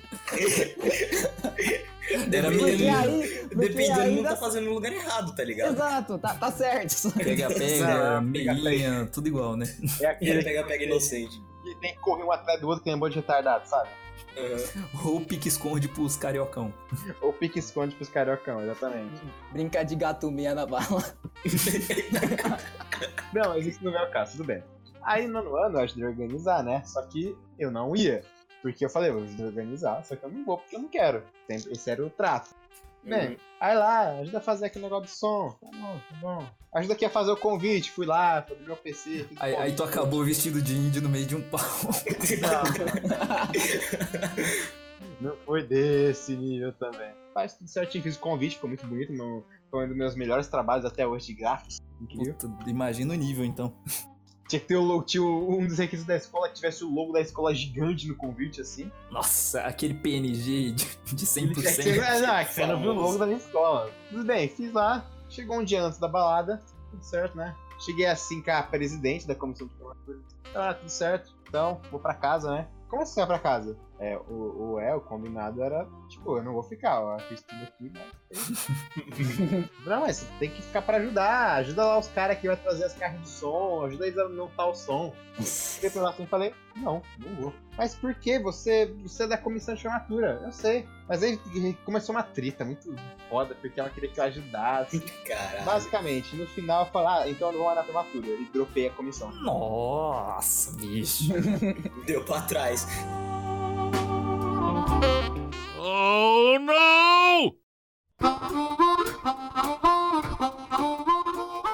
Era 2.07 2.26
Depende- 2.28 2.57
Porque 2.57 2.71
menino. 2.71 2.97
aí. 2.97 3.47
Dependendo, 3.55 4.11
não 4.11 4.23
tá 4.23 4.30
dá- 4.32 4.36
fazendo 4.36 4.65
no 4.65 4.73
lugar 4.73 4.91
errado, 4.93 5.36
tá 5.36 5.43
ligado? 5.43 5.73
Exato, 5.73 6.17
tá, 6.19 6.36
tá 6.36 6.51
certo. 6.51 7.11
Pega, 7.17 7.47
pega, 7.49 8.21
meinha, 8.21 9.05
tudo 9.11 9.28
igual, 9.28 9.55
né? 9.55 9.65
É 10.01 10.05
aquele 10.07 10.43
Pega, 10.43 10.63
pega 10.65 10.84
inocente. 10.84 11.41
que 11.63 11.76
tem 11.76 11.93
que 11.93 11.99
correr 11.99 12.23
um 12.23 12.32
atrás 12.32 12.59
do 12.61 12.67
outro 12.67 12.84
que 12.84 12.89
é 12.89 12.95
um 12.95 12.97
monte 12.99 13.13
de 13.13 13.19
retardado, 13.19 13.67
sabe? 13.67 13.89
Uhum. 14.38 15.13
Ou 15.13 15.21
pique-esconde 15.21 15.88
pros 15.88 16.15
cariocão. 16.17 16.73
Ou 17.21 17.32
pique-esconde 17.34 17.95
pros 17.95 18.09
cariocão, 18.09 18.61
exatamente. 18.61 19.21
Brincar 19.51 19.84
de 19.84 19.95
gato 19.95 20.30
meia 20.30 20.53
na 20.53 20.65
bala. 20.65 21.15
Não, 23.34 23.49
mas 23.49 23.65
isso 23.65 23.84
não 23.84 23.93
é 23.97 24.03
o 24.03 24.11
caso, 24.11 24.34
tudo 24.38 24.45
bem. 24.45 24.63
Aí 25.03 25.28
no 25.28 25.34
nono 25.43 25.55
ano 25.57 25.78
eu 25.78 25.84
ajudei 25.84 26.05
a 26.05 26.09
organizar, 26.09 26.63
né? 26.63 26.82
Só 26.86 27.01
que 27.03 27.36
eu 27.59 27.69
não 27.71 27.95
ia. 27.95 28.23
Porque 28.66 28.84
eu 28.84 28.89
falei, 28.89 29.11
eu 29.11 29.13
vou 29.13 29.24
ajudar 29.26 29.43
a 29.43 29.47
organizar, 29.47 30.03
só 30.03 30.16
que 30.16 30.24
eu 30.26 30.32
não 30.32 30.43
vou 30.43 30.57
porque 30.57 30.76
eu 30.76 30.80
não 30.82 30.89
quero. 30.89 31.22
Sempre- 31.47 31.72
Esse 31.74 31.91
era 31.91 32.03
o 32.03 32.09
trato. 32.09 32.49
Bem, 33.03 33.38
aí 33.59 33.78
lá, 33.78 34.18
ajuda 34.22 34.39
a 34.39 34.41
fazer 34.41 34.66
aquele 34.66 34.86
negócio 34.86 35.05
de 35.05 35.11
som. 35.11 35.51
Tá 35.61 35.68
bom, 35.72 35.99
tá 36.09 36.16
bom. 36.20 36.47
Ajuda 36.74 36.95
aqui 36.95 37.05
a 37.05 37.09
fazer 37.11 37.30
o 37.32 37.38
convite, 37.38 37.91
fui 37.91 38.07
lá, 38.07 38.41
fui 38.41 38.53
abrir 38.55 38.66
meu 38.66 38.76
PC. 38.76 39.28
Aí, 39.39 39.55
aí 39.55 39.76
tu 39.76 39.84
acabou 39.84 40.26
vestido 40.26 40.59
de 40.63 40.74
índio 40.76 41.03
no 41.03 41.09
meio 41.09 41.28
de 41.28 41.36
um 41.36 41.43
pau. 41.47 41.61
Não 45.22 45.36
foi 45.45 45.61
desse 45.63 46.36
nível 46.36 46.74
também. 46.74 47.13
Faz 47.36 47.53
tudo 47.53 47.68
certinho, 47.70 48.03
fiz 48.03 48.16
o 48.16 48.20
convite, 48.20 48.55
ficou 48.55 48.68
muito 48.70 48.86
bonito. 48.88 49.13
Meu, 49.13 49.45
foi 49.70 49.86
um 49.86 49.89
dos 49.89 49.95
meus 49.97 50.16
melhores 50.16 50.47
trabalhos 50.47 50.86
até 50.86 51.05
hoje 51.05 51.28
de 51.28 51.34
gráficos. 51.36 51.78
Incrível. 52.01 52.34
Puta, 52.34 52.68
imagina 52.70 53.13
o 53.13 53.18
nível, 53.18 53.45
então. 53.45 53.76
Tinha 54.47 54.59
que 54.59 54.67
ter 54.67 54.75
o 54.75 54.83
logo, 54.83 55.03
tinha 55.03 55.23
um 55.23 55.65
dos 55.65 55.79
requisitos 55.79 56.05
da 56.05 56.15
escola 56.15 56.47
que 56.49 56.55
tivesse 56.55 56.83
o 56.83 56.93
logo 56.93 57.11
da 57.11 57.19
escola 57.19 57.53
gigante 57.53 58.07
no 58.07 58.15
convite, 58.15 58.61
assim. 58.61 58.91
Nossa, 59.09 59.61
aquele 59.61 59.95
PNG 59.95 60.71
de, 60.71 60.73
de 60.73 60.85
É 60.85 60.87
que 61.15 61.25
você, 61.25 61.41
100%. 61.41 62.03
é, 62.03 62.21
não, 62.21 62.35
é 62.35 62.45
que 62.45 62.53
você 62.53 62.65
não 62.67 62.79
viu 62.79 62.91
o 62.91 62.93
logo 62.93 63.17
da 63.17 63.25
minha 63.25 63.39
escola. 63.39 63.89
Tudo 64.09 64.23
bem, 64.23 64.47
fiz 64.47 64.71
lá. 64.71 65.03
Chegou 65.29 65.59
um 65.59 65.63
dia 65.63 65.81
antes 65.83 65.97
da 65.97 66.07
balada, 66.07 66.61
tudo 66.91 67.03
certo, 67.03 67.35
né? 67.35 67.55
Cheguei 67.79 68.05
assim 68.05 68.41
com 68.41 68.51
a 68.51 68.61
presidente 68.61 69.25
da 69.27 69.33
comissão 69.33 69.67
de 69.67 69.73
formatura. 69.73 70.19
Ah, 70.53 70.73
tudo 70.75 70.89
certo. 70.89 71.33
Então, 71.47 71.81
vou 71.89 71.99
pra 71.99 72.13
casa, 72.13 72.51
né? 72.51 72.67
Como 72.87 73.01
assim 73.01 73.15
vai 73.21 73.27
pra 73.27 73.39
casa? 73.39 73.75
É, 73.97 74.17
o, 74.17 74.73
o, 74.73 74.79
é, 74.79 74.93
o 74.93 74.99
combinado 74.99 75.63
era, 75.63 75.87
tipo, 76.09 76.37
eu 76.37 76.43
não 76.43 76.53
vou 76.53 76.63
ficar, 76.63 77.01
ó, 77.01 77.13
eu 77.13 77.19
fiz 77.21 77.41
tudo 77.41 77.63
aqui, 77.63 77.89
né? 77.89 78.01
não, 79.85 80.01
mas 80.01 80.17
você 80.17 80.27
tem 80.37 80.49
que 80.49 80.61
ficar 80.61 80.81
pra 80.81 80.97
ajudar. 80.97 81.55
Ajuda 81.55 81.85
lá 81.85 81.99
os 81.99 82.07
caras 82.09 82.37
que 82.37 82.47
vai 82.47 82.57
trazer 82.57 82.83
as 82.83 82.93
caixas 82.93 83.21
de 83.21 83.29
som, 83.29 83.85
ajuda 83.85 84.05
eles 84.05 84.19
a 84.19 84.27
montar 84.27 84.67
o 84.67 84.75
som. 84.75 85.13
Fiquei 85.35 85.89
pra 85.89 86.01
lá 86.01 86.09
assim 86.09 86.23
e 86.23 86.27
falei, 86.27 86.53
não, 86.75 87.01
não 87.19 87.35
vou. 87.35 87.53
Mas 87.77 87.95
por 87.95 88.13
que? 88.15 88.37
Você, 88.39 88.93
você 89.01 89.23
é 89.23 89.27
da 89.27 89.37
comissão 89.37 89.75
de 89.75 89.81
formatura, 89.81 90.41
eu 90.43 90.51
sei. 90.51 90.85
Mas 91.07 91.23
aí 91.23 91.37
começou 91.85 92.15
uma 92.15 92.23
treta 92.23 92.65
muito 92.65 92.93
foda, 93.29 93.55
porque 93.55 93.79
ela 93.79 93.89
queria 93.89 94.09
que 94.09 94.19
eu 94.19 94.23
ajudasse. 94.25 94.99
Caralho. 95.25 95.65
Basicamente, 95.65 96.35
no 96.35 96.47
final 96.47 96.85
eu 96.85 96.91
falei, 96.91 97.07
ah, 97.07 97.29
então 97.29 97.49
eu 97.49 97.53
não 97.53 97.59
vou 97.59 97.69
lá 97.69 97.75
na 97.75 97.83
formatura. 97.83 98.27
E 98.27 98.45
dropei 98.51 98.87
a 98.87 98.91
comissão. 98.91 99.31
Nossa, 99.31 100.75
bicho. 100.77 101.31
Deu 102.05 102.23
pra 102.25 102.41
trás. 102.41 102.87
Oh 105.78 106.57
no! 106.59 107.55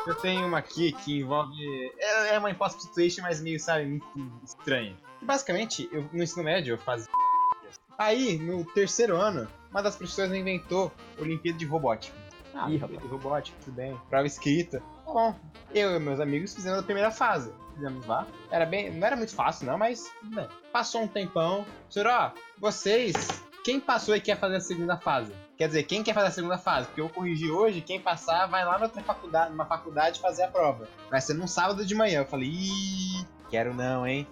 Eu 0.07 0.15
tenho 0.15 0.47
uma 0.47 0.57
aqui 0.59 0.91
que 0.91 1.19
envolve. 1.19 1.55
É 1.99 2.35
é 2.35 2.39
uma 2.39 2.49
impossible 2.49 2.83
situation, 2.83 3.23
mas 3.23 3.41
meio, 3.41 3.59
sabe, 3.59 3.85
muito 3.85 4.41
estranha. 4.43 4.95
Basicamente, 5.21 5.89
eu, 5.91 6.07
no 6.13 6.23
ensino 6.23 6.43
médio 6.43 6.73
eu 6.73 6.77
fazia. 6.77 7.11
Aí, 7.97 8.37
no 8.37 8.63
terceiro 8.65 9.15
ano, 9.15 9.47
uma 9.69 9.83
das 9.83 9.95
professoras 9.95 10.33
inventou 10.33 10.91
Olimpíada 11.19 11.57
de 11.57 11.65
Robótica. 11.65 12.15
Ah, 12.53 12.69
Ih, 12.69 12.77
Olimpíada 12.77 12.97
de 13.05 13.07
Robótica, 13.07 13.57
tudo 13.63 13.75
bem. 13.75 13.99
Prova 14.09 14.25
escrita. 14.25 14.81
Tá 15.05 15.11
bom. 15.11 15.35
Eu 15.73 15.95
e 15.95 15.99
meus 15.99 16.19
amigos 16.19 16.53
fizemos 16.55 16.79
a 16.79 16.83
primeira 16.83 17.11
fase. 17.11 17.53
Fizemos 17.81 18.05
lá. 18.05 18.27
Era 18.51 18.63
bem. 18.63 18.91
Não 18.91 19.07
era 19.07 19.15
muito 19.15 19.33
fácil, 19.33 19.65
não, 19.65 19.75
mas. 19.75 20.11
bem. 20.21 20.47
Passou 20.71 21.01
um 21.01 21.07
tempão. 21.07 21.65
Senhor, 21.89 22.07
ó, 22.07 22.31
vocês. 22.59 23.15
Quem 23.63 23.79
passou 23.79 24.15
e 24.15 24.21
quer 24.21 24.37
fazer 24.37 24.57
a 24.57 24.59
segunda 24.59 24.97
fase? 24.97 25.33
Quer 25.57 25.67
dizer, 25.67 25.83
quem 25.83 26.03
quer 26.03 26.13
fazer 26.13 26.27
a 26.27 26.31
segunda 26.31 26.57
fase? 26.57 26.87
Porque 26.87 27.01
eu 27.01 27.09
corrigi 27.09 27.51
hoje, 27.51 27.81
quem 27.81 27.99
passar 27.99 28.47
vai 28.47 28.65
lá 28.65 28.79
na 28.79 28.85
outra 28.85 29.03
faculdade, 29.03 29.51
numa 29.51 29.65
faculdade 29.65 30.19
fazer 30.19 30.43
a 30.43 30.47
prova. 30.47 30.87
Vai 31.11 31.21
ser 31.21 31.35
num 31.35 31.45
sábado 31.45 31.85
de 31.85 31.93
manhã. 31.93 32.21
Eu 32.21 32.25
falei, 32.25 32.49
ih, 32.49 33.25
quero 33.49 33.73
não, 33.73 34.05
hein? 34.05 34.27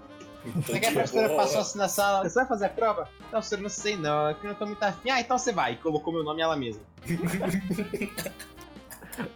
Você 0.56 0.80
quer 0.80 0.90
a 0.90 0.92
professora 0.94 1.36
passou 1.36 1.62
assim 1.62 1.78
na 1.78 1.88
sala? 1.88 2.28
Você 2.28 2.36
vai 2.36 2.48
fazer 2.48 2.66
a 2.66 2.70
prova? 2.70 3.08
Não, 3.24 3.30
professora, 3.30 3.62
não 3.62 3.70
sei 3.70 3.98
não, 3.98 4.30
é 4.30 4.34
que 4.34 4.46
eu 4.46 4.50
não 4.50 4.56
tô 4.56 4.66
muito 4.66 4.82
afim. 4.82 5.10
Ah, 5.10 5.20
então 5.20 5.38
você 5.38 5.52
vai. 5.52 5.74
E 5.74 5.78
colocou 5.78 6.14
meu 6.14 6.24
nome 6.24 6.42
ela 6.42 6.56
mesma. 6.56 6.82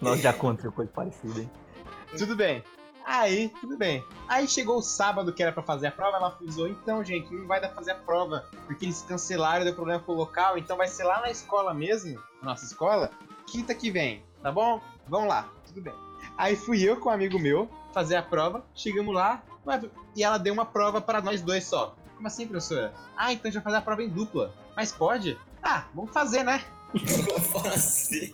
Nós 0.01 0.21
já 0.21 0.29
aconteceu 0.29 0.71
coisa 0.71 0.91
parecida, 0.91 1.41
hein? 1.41 1.51
Tudo 2.17 2.35
bem. 2.35 2.63
Aí, 3.05 3.49
tudo 3.59 3.77
bem. 3.77 4.03
Aí 4.27 4.47
chegou 4.47 4.77
o 4.77 4.81
sábado 4.81 5.33
que 5.33 5.43
era 5.43 5.51
pra 5.51 5.61
fazer 5.61 5.87
a 5.87 5.91
prova, 5.91 6.17
ela 6.17 6.27
avisou, 6.27 6.67
então, 6.67 7.03
gente, 7.03 7.33
não 7.33 7.45
vai 7.45 7.59
dar 7.59 7.67
pra 7.67 7.75
fazer 7.75 7.91
a 7.91 7.95
prova, 7.95 8.45
porque 8.65 8.85
eles 8.85 9.01
cancelaram, 9.01 9.65
deu 9.65 9.75
problema 9.75 9.99
com 9.99 10.13
o 10.13 10.15
local, 10.15 10.57
então 10.57 10.77
vai 10.77 10.87
ser 10.87 11.03
lá 11.03 11.21
na 11.21 11.29
escola 11.29 11.73
mesmo, 11.73 12.19
na 12.41 12.51
nossa 12.51 12.65
escola, 12.65 13.11
quinta 13.45 13.75
que 13.75 13.91
vem, 13.91 14.23
tá 14.41 14.51
bom? 14.51 14.81
Vamos 15.07 15.27
lá, 15.27 15.49
tudo 15.65 15.81
bem. 15.81 15.93
Aí 16.37 16.55
fui 16.55 16.81
eu 16.81 16.97
com 16.97 17.09
um 17.09 17.11
amigo 17.11 17.37
meu 17.37 17.69
fazer 17.93 18.15
a 18.15 18.23
prova, 18.23 18.65
chegamos 18.73 19.13
lá, 19.13 19.43
e 20.15 20.23
ela 20.23 20.37
deu 20.37 20.53
uma 20.53 20.65
prova 20.65 21.01
para 21.01 21.21
nós 21.21 21.41
dois 21.41 21.65
só. 21.65 21.95
Como 22.15 22.27
assim, 22.27 22.47
professora? 22.47 22.93
Ah, 23.17 23.33
então 23.33 23.51
vai 23.51 23.61
fazer 23.61 23.77
a 23.77 23.81
prova 23.81 24.03
em 24.03 24.09
dupla. 24.09 24.53
Mas 24.75 24.91
pode? 24.91 25.37
Ah, 25.61 25.85
vamos 25.93 26.11
fazer, 26.11 26.43
né? 26.43 26.63
Assim. 27.73 28.33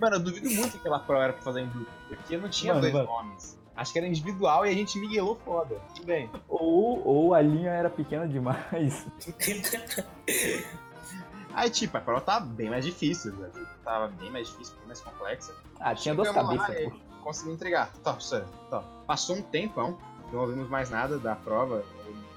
Mano, 0.00 0.16
eu 0.16 0.20
duvido 0.20 0.48
muito 0.50 0.72
que 0.72 0.78
aquela 0.78 0.98
prova 0.98 1.24
era 1.24 1.32
pra 1.32 1.42
fazer 1.42 1.60
em 1.60 1.66
dupla, 1.68 1.92
porque 2.08 2.36
não 2.36 2.48
tinha 2.48 2.72
Mano, 2.74 2.80
dois 2.82 2.92
mano. 2.94 3.06
nomes. 3.06 3.58
Acho 3.76 3.92
que 3.92 3.98
era 3.98 4.06
individual 4.08 4.66
e 4.66 4.70
a 4.70 4.74
gente 4.74 4.98
miguelou 4.98 5.36
foda. 5.36 5.76
Tudo 5.94 6.06
bem. 6.06 6.28
Ou, 6.48 7.02
ou 7.06 7.34
a 7.34 7.40
linha 7.40 7.70
era 7.70 7.88
pequena 7.88 8.28
demais. 8.28 9.06
Aí, 11.52 11.68
tipo, 11.70 11.96
a 11.96 12.00
prova 12.00 12.20
tava 12.20 12.44
bem 12.46 12.70
mais 12.70 12.84
difícil, 12.84 13.34
velho. 13.36 13.66
Tava 13.84 14.08
bem 14.08 14.30
mais 14.30 14.48
difícil, 14.48 14.74
bem 14.78 14.86
mais 14.86 15.00
complexa. 15.00 15.54
Ah, 15.80 15.94
tinha 15.94 16.14
duas 16.14 16.28
lá 16.28 16.34
cabeças. 16.34 16.92
Consegui 17.22 17.52
entregar. 17.52 17.92
Tá, 18.04 18.12
professor. 18.12 18.44
Tá. 18.70 18.80
Passou 19.06 19.36
um 19.36 19.42
tempão, 19.42 19.98
não 20.32 20.40
ouvimos 20.40 20.68
mais 20.68 20.90
nada 20.90 21.18
da 21.18 21.34
prova, 21.34 21.84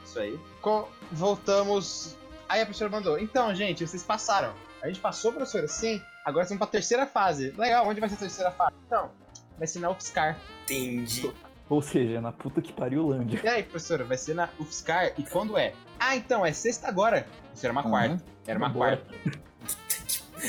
isso 0.03 0.19
aí. 0.19 0.39
Co- 0.61 0.89
voltamos. 1.11 2.15
Aí 2.49 2.61
a 2.61 2.65
professora 2.65 2.89
mandou: 2.89 3.19
Então, 3.19 3.53
gente, 3.53 3.85
vocês 3.85 4.03
passaram. 4.03 4.53
A 4.81 4.87
gente 4.87 4.99
passou, 4.99 5.31
professora? 5.31 5.67
Sim. 5.67 6.01
Agora 6.25 6.43
estamos 6.43 6.59
pra 6.59 6.67
terceira 6.67 7.05
fase. 7.05 7.53
Legal, 7.57 7.87
onde 7.87 7.99
vai 7.99 8.07
ser 8.09 8.15
a 8.15 8.19
terceira 8.19 8.51
fase? 8.51 8.73
Então, 8.87 9.11
vai 9.57 9.67
ser 9.67 9.79
na 9.79 9.89
UFSCar. 9.89 10.39
Entendi. 10.63 11.31
Ou 11.69 11.81
seja, 11.81 12.21
na 12.21 12.31
puta 12.31 12.61
que 12.61 12.71
pariu 12.71 13.07
Lândia. 13.07 13.41
E 13.43 13.47
aí, 13.47 13.63
professora, 13.63 14.03
vai 14.03 14.17
ser 14.17 14.33
na 14.33 14.49
UFSCar? 14.59 15.13
E 15.17 15.23
quando 15.23 15.57
é? 15.57 15.73
Ah, 15.99 16.15
então, 16.15 16.45
é 16.45 16.53
sexta 16.53 16.87
agora. 16.87 17.27
Isso 17.53 17.65
era 17.65 17.71
uma 17.73 17.81
Aham. 17.81 17.89
quarta. 17.89 18.23
Era 18.47 18.57
uma 18.59 18.69
Bora. 18.69 18.97
quarta. 18.97 19.41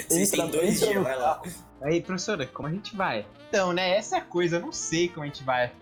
Vocês 0.08 0.30
têm 0.30 0.48
dois 0.48 0.76
entra 0.76 0.92
dias, 0.92 1.02
vai 1.02 1.16
lá. 1.16 1.42
Aí, 1.82 2.00
professora, 2.00 2.46
como 2.46 2.68
a 2.68 2.70
gente 2.70 2.96
vai? 2.96 3.26
Então, 3.48 3.72
né, 3.72 3.96
essa 3.96 4.16
é 4.16 4.18
a 4.18 4.22
coisa, 4.22 4.56
eu 4.56 4.60
não 4.60 4.72
sei 4.72 5.08
como 5.08 5.22
a 5.22 5.26
gente 5.26 5.44
vai. 5.44 5.72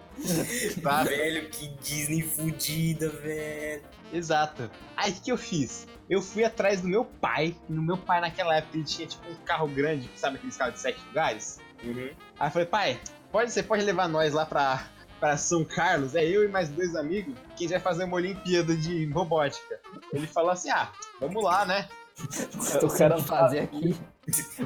Tá? 0.83 1.05
Velho, 1.05 1.49
que 1.49 1.69
Disney 1.83 2.21
fudida, 2.23 3.09
velho. 3.09 3.83
Exato. 4.13 4.71
Aí 4.97 5.11
o 5.11 5.15
que, 5.15 5.21
que 5.23 5.33
eu 5.33 5.39
fiz? 5.39 5.87
Eu 6.13 6.21
fui 6.21 6.45
atrás 6.45 6.83
do 6.83 6.89
meu 6.89 7.07
pai. 7.07 7.57
E 7.71 7.73
no 7.73 7.81
meu 7.81 7.97
pai, 7.97 8.21
naquela 8.21 8.55
época, 8.55 8.77
ele 8.77 8.85
tinha 8.85 9.09
tipo 9.09 9.27
um 9.31 9.35
carro 9.47 9.67
grande, 9.67 10.11
sabe 10.15 10.37
aqueles 10.37 10.55
carros 10.55 10.75
de 10.75 10.81
sete 10.81 11.01
lugares? 11.07 11.59
Uhum. 11.83 12.11
Aí 12.39 12.49
eu 12.49 12.51
falei, 12.51 12.67
pai, 12.67 13.01
pode, 13.31 13.51
você 13.51 13.63
pode 13.63 13.83
levar 13.83 14.09
nós 14.11 14.35
lá 14.35 14.45
pra, 14.45 14.87
pra 15.19 15.39
São 15.39 15.65
Carlos? 15.65 16.15
É 16.15 16.23
eu 16.23 16.45
e 16.45 16.49
mais 16.49 16.69
dois 16.69 16.95
amigos 16.95 17.35
que 17.57 17.65
a 17.65 17.69
gente 17.69 17.71
vai 17.71 17.81
fazer 17.81 18.05
uma 18.05 18.17
Olimpíada 18.17 18.77
de 18.77 19.07
robótica. 19.07 19.81
Ele 20.13 20.27
falou 20.27 20.51
assim: 20.51 20.69
ah, 20.69 20.93
vamos 21.19 21.43
lá, 21.43 21.65
né? 21.65 21.89
Tô 22.79 22.89
O 22.89 22.91
cara 22.91 23.15
querendo 23.15 23.27
fazer 23.27 23.61
aqui. 23.61 23.97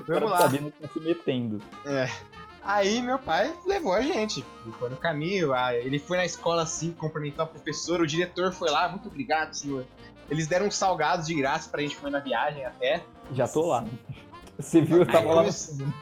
Vamos 0.04 0.28
lá. 0.28 0.38
tá 0.48 0.88
se 0.92 0.98
metendo. 0.98 1.62
É. 1.84 2.10
Aí 2.66 3.00
meu 3.00 3.18
pai 3.18 3.54
levou 3.64 3.92
a 3.92 4.02
gente. 4.02 4.44
Ele 4.64 4.74
foi 4.78 4.90
no 4.90 4.96
caminho, 4.96 5.50
ele 5.74 5.98
foi 5.98 6.16
na 6.16 6.24
escola 6.24 6.62
assim, 6.62 6.90
cumprimentar 6.92 7.46
o 7.46 7.48
professor, 7.48 8.00
o 8.00 8.06
diretor 8.06 8.52
foi 8.52 8.70
lá, 8.70 8.88
muito 8.88 9.06
obrigado, 9.08 9.54
senhor. 9.54 9.84
Eles 10.28 10.46
deram 10.48 10.66
uns 10.66 10.74
salgados 10.74 11.26
de 11.26 11.34
graça 11.34 11.70
pra 11.70 11.80
gente 11.82 11.96
comer 11.96 12.10
na 12.10 12.18
viagem 12.18 12.64
até. 12.64 13.02
Já 13.32 13.46
tô 13.46 13.66
lá. 13.66 13.84
Você 14.58 14.80
viu, 14.80 14.98
eu 14.98 15.06
tava 15.06 15.28
Aí 15.28 15.34
lá. 15.34 15.44
come- 15.44 15.94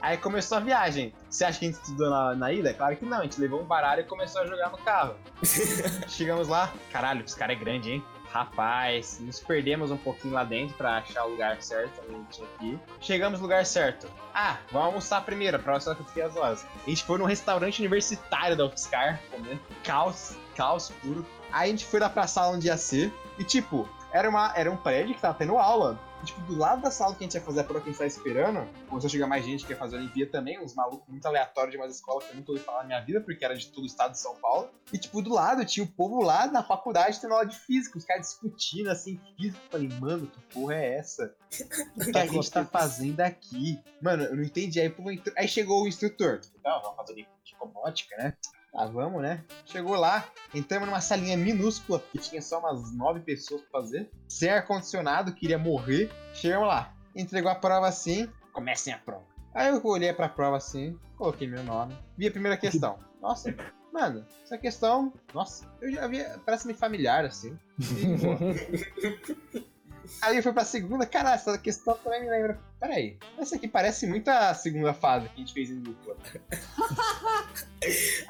Aí 0.00 0.16
começou 0.16 0.58
a 0.58 0.60
viagem. 0.60 1.12
Você 1.30 1.44
acha 1.44 1.58
que 1.60 1.64
a 1.66 1.68
gente 1.68 1.80
estudou 1.80 2.10
na, 2.10 2.34
na 2.34 2.52
ida? 2.52 2.74
Claro 2.74 2.96
que 2.96 3.04
não, 3.04 3.18
a 3.18 3.22
gente 3.22 3.40
levou 3.40 3.60
um 3.60 3.64
baralho 3.64 4.00
e 4.02 4.04
começou 4.04 4.42
a 4.42 4.46
jogar 4.46 4.70
no 4.70 4.78
carro. 4.78 5.14
Chegamos 6.08 6.48
lá, 6.48 6.72
caralho, 6.92 7.24
esse 7.24 7.36
cara 7.36 7.52
é 7.52 7.56
grande, 7.56 7.92
hein? 7.92 8.04
Rapaz, 8.32 9.18
nos 9.20 9.40
perdemos 9.40 9.90
um 9.90 9.96
pouquinho 9.98 10.32
lá 10.32 10.42
dentro 10.42 10.74
pra 10.74 10.96
achar 10.96 11.26
o 11.26 11.30
lugar 11.32 11.60
certo 11.60 12.00
onde. 12.10 12.80
Chegamos 12.98 13.38
no 13.38 13.44
lugar 13.44 13.66
certo. 13.66 14.10
Ah, 14.34 14.56
vamos 14.70 14.86
almoçar 14.86 15.22
primeiro, 15.22 15.58
pra 15.58 15.74
mostrar 15.74 15.94
que 15.94 16.18
eu 16.18 16.26
as 16.26 16.34
horas. 16.34 16.66
A 16.86 16.88
gente 16.88 17.04
foi 17.04 17.18
num 17.18 17.26
restaurante 17.26 17.80
universitário 17.80 18.56
da 18.56 18.64
UFSCar, 18.64 19.20
comendo 19.30 19.60
caos, 19.84 20.34
caos 20.56 20.90
puro. 21.02 21.26
Aí 21.52 21.68
a 21.68 21.70
gente 21.70 21.84
foi 21.84 22.00
lá 22.00 22.08
pra 22.08 22.26
sala 22.26 22.56
onde 22.56 22.68
ia 22.68 22.76
ser. 22.78 23.12
E 23.38 23.44
tipo, 23.44 23.86
era, 24.10 24.30
uma, 24.30 24.50
era 24.56 24.70
um 24.70 24.78
prédio 24.78 25.14
que 25.14 25.20
tava 25.20 25.34
tendo 25.34 25.58
aula. 25.58 26.00
Tipo, 26.24 26.40
do 26.42 26.56
lado 26.56 26.82
da 26.82 26.90
sala 26.90 27.14
que 27.14 27.24
a 27.24 27.26
gente 27.26 27.34
ia 27.34 27.40
fazer 27.40 27.60
a 27.60 27.64
prova 27.64 27.80
que 27.80 27.88
a 27.88 27.92
gente 27.92 27.98
tava 27.98 28.08
esperando, 28.08 28.68
começou 28.88 29.08
a 29.08 29.10
chegar 29.10 29.26
mais 29.26 29.44
gente 29.44 29.64
que 29.66 29.72
ia 29.72 29.76
fazer 29.78 29.96
a 29.96 29.98
Olimpíada 29.98 30.30
também, 30.30 30.60
uns 30.60 30.74
malucos 30.74 31.08
muito 31.08 31.26
aleatórios 31.26 31.72
de 31.72 31.76
umas 31.78 31.94
escolas 31.96 32.24
que 32.24 32.30
eu 32.32 32.36
nunca 32.36 32.52
ouvi 32.52 32.62
falar 32.62 32.80
na 32.82 32.84
minha 32.86 33.00
vida, 33.00 33.20
porque 33.20 33.44
era 33.44 33.56
de 33.56 33.66
todo 33.68 33.82
o 33.82 33.86
estado 33.86 34.12
de 34.12 34.20
São 34.20 34.36
Paulo. 34.36 34.70
E, 34.92 34.98
tipo, 34.98 35.20
do 35.20 35.34
lado 35.34 35.64
tinha 35.64 35.84
o 35.84 35.88
povo 35.88 36.22
lá 36.22 36.46
na 36.46 36.62
faculdade 36.62 37.20
tendo 37.20 37.32
aula 37.34 37.46
de 37.46 37.58
física, 37.58 37.98
os 37.98 38.04
caras 38.04 38.26
discutindo, 38.28 38.88
assim, 38.88 39.20
física. 39.36 39.58
Eu 39.64 39.70
falei, 39.70 39.88
mano, 40.00 40.26
que 40.28 40.40
porra 40.54 40.74
é 40.76 40.96
essa? 40.98 41.34
O 41.96 42.04
que 42.12 42.18
a 42.18 42.26
gente 42.26 42.50
tá 42.50 42.64
fazendo 42.64 43.20
aqui? 43.20 43.78
Mano, 44.00 44.22
eu 44.24 44.36
não 44.36 44.42
entendi. 44.42 44.80
Aí, 44.80 44.88
o 44.88 44.94
povo 44.94 45.10
entrou- 45.10 45.34
aí 45.36 45.46
chegou 45.48 45.82
o 45.82 45.88
instrutor. 45.88 46.40
Não, 46.64 46.80
vamos 46.82 46.96
fazer 46.96 47.14
de 47.14 47.26
robótica, 47.58 48.16
né? 48.16 48.34
Ah, 48.74 48.86
vamos, 48.86 49.20
né? 49.20 49.44
Chegou 49.66 49.96
lá, 49.96 50.24
entramos 50.54 50.88
numa 50.88 51.00
salinha 51.00 51.36
minúscula, 51.36 52.02
que 52.10 52.18
tinha 52.18 52.40
só 52.40 52.58
umas 52.58 52.94
nove 52.96 53.20
pessoas 53.20 53.60
pra 53.62 53.82
fazer. 53.82 54.10
Sem 54.26 54.48
ar-condicionado, 54.48 55.34
queria 55.34 55.58
morrer. 55.58 56.10
Chegamos 56.32 56.68
lá, 56.68 56.94
entregou 57.14 57.50
a 57.50 57.54
prova 57.54 57.86
assim, 57.86 58.26
comecem 58.52 58.92
a 58.92 58.98
prova. 58.98 59.24
Aí 59.54 59.68
eu 59.68 59.84
olhei 59.84 60.12
pra 60.14 60.28
prova 60.28 60.56
assim, 60.56 60.98
coloquei 61.18 61.46
meu 61.46 61.62
nome, 61.62 61.94
vi 62.16 62.28
a 62.28 62.30
primeira 62.30 62.56
questão. 62.56 62.98
Nossa, 63.20 63.54
mano, 63.92 64.24
essa 64.42 64.56
questão, 64.56 65.12
nossa, 65.34 65.70
eu 65.82 65.92
já 65.92 66.06
vi, 66.06 66.24
parece-me 66.46 66.72
familiar 66.72 67.26
assim. 67.26 67.58
E. 69.54 69.71
Aí 70.20 70.36
eu 70.36 70.42
fui 70.42 70.52
pra 70.52 70.64
segunda, 70.64 71.06
caralho, 71.06 71.34
essa 71.34 71.56
questão 71.58 71.94
também 71.98 72.22
me 72.22 72.30
lembra. 72.30 72.60
Peraí, 72.78 73.18
essa 73.38 73.56
aqui 73.56 73.66
parece 73.66 74.06
muito 74.06 74.28
a 74.28 74.52
segunda 74.54 74.92
fase 74.92 75.28
que 75.28 75.34
a 75.34 75.38
gente 75.38 75.52
fez 75.54 75.70
em 75.70 75.80
dupla. 75.80 76.16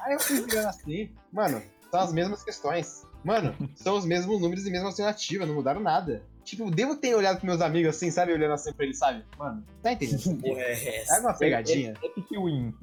Aí 0.01 0.13
eu 0.13 0.19
fui 0.19 0.41
virando 0.41 0.67
assim, 0.69 1.11
mano, 1.31 1.61
são 1.91 1.99
as 1.99 2.13
mesmas 2.13 2.43
questões. 2.43 3.05
Mano, 3.23 3.55
são 3.75 3.95
os 3.95 4.05
mesmos 4.05 4.41
números 4.41 4.65
e 4.67 4.71
mesma 4.71 4.89
alternativa, 4.89 5.45
não 5.45 5.55
mudaram 5.55 5.79
nada. 5.79 6.23
Tipo, 6.43 6.69
devo 6.69 6.97
ter 6.97 7.15
olhado 7.15 7.35
pros 7.37 7.45
meus 7.45 7.61
amigos 7.61 7.95
assim, 7.95 8.11
sabe? 8.11 8.33
Olhando 8.33 8.53
assim 8.53 8.73
pra 8.73 8.83
eles, 8.85 8.97
sabe? 8.97 9.23
Mano, 9.37 9.63
tá 9.81 9.93
entendendo? 9.93 10.41
é 10.45 11.19
uma 11.21 11.33
pegadinha? 11.33 11.93
Epic 12.03 12.29
Win. 12.31 12.73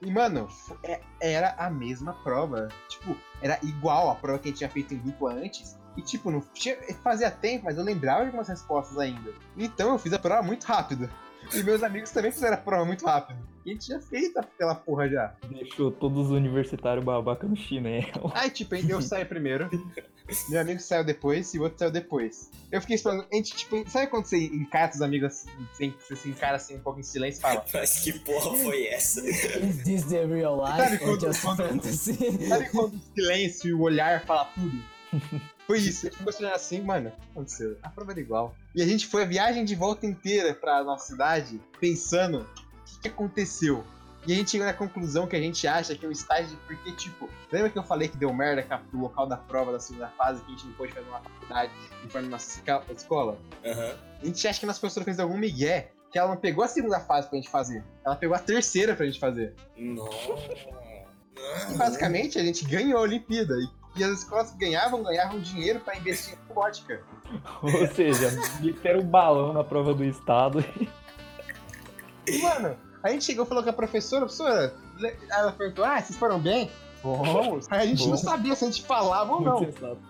E, 0.00 0.10
mano, 0.10 0.48
é- 0.84 1.00
era 1.20 1.50
a 1.58 1.68
mesma 1.68 2.14
prova. 2.22 2.68
Tipo, 2.88 3.14
era 3.42 3.58
igual 3.62 4.08
a 4.08 4.14
prova 4.14 4.38
que 4.38 4.48
a 4.48 4.50
gente 4.50 4.58
tinha 4.58 4.70
feito 4.70 4.94
em 4.94 4.98
dupla 4.98 5.34
antes. 5.34 5.76
E, 5.96 6.02
tipo, 6.02 6.30
não 6.30 6.40
tinha- 6.54 6.76
fazia 7.02 7.30
tempo, 7.30 7.64
mas 7.64 7.76
eu 7.76 7.84
lembrava 7.84 8.20
de 8.20 8.26
algumas 8.26 8.48
respostas 8.48 8.96
ainda. 8.98 9.32
Então 9.56 9.90
eu 9.92 9.98
fiz 9.98 10.12
a 10.12 10.18
prova 10.18 10.42
muito 10.42 10.64
rápido. 10.64 11.10
E 11.54 11.62
meus 11.62 11.82
amigos 11.82 12.10
também 12.10 12.30
fizeram 12.30 12.54
a 12.54 12.58
prova 12.60 12.84
muito 12.84 13.04
rápido. 13.04 13.38
E 13.64 13.70
a 13.70 13.72
gente 13.72 13.86
tinha 13.86 14.00
feito 14.00 14.38
aquela 14.38 14.74
porra 14.74 15.08
já. 15.08 15.34
Deixou 15.48 15.90
todos 15.90 16.26
os 16.26 16.30
universitários 16.32 17.04
babaca 17.04 17.46
no 17.46 17.56
chinelo. 17.56 18.30
Aí, 18.34 18.50
tipo, 18.50 18.74
eu 18.76 19.00
saí 19.02 19.24
primeiro. 19.24 19.68
Meu 20.48 20.60
amigo 20.60 20.78
saiu 20.80 21.02
depois 21.02 21.52
e 21.54 21.58
o 21.58 21.62
outro 21.62 21.78
saiu 21.78 21.90
depois. 21.90 22.50
Eu 22.70 22.80
fiquei 22.80 22.94
esperando. 22.94 23.26
A 23.32 23.34
gente, 23.34 23.56
tipo, 23.56 23.82
sabe 23.90 24.06
quando 24.06 24.26
você 24.26 24.36
encara 24.46 24.92
os 24.94 25.02
amigos 25.02 25.32
assim, 25.72 25.92
você 25.98 26.14
se 26.14 26.28
encara 26.28 26.56
assim 26.56 26.76
um 26.76 26.80
pouco 26.80 27.00
em 27.00 27.02
silêncio 27.02 27.38
e 27.40 27.42
fala. 27.42 27.64
Mas 27.74 27.98
que 28.00 28.12
porra 28.20 28.56
foi 28.58 28.86
essa? 28.86 29.28
Is 29.28 29.82
this 29.82 30.04
the 30.04 30.24
real 30.26 30.56
life 30.64 30.76
Sabe 30.78 30.98
quando- 30.98 31.40
quando- 31.40 31.56
fantasy? 31.68 32.46
Sabe 32.48 32.68
quando 32.70 32.94
o 32.94 33.00
silêncio 33.14 33.68
e 33.70 33.74
o 33.74 33.80
olhar 33.80 34.24
fala 34.24 34.44
tudo? 34.54 34.78
Foi 35.70 35.78
isso. 35.78 36.06
A 36.06 36.10
gente 36.10 36.18
ficou 36.18 36.32
olhando 36.38 36.54
assim, 36.54 36.80
mano, 36.80 37.08
o 37.08 37.12
que 37.12 37.30
aconteceu? 37.30 37.76
A 37.82 37.88
prova 37.88 38.10
era 38.12 38.20
igual. 38.20 38.54
E 38.74 38.82
a 38.82 38.86
gente 38.86 39.06
foi 39.06 39.22
a 39.22 39.26
viagem 39.26 39.64
de 39.64 39.74
volta 39.76 40.04
inteira 40.06 40.52
pra 40.54 40.82
nossa 40.82 41.06
cidade 41.06 41.60
pensando 41.78 42.40
o 42.40 42.84
que, 42.84 43.00
que 43.02 43.08
aconteceu. 43.08 43.84
E 44.26 44.32
a 44.32 44.36
gente 44.36 44.50
chegou 44.50 44.66
na 44.66 44.72
conclusão 44.74 45.26
que 45.26 45.34
a 45.36 45.40
gente 45.40 45.66
acha 45.66 45.94
que 45.94 46.04
é 46.04 46.08
um 46.08 46.12
estágio. 46.12 46.58
Porque, 46.66 46.92
tipo, 46.92 47.28
lembra 47.52 47.70
que 47.70 47.78
eu 47.78 47.82
falei 47.82 48.08
que 48.08 48.16
deu 48.16 48.32
merda 48.34 48.62
com 48.90 48.98
o 48.98 49.00
local 49.00 49.26
da 49.26 49.36
prova 49.36 49.72
da 49.72 49.80
segunda 49.80 50.08
fase, 50.08 50.42
que 50.42 50.46
a 50.48 50.50
gente 50.50 50.66
não 50.66 50.72
pôde 50.74 50.92
fazer 50.92 51.06
numa 51.06 51.20
faculdade 51.20 51.72
e 52.04 52.08
foi 52.10 52.20
numa 52.22 52.36
esca- 52.36 52.82
escola? 52.94 53.38
Aham. 53.64 53.94
A 54.20 54.26
gente 54.26 54.46
acha 54.48 54.58
que 54.58 54.66
a 54.66 54.68
nossa 54.68 54.80
professora 54.80 55.04
fez 55.04 55.18
algum 55.20 55.38
migué 55.38 55.92
que 56.12 56.18
ela 56.18 56.28
não 56.28 56.36
pegou 56.36 56.64
a 56.64 56.68
segunda 56.68 56.98
fase 57.00 57.28
pra 57.28 57.36
gente 57.36 57.48
fazer. 57.48 57.84
Ela 58.04 58.16
pegou 58.16 58.34
a 58.34 58.40
terceira 58.40 58.94
pra 58.96 59.06
gente 59.06 59.20
fazer. 59.20 59.54
Nossa. 59.76 60.10
E 61.72 61.78
basicamente 61.78 62.38
a 62.38 62.42
gente 62.42 62.64
ganhou 62.66 62.98
a 62.98 63.02
Olimpíada. 63.02 63.54
E, 63.54 63.79
e 63.96 64.04
as 64.04 64.18
escolas 64.20 64.50
que 64.50 64.58
ganhavam, 64.58 65.02
ganhavam 65.02 65.40
dinheiro 65.40 65.80
pra 65.80 65.96
investir 65.96 66.34
em 66.34 66.48
robótica. 66.48 67.02
Ou 67.62 67.86
seja, 67.88 68.30
meteram 68.60 69.00
um 69.00 69.06
balão 69.06 69.52
na 69.52 69.64
prova 69.64 69.92
do 69.94 70.04
estado. 70.04 70.64
E, 72.26 72.38
mano, 72.42 72.76
a 73.02 73.10
gente 73.10 73.24
chegou 73.24 73.44
e 73.44 73.48
falou 73.48 73.62
com 73.62 73.70
a 73.70 73.72
professora, 73.72 74.22
professora, 74.26 74.74
le- 74.98 75.16
ela 75.30 75.52
perguntou, 75.52 75.84
ah, 75.84 76.00
vocês 76.00 76.18
foram 76.18 76.38
bem? 76.38 76.70
Aí 77.70 77.80
a 77.80 77.86
gente 77.86 78.02
não 78.04 78.10
Bom. 78.10 78.16
sabia 78.18 78.54
se 78.54 78.62
a 78.62 78.70
gente 78.70 78.82
falava 78.82 79.32
ou 79.32 79.40
não. 79.40 79.62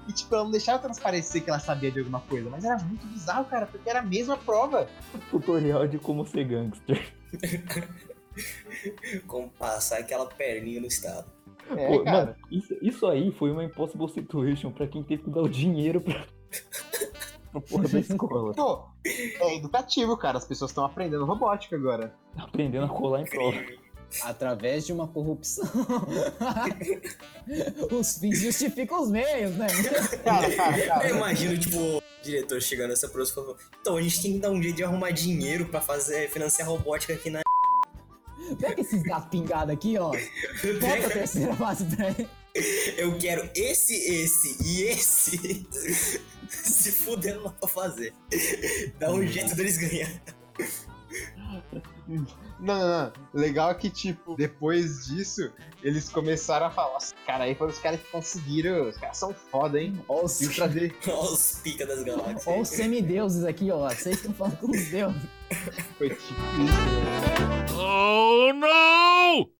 E 0.09 0.13
tipo, 0.13 0.35
ela 0.35 0.43
não 0.43 0.51
deixava 0.51 0.81
transparecer 0.81 1.45
que 1.45 1.49
ela 1.49 1.61
sabia 1.61 1.89
de 1.89 2.01
alguma 2.01 2.19
coisa. 2.21 2.51
Mas 2.51 2.65
era 2.65 2.79
muito 2.81 3.07
bizarro, 3.07 3.45
cara, 3.45 3.67
porque 3.67 3.89
era 3.89 4.01
a 4.01 4.03
mesma 4.03 4.37
prova. 4.37 4.89
Tutorial 5.31 5.87
de 5.87 5.99
como 6.01 6.27
ser 6.27 6.45
gangster. 6.45 7.13
Como 9.27 9.51
passar 9.51 9.99
aquela 10.01 10.27
perninha 10.27 10.81
no 10.81 10.89
estado. 10.89 11.31
É, 11.77 11.89
Pô, 11.89 12.05
cara. 12.05 12.19
mano, 12.19 12.35
isso, 12.51 12.77
isso 12.83 13.07
aí 13.07 13.33
foi 13.33 13.51
uma 13.51 13.65
impossible 13.65 14.09
situation 14.09 14.71
pra 14.71 14.87
quem 14.87 15.03
teve 15.03 15.25
que 15.25 15.31
dar 15.31 15.43
o 15.43 15.49
dinheiro 15.49 16.01
pra, 16.01 16.25
pra 17.53 17.61
porra 17.61 17.89
da 17.89 18.01
escola. 18.01 18.55
Pô, 18.55 18.85
é 19.05 19.57
educativo, 19.57 20.17
cara. 20.17 20.39
As 20.39 20.45
pessoas 20.45 20.71
estão 20.71 20.85
aprendendo 20.85 21.25
robótica 21.25 21.77
agora. 21.77 22.15
Aprendendo 22.37 22.87
a 22.87 22.89
colar 22.89 23.23
em 23.23 23.27
prova. 23.27 23.57
Através 24.23 24.85
de 24.85 24.93
uma 24.93 25.07
corrupção. 25.07 25.65
os 27.93 28.19
fins 28.19 28.41
justificam 28.41 29.03
os 29.03 29.11
meios, 29.11 29.57
né? 29.57 29.69
Cara, 30.25 30.57
cara, 30.57 30.87
cara. 30.87 31.09
Eu 31.09 31.17
imagino, 31.17 31.57
tipo, 31.57 31.79
o 31.79 32.03
diretor 32.23 32.61
chegando 32.61 32.91
nessa 32.91 33.07
e 33.07 33.11
falando: 33.11 33.57
Então, 33.81 33.97
a 33.97 34.03
gente 34.03 34.21
tem 34.21 34.33
que 34.33 34.39
dar 34.41 34.51
um 34.51 34.61
jeito 34.61 34.77
de 34.77 34.83
arrumar 34.83 35.13
dinheiro 35.13 35.67
pra 35.67 35.81
fazer, 35.81 36.29
financiar 36.29 36.69
robótica 36.69 37.13
aqui 37.13 37.31
na. 37.31 37.41
Pega 38.57 38.81
esses 38.81 39.03
gatos 39.03 39.29
pingados 39.31 39.73
aqui, 39.75 39.99
ó. 39.99 40.11
Bota 40.11 41.07
a 41.07 41.11
terceira 41.11 41.55
fase 41.55 41.85
pra 41.85 42.09
ele. 42.09 42.29
Eu 42.97 43.17
quero 43.19 43.49
esse, 43.55 43.95
esse 43.95 44.57
e 44.65 44.83
esse. 44.83 45.67
Se 46.49 46.91
fuder 46.93 47.41
lá 47.41 47.51
pra 47.53 47.69
fazer. 47.69 48.13
Dá 48.99 49.13
um 49.13 49.25
jeito 49.27 49.55
deles 49.55 49.79
ganhar. 49.79 50.11
Não, 52.07 52.27
não, 52.79 52.89
não. 52.89 53.13
Legal 53.33 53.71
é 53.71 53.75
que, 53.75 53.89
tipo, 53.89 54.35
depois 54.37 55.07
disso, 55.07 55.53
eles 55.83 56.09
começaram 56.09 56.67
a 56.67 56.71
falar. 56.71 56.99
Cara, 57.27 57.45
aí 57.45 57.55
foram 57.55 57.73
os 57.73 57.79
caras 57.79 58.01
que 58.01 58.11
conseguiram. 58.11 58.89
Os 58.89 58.97
caras 58.97 59.17
são 59.17 59.33
foda, 59.33 59.81
hein? 59.81 59.99
Ó 60.09 60.25
os, 60.25 60.39
trazer. 60.39 60.95
Olha 61.07 61.21
os 61.33 61.61
pica 61.63 61.87
das 61.87 62.03
galáxias. 62.03 62.47
ó 62.47 62.61
os 62.61 62.69
semideuses 62.69 63.45
aqui, 63.45 63.71
ó. 63.71 63.89
Vocês 63.89 64.17
estão 64.17 64.33
falando 64.35 64.57
com 64.59 64.71
os 64.71 64.89
deuses. 64.89 65.23
Foi 65.99 66.11
tipo 66.11 66.41
isso. 66.65 67.75
Oh 67.77 68.53
no! 68.53 69.51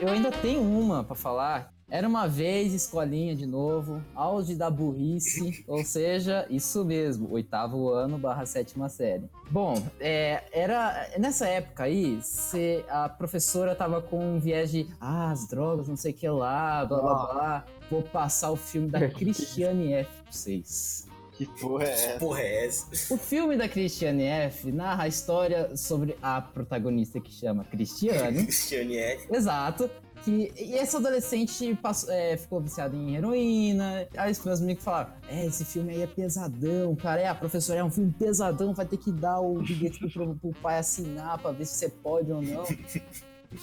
Eu 0.00 0.08
ainda 0.08 0.30
tenho 0.30 0.62
uma 0.62 1.04
pra 1.04 1.14
falar. 1.14 1.72
Era 1.90 2.06
uma 2.06 2.28
vez, 2.28 2.72
escolinha 2.72 3.34
de 3.34 3.46
novo, 3.46 4.00
auge 4.14 4.54
da 4.54 4.70
burrice, 4.70 5.64
ou 5.66 5.84
seja, 5.84 6.46
isso 6.48 6.84
mesmo, 6.84 7.28
oitavo 7.32 7.88
ano 7.90 8.16
barra 8.16 8.46
sétima 8.46 8.88
série. 8.88 9.24
Bom, 9.50 9.74
é, 9.98 10.42
era 10.52 11.08
nessa 11.18 11.46
época 11.48 11.84
aí, 11.84 12.18
cê- 12.22 12.84
a 12.88 13.08
professora 13.08 13.74
tava 13.74 14.00
com 14.00 14.36
um 14.36 14.38
viés 14.38 14.70
de 14.70 14.86
ah, 15.00 15.30
as 15.32 15.48
drogas, 15.48 15.88
não 15.88 15.96
sei 15.96 16.12
o 16.12 16.14
que 16.14 16.28
lá, 16.28 16.84
blá 16.84 17.00
blá 17.00 17.14
blá. 17.32 17.64
Vou 17.90 18.02
passar 18.02 18.50
o 18.52 18.56
filme 18.56 18.88
da 18.88 19.06
Cristiane 19.10 19.92
F 19.94 20.10
pra 20.22 20.32
vocês. 20.32 21.08
Que 21.32 21.46
porra 21.58 21.84
é 21.84 21.90
essa? 21.92 22.18
Porra, 22.18 22.40
é 22.42 22.66
essa? 22.66 23.14
O 23.14 23.16
filme 23.16 23.56
da 23.56 23.66
Christiane 23.66 24.24
F 24.24 24.70
narra 24.70 25.04
a 25.04 25.08
história 25.08 25.74
sobre 25.74 26.14
a 26.22 26.38
protagonista 26.42 27.18
que 27.18 27.32
chama 27.32 27.64
Cristiane. 27.64 28.44
Cristiane 28.44 28.98
F. 28.98 29.26
Exato. 29.34 29.90
Que, 30.24 30.52
e 30.56 30.74
essa 30.74 30.98
adolescente 30.98 31.74
passou- 31.76 32.10
é, 32.12 32.36
ficou 32.36 32.60
viciada 32.60 32.94
em 32.94 33.16
heroína. 33.16 34.06
Aí 34.16 34.30
os 34.32 34.44
meus 34.44 34.60
amigos 34.60 34.84
falaram: 34.84 35.12
É, 35.28 35.46
esse 35.46 35.64
filme 35.64 35.94
aí 35.94 36.02
é 36.02 36.06
pesadão, 36.06 36.94
cara. 36.94 37.20
É, 37.22 37.26
a 37.28 37.34
professora 37.34 37.78
é 37.80 37.84
um 37.84 37.90
filme 37.90 38.12
pesadão, 38.18 38.74
vai 38.74 38.84
ter 38.84 38.98
que 38.98 39.10
dar 39.10 39.40
o 39.40 39.62
bilhete 39.62 40.06
pro, 40.10 40.34
pro 40.36 40.50
pai 40.60 40.78
assinar 40.78 41.38
pra 41.38 41.52
ver 41.52 41.64
se 41.64 41.74
você 41.76 41.88
pode 41.88 42.30
ou 42.30 42.42
não. 42.42 42.64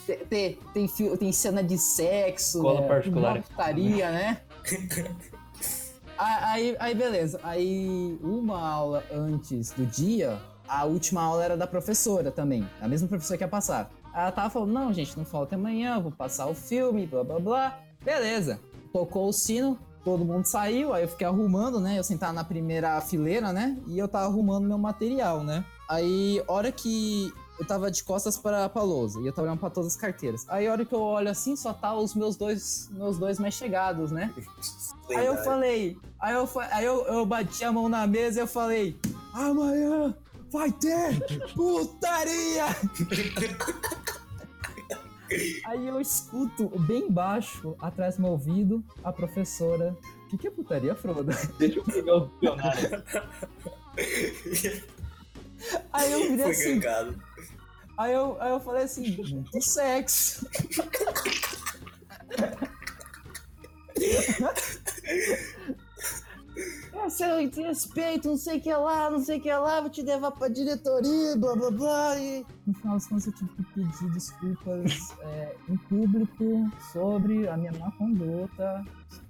Tem, 0.06 0.18
tem, 0.26 0.58
tem, 0.74 1.18
tem 1.18 1.32
cena 1.32 1.64
de 1.64 1.78
sexo, 1.78 2.58
Escola 2.58 2.82
é, 2.82 2.88
particular. 2.88 3.42
putaria, 3.42 4.12
né? 4.12 4.42
Aí, 6.18 6.76
aí, 6.80 6.96
beleza. 6.96 7.40
Aí, 7.44 8.18
uma 8.24 8.60
aula 8.60 9.04
antes 9.14 9.72
do 9.72 9.86
dia, 9.86 10.38
a 10.68 10.84
última 10.86 11.22
aula 11.22 11.46
era 11.46 11.56
da 11.56 11.68
professora 11.68 12.32
também. 12.32 12.68
A 12.82 12.88
mesma 12.88 13.08
professora 13.08 13.38
que 13.38 13.44
ia 13.44 13.48
passar. 13.48 13.92
Ela 14.18 14.32
tava 14.32 14.50
falando, 14.50 14.72
não, 14.72 14.92
gente, 14.92 15.16
não 15.16 15.24
falta 15.24 15.54
amanhã, 15.54 16.00
vou 16.00 16.12
passar 16.12 16.48
o 16.48 16.56
filme, 16.56 17.06
blá, 17.06 17.24
blá, 17.24 17.40
blá. 17.40 17.80
Beleza. 18.04 18.60
Tocou 18.92 19.30
o 19.30 19.32
sino, 19.32 19.78
todo 20.04 20.26
mundo 20.26 20.44
saiu, 20.44 20.92
aí 20.92 21.04
eu 21.04 21.08
fiquei 21.08 21.28
arrumando, 21.28 21.80
né? 21.80 22.00
Eu 22.00 22.04
sentava 22.04 22.34
na 22.34 22.44
primeira 22.44 23.00
fileira, 23.00 23.54
né? 23.54 23.78
E 23.86 24.00
eu 24.00 24.08
tava 24.08 24.26
arrumando 24.26 24.68
meu 24.68 24.80
material, 24.80 25.44
né? 25.44 25.64
Aí, 25.88 26.42
hora 26.48 26.72
que 26.72 27.32
eu 27.60 27.68
tava 27.68 27.92
de 27.92 28.04
costas 28.04 28.40
para 28.40 28.72
a 28.74 28.82
lousa 28.82 29.20
e 29.22 29.28
eu 29.28 29.32
tava 29.32 29.50
olhando 29.50 29.60
pra 29.60 29.70
todas 29.70 29.94
as 29.94 29.96
carteiras. 29.96 30.50
Aí, 30.50 30.68
hora 30.68 30.84
que 30.84 30.96
eu 30.96 31.00
olho 31.00 31.30
assim, 31.30 31.56
só 31.56 31.72
tá 31.72 31.94
os 31.94 32.16
meus 32.16 32.36
dois, 32.36 32.90
meus 32.94 33.20
dois 33.20 33.38
mais 33.38 33.54
chegados, 33.54 34.12
né? 34.12 34.34
Aí 35.16 35.28
eu 35.28 35.38
falei, 35.44 35.96
aí 36.20 36.34
eu, 36.34 36.50
aí 36.72 36.86
eu, 36.86 37.06
eu 37.06 37.24
bati 37.24 37.64
a 37.64 37.72
mão 37.72 37.88
na 37.88 38.08
mesa 38.08 38.40
e 38.40 38.42
eu 38.42 38.48
falei, 38.48 39.00
amanhã 39.32 40.16
vai 40.52 40.72
ter 40.72 41.20
putaria! 41.54 42.66
aí 45.66 45.88
eu 45.88 46.00
escuto 46.00 46.70
bem 46.80 47.12
baixo, 47.12 47.76
atrás 47.80 48.16
do 48.16 48.24
meu 48.24 48.32
ouvido, 48.32 48.84
a 49.04 49.12
professora. 49.12 49.96
O 50.24 50.28
que, 50.28 50.38
que 50.38 50.48
é 50.48 50.52
putaria, 50.52 50.96
Frodo? 50.96 51.32
Deixa 51.58 51.80
eu 51.80 51.84
pegar 51.84 52.16
o 52.16 52.28
dicionário. 52.28 53.04
Aí 55.92 56.12
eu 56.12 56.20
virei 56.20 56.38
Foi 56.38 56.52
assim, 56.52 56.80
aí 57.98 58.14
eu, 58.14 58.38
aí 58.40 58.52
eu 58.52 58.60
falei 58.60 58.84
assim, 58.84 59.18
muito 59.18 59.62
sexo. 59.62 60.48
É, 66.98 67.10
Você 67.10 67.28
não 67.28 67.50
tem 67.50 67.66
respeito, 67.66 68.28
não 68.28 68.38
sei 68.38 68.58
o 68.58 68.62
que 68.62 68.74
lá, 68.74 69.10
não 69.10 69.20
sei 69.20 69.38
o 69.38 69.42
que 69.42 69.52
lá, 69.54 69.82
vou 69.82 69.90
te 69.90 70.02
levar 70.02 70.32
pra 70.32 70.48
diretoria, 70.48 71.36
blá 71.38 71.56
blá 71.56 71.72
blá. 71.72 72.20
E 72.20 72.46
no 72.66 72.74
final 72.74 72.94
das 72.96 73.08
contas 73.08 73.28
eu 73.28 73.34
tive 73.34 73.50
que 73.56 73.64
pedir 73.74 74.10
desculpas 74.12 75.16
é, 75.22 75.56
em 75.70 75.78
público 75.78 76.70
sobre 76.92 77.48
a 77.48 77.56
minha 77.58 77.72
má 77.74 77.92
conduta, 77.92 78.84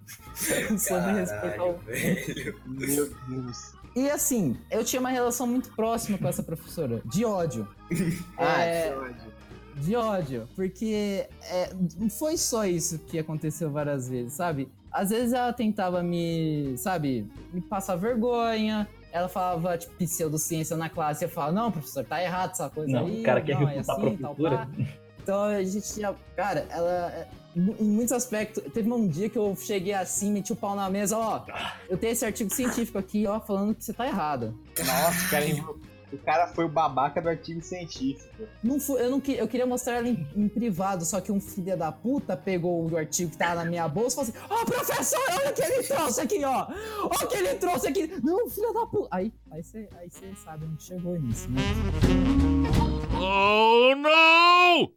sobre 0.77 1.11
respeito 1.13 1.61
ao. 1.61 1.73
Caralho, 1.75 1.85
velho. 1.85 2.61
Meu 2.65 3.09
Deus. 3.29 3.73
E 3.95 4.09
assim, 4.11 4.55
eu 4.69 4.83
tinha 4.83 4.99
uma 4.99 5.09
relação 5.09 5.47
muito 5.47 5.71
próxima 5.75 6.17
com 6.19 6.27
essa 6.27 6.43
professora, 6.43 7.01
de 7.05 7.25
ódio. 7.25 7.67
Ah, 8.37 8.61
É, 8.61 8.91
que 8.91 8.95
ódio. 8.97 9.31
de 9.77 9.95
ódio, 9.95 10.49
porque 10.55 11.27
é, 11.41 11.73
não 11.97 12.09
foi 12.09 12.37
só 12.37 12.63
isso 12.65 12.99
que 12.99 13.17
aconteceu 13.17 13.71
várias 13.71 14.07
vezes, 14.07 14.33
sabe? 14.33 14.71
Às 14.91 15.09
vezes 15.09 15.33
ela 15.33 15.51
tentava 15.53 16.01
me, 16.03 16.75
sabe, 16.77 17.27
me 17.53 17.61
passar 17.61 17.95
vergonha. 17.95 18.87
Ela 19.11 19.27
falava, 19.29 19.77
tipo, 19.77 19.93
pseudociência 19.95 20.75
na 20.77 20.89
classe. 20.89 21.23
Eu 21.25 21.29
falava, 21.29 21.53
não, 21.53 21.71
professor, 21.71 22.03
tá 22.05 22.21
errado 22.21 22.51
essa 22.51 22.69
coisa 22.69 22.91
Não, 22.91 23.05
aí. 23.07 23.21
o 23.21 23.23
cara 23.23 23.41
quer 23.41 23.59
não, 23.59 23.65
refutar 23.65 23.95
a 23.95 23.99
tal, 23.99 24.35
professora. 24.35 24.57
pá." 24.57 24.67
Então 25.23 25.43
a 25.43 25.63
gente 25.63 25.93
tinha. 25.93 26.15
Cara, 26.35 26.65
ela. 26.69 27.11
é, 27.11 27.27
Em 27.55 27.83
muitos 27.83 28.11
aspectos, 28.13 28.63
teve 28.71 28.91
um 28.91 29.07
dia 29.07 29.29
que 29.29 29.37
eu 29.37 29.55
cheguei 29.55 29.93
assim, 29.93 30.31
meti 30.31 30.53
o 30.53 30.55
pau 30.55 30.75
na 30.75 30.89
mesa, 30.89 31.17
ó. 31.17 31.43
Eu 31.89 31.97
tenho 31.97 32.13
esse 32.13 32.23
artigo 32.25 32.53
científico 32.53 32.97
aqui, 32.97 33.25
ó, 33.27 33.39
falando 33.39 33.73
que 33.75 33.83
você 33.83 33.91
tá 33.93 34.05
errada. 34.07 34.53
Nossa, 34.77 35.29
cara, 35.29 35.45
o 36.11 36.17
cara 36.17 36.47
foi 36.47 36.65
o 36.65 36.69
babaca 36.69 37.21
do 37.21 37.27
artigo 37.27 37.61
científico. 37.61 38.47
Não 38.63 38.79
fui- 38.79 39.01
eu, 39.01 39.09
não, 39.11 39.21
eu 39.25 39.47
queria 39.47 39.65
mostrar 39.65 39.95
ela 39.97 40.07
em, 40.07 40.25
em 40.35 40.47
privado, 40.47 41.03
só 41.05 41.19
que 41.19 41.31
um 41.31 41.39
filho 41.41 41.77
da 41.77 41.91
puta 41.91 42.37
pegou 42.37 42.89
o 42.89 42.97
artigo 42.97 43.31
que 43.31 43.37
tava 43.37 43.55
na 43.55 43.65
minha 43.65 43.87
bolsa 43.87 44.21
e 44.21 44.31
falou 44.31 44.47
assim: 44.47 44.61
Ó, 44.61 44.65
professor, 44.65 45.19
olha 45.31 45.51
o 45.51 45.53
que 45.53 45.61
ele 45.61 45.83
trouxe 45.83 46.21
aqui, 46.21 46.45
ó! 46.45 46.67
Olha 47.01 47.25
o 47.25 47.27
que 47.27 47.37
ele 47.37 47.55
trouxe 47.55 47.87
aqui! 47.87 48.07
Não, 48.23 48.49
filho 48.49 48.73
da 48.73 48.85
puta! 48.85 49.07
Aí 49.11 49.33
aí 49.51 49.63
você 49.63 49.89
aí 49.99 50.09
cê 50.09 50.33
sabe 50.35 50.65
onde 50.65 50.81
chegou 50.83 51.19
nisso, 51.19 51.49
né? 51.49 51.61
Oh! 53.19 54.87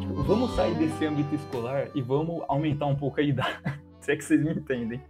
Tipo, 0.00 0.22
vamos 0.24 0.54
sair 0.54 0.74
desse 0.74 1.06
âmbito 1.06 1.34
escolar 1.34 1.88
e 1.94 2.02
vamos 2.02 2.42
aumentar 2.48 2.86
um 2.86 2.96
pouco 2.96 3.20
a 3.20 3.22
idade. 3.22 3.58
Se 4.00 4.12
é 4.12 4.16
que 4.16 4.24
vocês 4.24 4.42
me 4.42 4.52
entendem. 4.52 5.00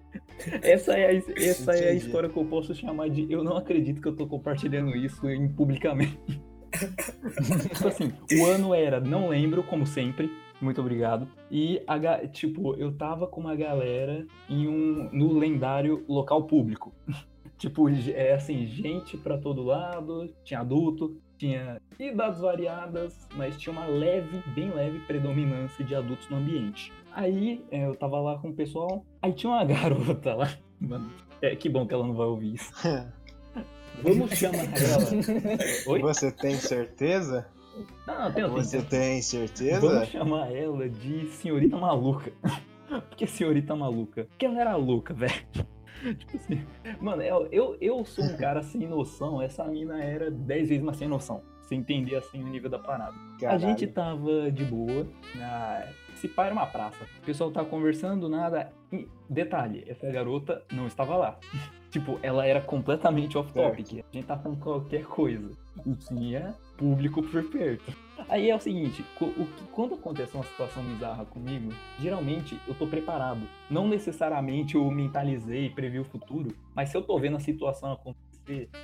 Essa 0.62 0.93
é, 0.95 1.11
a, 1.11 1.14
essa 1.37 1.72
é 1.72 1.91
a 1.91 1.95
história 1.95 2.28
que 2.28 2.37
eu 2.37 2.45
posso 2.45 2.74
chamar 2.74 3.09
de 3.09 3.30
eu 3.30 3.43
não 3.45 3.57
acredito 3.57 4.01
que 4.01 4.09
eu 4.09 4.16
tô 4.16 4.26
compartilhando 4.26 4.95
isso 4.97 5.28
em 5.28 5.49
publicamente. 5.49 6.18
tipo 7.72 7.89
assim, 7.89 8.12
o 8.39 8.47
ano 8.47 8.74
era, 8.74 9.01
não 9.01 9.28
lembro, 9.28 9.62
como 9.62 9.87
sempre. 9.87 10.30
Muito 10.61 10.80
obrigado. 10.80 11.28
E, 11.51 11.82
a 11.87 12.26
tipo, 12.26 12.74
eu 12.76 12.93
tava 12.93 13.26
com 13.26 13.41
uma 13.41 13.55
galera 13.55 14.26
em 14.49 14.68
um, 14.68 15.09
no 15.12 15.37
lendário 15.39 16.05
local 16.09 16.45
público. 16.45 16.93
tipo, 17.59 17.89
é 17.89 18.35
assim, 18.35 18.66
gente 18.66 19.16
pra 19.16 19.37
todo 19.37 19.62
lado, 19.62 20.32
tinha 20.45 20.61
adulto, 20.61 21.16
tinha 21.37 21.80
idades 21.99 22.41
variadas, 22.41 23.28
mas 23.37 23.59
tinha 23.59 23.72
uma 23.72 23.87
leve, 23.87 24.43
bem 24.55 24.70
leve 24.70 25.01
predominância 25.01 25.85
de 25.85 25.95
adultos 25.95 26.28
no 26.28 26.37
ambiente. 26.37 26.93
Aí 27.15 27.65
é, 27.71 27.87
eu 27.87 27.95
tava 27.95 28.21
lá 28.21 28.39
com 28.39 28.49
o 28.49 28.53
pessoal, 28.53 29.07
aí 29.23 29.33
tinha 29.33 29.53
uma 29.53 29.62
garota 29.65 30.35
lá. 30.35 30.51
Mano, 30.81 31.11
é, 31.41 31.55
que 31.55 31.69
bom 31.69 31.87
que 31.87 31.95
ela 31.95 32.07
não 32.07 32.15
vai 32.15 32.27
ouvir 32.27 32.55
isso. 32.55 32.73
Vamos 34.03 34.33
chamar 34.33 34.65
ela. 34.65 35.59
Oi? 35.87 36.01
Você 36.01 36.33
tem 36.33 36.57
certeza? 36.57 37.47
Não, 38.07 38.25
não, 38.25 38.33
tenho 38.33 38.51
Você 38.51 38.83
tem 38.83 39.23
certeza? 39.23 39.81
Vamos 39.81 40.09
chamar 40.09 40.53
ela 40.53 40.89
de 40.89 41.29
senhorita 41.29 41.77
maluca. 41.77 42.33
Por 42.89 43.17
que 43.17 43.27
senhorita 43.27 43.77
maluca? 43.77 44.25
Porque 44.25 44.47
ela 44.47 44.61
era 44.61 44.77
louca, 44.77 45.15
velho. 45.15 45.33
Tipo 46.19 46.37
assim, 46.37 46.67
mano, 47.01 47.23
eu, 47.23 47.49
eu, 47.51 47.77
eu 47.81 48.05
sou 48.05 48.25
um 48.25 48.37
cara 48.37 48.62
sem 48.62 48.87
noção, 48.87 49.41
essa 49.41 49.65
mina 49.65 50.03
era 50.03 50.31
10 50.31 50.69
vezes 50.69 50.85
mais 50.85 50.99
sem 50.99 51.09
noção. 51.09 51.41
Você 51.62 51.77
entender 51.77 52.17
assim 52.17 52.43
o 52.43 52.47
nível 52.47 52.69
da 52.69 52.79
parada. 52.79 53.15
A 53.37 53.41
Caralho. 53.41 53.61
gente 53.61 53.87
tava 53.87 54.51
de 54.51 54.65
boa, 54.65 55.07
na... 55.37 55.87
se 56.25 56.29
pá 56.29 56.47
era 56.47 56.55
uma 56.55 56.66
praça. 56.66 57.05
O 57.22 57.27
pessoal 57.27 57.51
tava 57.51 57.68
conversando, 57.68 58.29
nada. 58.29 58.72
E, 58.91 59.07
detalhe, 59.29 59.85
essa 59.87 60.11
garota 60.11 60.62
não 60.72 60.87
estava 60.87 61.16
lá. 61.16 61.39
tipo, 61.91 62.18
ela 62.22 62.47
era 62.47 62.61
completamente 62.62 63.37
off-topic. 63.37 64.03
A 64.11 64.16
gente 64.16 64.27
tava 64.27 64.43
falando 64.43 64.59
qualquer 64.61 65.05
coisa. 65.05 65.51
E 65.85 65.95
tinha 65.95 66.55
público 66.79 67.22
por 67.22 67.43
perto. 67.51 67.93
Aí 68.29 68.49
é 68.49 68.57
o 68.57 68.61
seguinte, 68.61 69.05
o 69.20 69.27
que- 69.29 69.64
quando 69.72 69.95
acontece 69.95 70.35
uma 70.35 70.45
situação 70.45 70.83
bizarra 70.85 71.25
comigo, 71.27 71.70
geralmente 72.01 72.59
eu 72.66 72.75
tô 72.75 72.87
preparado. 72.87 73.43
Não 73.68 73.87
necessariamente 73.87 74.77
eu 74.77 74.91
mentalizei, 74.91 75.68
previ 75.68 75.99
o 75.99 76.05
futuro, 76.05 76.55
mas 76.75 76.89
se 76.89 76.97
eu 76.97 77.03
tô 77.03 77.18
vendo 77.18 77.37
a 77.37 77.41
situação 77.41 77.93
acontecer, 77.93 78.34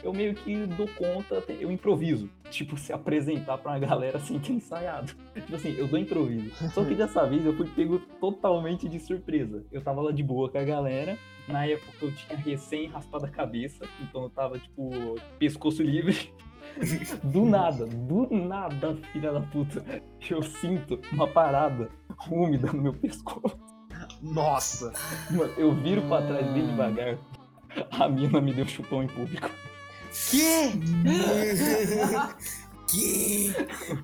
eu 0.03 0.13
meio 0.13 0.35
que 0.35 0.67
dou 0.67 0.89
conta, 0.89 1.43
eu 1.61 1.71
improviso. 1.71 2.29
Tipo, 2.51 2.77
se 2.77 2.93
apresentar 2.93 3.59
pra 3.59 3.73
uma 3.73 3.79
galera 3.79 4.19
sem 4.19 4.39
ter 4.39 4.53
ensaiado. 4.53 5.13
Tipo 5.35 5.57
assim, 5.57 5.75
eu 5.77 5.87
dou 5.87 5.99
improviso. 5.99 6.51
Só 6.71 6.85
que 6.85 6.95
dessa 6.95 7.27
vez 7.27 7.45
eu 7.45 7.55
fui 7.57 7.69
pego 7.69 7.99
totalmente 8.21 8.89
de 8.89 8.99
surpresa. 8.99 9.65
Eu 9.71 9.83
tava 9.83 10.01
lá 10.01 10.13
de 10.13 10.23
boa 10.23 10.51
com 10.51 10.59
a 10.59 10.65
galera. 10.65 11.19
Na 11.47 11.67
época 11.67 11.93
eu 12.03 12.13
tinha 12.13 12.39
recém 12.39 12.87
raspado 12.89 13.27
a 13.27 13.29
cabeça, 13.29 13.85
então 14.01 14.23
eu 14.23 14.31
tava, 14.31 14.59
tipo, 14.59 15.17
pescoço 15.39 15.83
livre. 15.83 16.33
Do 17.25 17.45
nada, 17.45 17.85
do 17.87 18.29
nada, 18.31 18.97
filha 19.13 19.33
da 19.33 19.41
puta, 19.41 19.85
eu 20.31 20.43
sinto 20.43 21.01
uma 21.11 21.27
parada 21.27 21.91
úmida 22.31 22.73
no 22.73 22.81
meu 22.81 22.93
pescoço. 22.93 23.59
Nossa! 24.23 24.93
Mano, 25.31 25.53
eu 25.57 25.75
viro 25.75 26.03
pra 26.03 26.23
trás 26.23 26.47
bem 26.53 26.67
devagar. 26.67 27.19
A 27.91 28.09
mina 28.09 28.41
me 28.41 28.53
deu 28.53 28.67
chupão 28.67 29.03
em 29.03 29.07
público. 29.09 29.51
Que? 30.31 30.73
Que? 32.91 33.55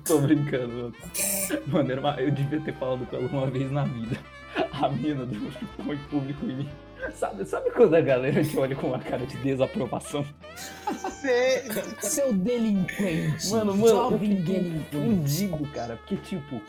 Tô 0.05 0.19
brincando, 0.19 0.69
mano. 0.73 0.93
Mano, 1.67 1.91
era 1.91 1.99
uma- 1.99 2.21
eu 2.21 2.31
devia 2.31 2.61
ter 2.61 2.73
falado 2.75 3.05
com 3.05 3.17
ela 3.17 3.27
uma 3.27 3.47
vez 3.47 3.69
na 3.69 3.83
vida. 3.83 4.17
A 4.71 4.87
mina 4.87 5.25
do 5.25 5.35
ficou 5.51 5.93
em 5.93 5.97
público 6.09 6.45
em 6.45 6.55
mim. 6.55 6.69
Sabe, 7.13 7.45
sabe 7.45 7.69
quando 7.71 7.95
a 7.95 8.01
galera 8.01 8.41
te 8.43 8.57
olha 8.57 8.75
com 8.77 8.87
uma 8.87 8.99
cara 8.99 9.25
de 9.25 9.35
desaprovação? 9.37 10.25
Você. 10.85 11.63
Seu 11.99 12.31
delinquente. 12.33 13.49
Mano, 13.49 13.73
mano, 13.75 13.85
eu 13.87 13.95
Jovem 13.95 14.19
fiquei 14.37 14.59
delinquente. 14.61 14.89
fundido, 14.95 15.67
cara. 15.73 15.97
Porque, 15.97 16.15
tipo, 16.15 16.61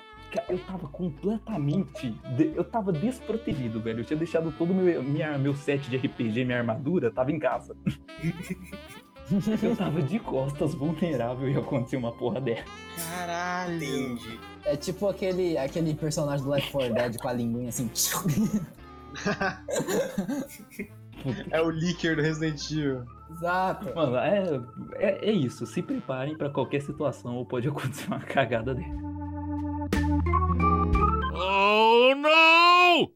eu 0.48 0.58
tava 0.58 0.86
completamente. 0.88 2.10
de- 2.36 2.52
Eu 2.54 2.64
tava 2.64 2.92
desprotegido, 2.92 3.80
velho. 3.80 4.00
Eu 4.00 4.04
tinha 4.04 4.16
deixado 4.18 4.52
todo 4.52 4.74
meu, 4.74 5.02
minha, 5.02 5.38
meu 5.38 5.54
set 5.54 5.88
de 5.88 5.96
RPG, 5.96 6.44
minha 6.44 6.58
armadura, 6.58 7.10
tava 7.10 7.30
em 7.32 7.38
casa. 7.38 7.76
Eu 9.62 9.76
tava 9.76 10.00
de 10.00 10.18
costas, 10.18 10.72
vulnerável, 10.74 11.50
e 11.50 11.54
aconteceu 11.54 11.98
uma 11.98 12.10
porra 12.12 12.40
dessa. 12.40 12.64
Caralho. 13.10 13.84
Entendi. 13.84 14.40
É 14.64 14.74
tipo 14.74 15.06
aquele, 15.06 15.58
aquele 15.58 15.92
personagem 15.94 16.42
do 16.46 16.50
Left 16.50 16.72
4 16.72 16.94
Dead 16.94 17.16
com 17.18 17.28
a 17.28 17.32
linguinha 17.34 17.68
assim. 17.68 17.90
É 21.50 21.60
o 21.60 21.68
Licker 21.68 22.14
do 22.16 22.22
Resident 22.22 22.70
Evil. 22.70 23.02
Exato. 23.30 23.92
Mano, 23.94 24.16
é, 24.16 24.60
é, 24.94 25.28
é 25.28 25.32
isso. 25.32 25.66
Se 25.66 25.82
preparem 25.82 26.36
pra 26.36 26.48
qualquer 26.48 26.80
situação 26.80 27.34
ou 27.36 27.44
pode 27.44 27.66
acontecer 27.68 28.06
uma 28.06 28.20
cagada 28.20 28.74
dessa. 28.74 29.17
Oh 31.40 32.12
no! 32.16 33.12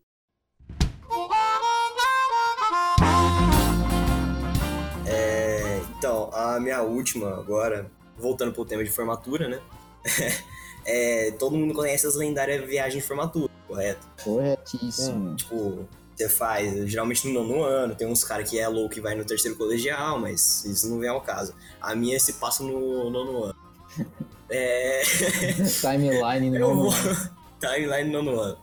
É, 5.05 5.81
então, 5.99 6.31
a 6.33 6.61
minha 6.61 6.83
última 6.83 7.37
agora, 7.37 7.91
voltando 8.16 8.53
pro 8.53 8.64
tema 8.64 8.85
de 8.85 8.91
formatura, 8.91 9.49
né? 9.49 9.61
É, 10.85 11.31
todo 11.39 11.57
mundo 11.57 11.75
conhece 11.75 12.09
as 12.09 12.16
lendárias 12.16 12.68
viagens 12.68 13.05
de 13.05 13.09
formatura, 13.09 13.49
correto? 13.68 14.05
Corretíssimo. 14.25 15.37
Tipo, 15.37 15.89
você 16.12 16.29
faz, 16.29 16.91
geralmente 16.91 17.29
no 17.29 17.35
nono 17.35 17.62
ano, 17.62 17.95
tem 17.95 18.05
uns 18.05 18.25
caras 18.25 18.51
que 18.51 18.59
é 18.59 18.66
louco 18.66 18.99
e 18.99 19.01
vai 19.01 19.14
no 19.14 19.25
terceiro 19.25 19.57
colegial, 19.57 20.18
mas 20.18 20.64
isso 20.64 20.89
não 20.89 20.99
vem 20.99 21.09
ao 21.09 21.20
caso. 21.20 21.55
A 21.81 21.95
minha 21.95 22.18
se 22.18 22.33
passa 22.33 22.64
no 22.64 23.11
nono 23.11 23.45
ano. 23.45 23.57
É. 24.55 25.03
Timeline 25.81 26.51
Eu 26.59 27.41
no 27.62 27.68
vou. 27.68 27.74
Timeline 27.74 28.10
no 28.10 28.22
nono 28.22 28.40
ano. 28.40 28.58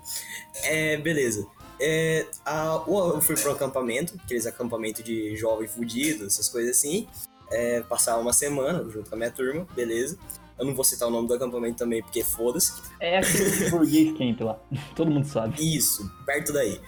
É, 0.63 0.97
beleza. 0.97 1.47
É, 1.81 2.25
a, 2.45 2.83
eu 2.87 3.21
fui 3.21 3.35
pro 3.35 3.51
acampamento, 3.51 4.19
aqueles 4.23 4.45
acampamentos 4.45 5.03
de 5.03 5.35
jovem 5.37 5.67
fudido, 5.67 6.25
essas 6.25 6.49
coisas 6.49 6.77
assim. 6.77 7.07
É, 7.51 7.81
passar 7.81 8.17
uma 8.17 8.33
semana 8.33 8.87
junto 8.89 9.09
com 9.09 9.15
a 9.15 9.17
minha 9.17 9.31
turma, 9.31 9.65
beleza. 9.75 10.17
Eu 10.57 10.65
não 10.65 10.75
vou 10.75 10.83
citar 10.83 11.07
o 11.07 11.11
nome 11.11 11.27
do 11.27 11.33
acampamento 11.33 11.77
também, 11.77 12.03
porque 12.03 12.21
foda-se. 12.21 12.73
É 12.99 13.19
aquele 13.19 13.69
burguês 13.69 14.17
camp 14.17 14.41
lá. 14.41 14.59
Todo 14.93 15.09
mundo 15.09 15.25
sabe. 15.25 15.55
Isso, 15.57 16.11
perto 16.25 16.51
daí. 16.51 16.79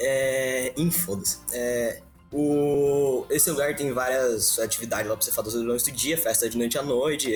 É. 0.00 0.72
Infoda-se. 0.76 1.38
É. 1.52 2.02
O... 2.30 3.24
Esse 3.30 3.50
lugar 3.50 3.74
tem 3.74 3.90
várias 3.92 4.58
atividades 4.58 5.08
lá 5.08 5.16
pra 5.16 5.24
você 5.24 5.32
fazer 5.32 5.58
durante 5.58 5.90
o 5.90 5.92
dia, 5.92 6.18
festa 6.18 6.48
de 6.48 6.58
noite 6.58 6.78
à 6.78 6.82
noite, 6.82 7.32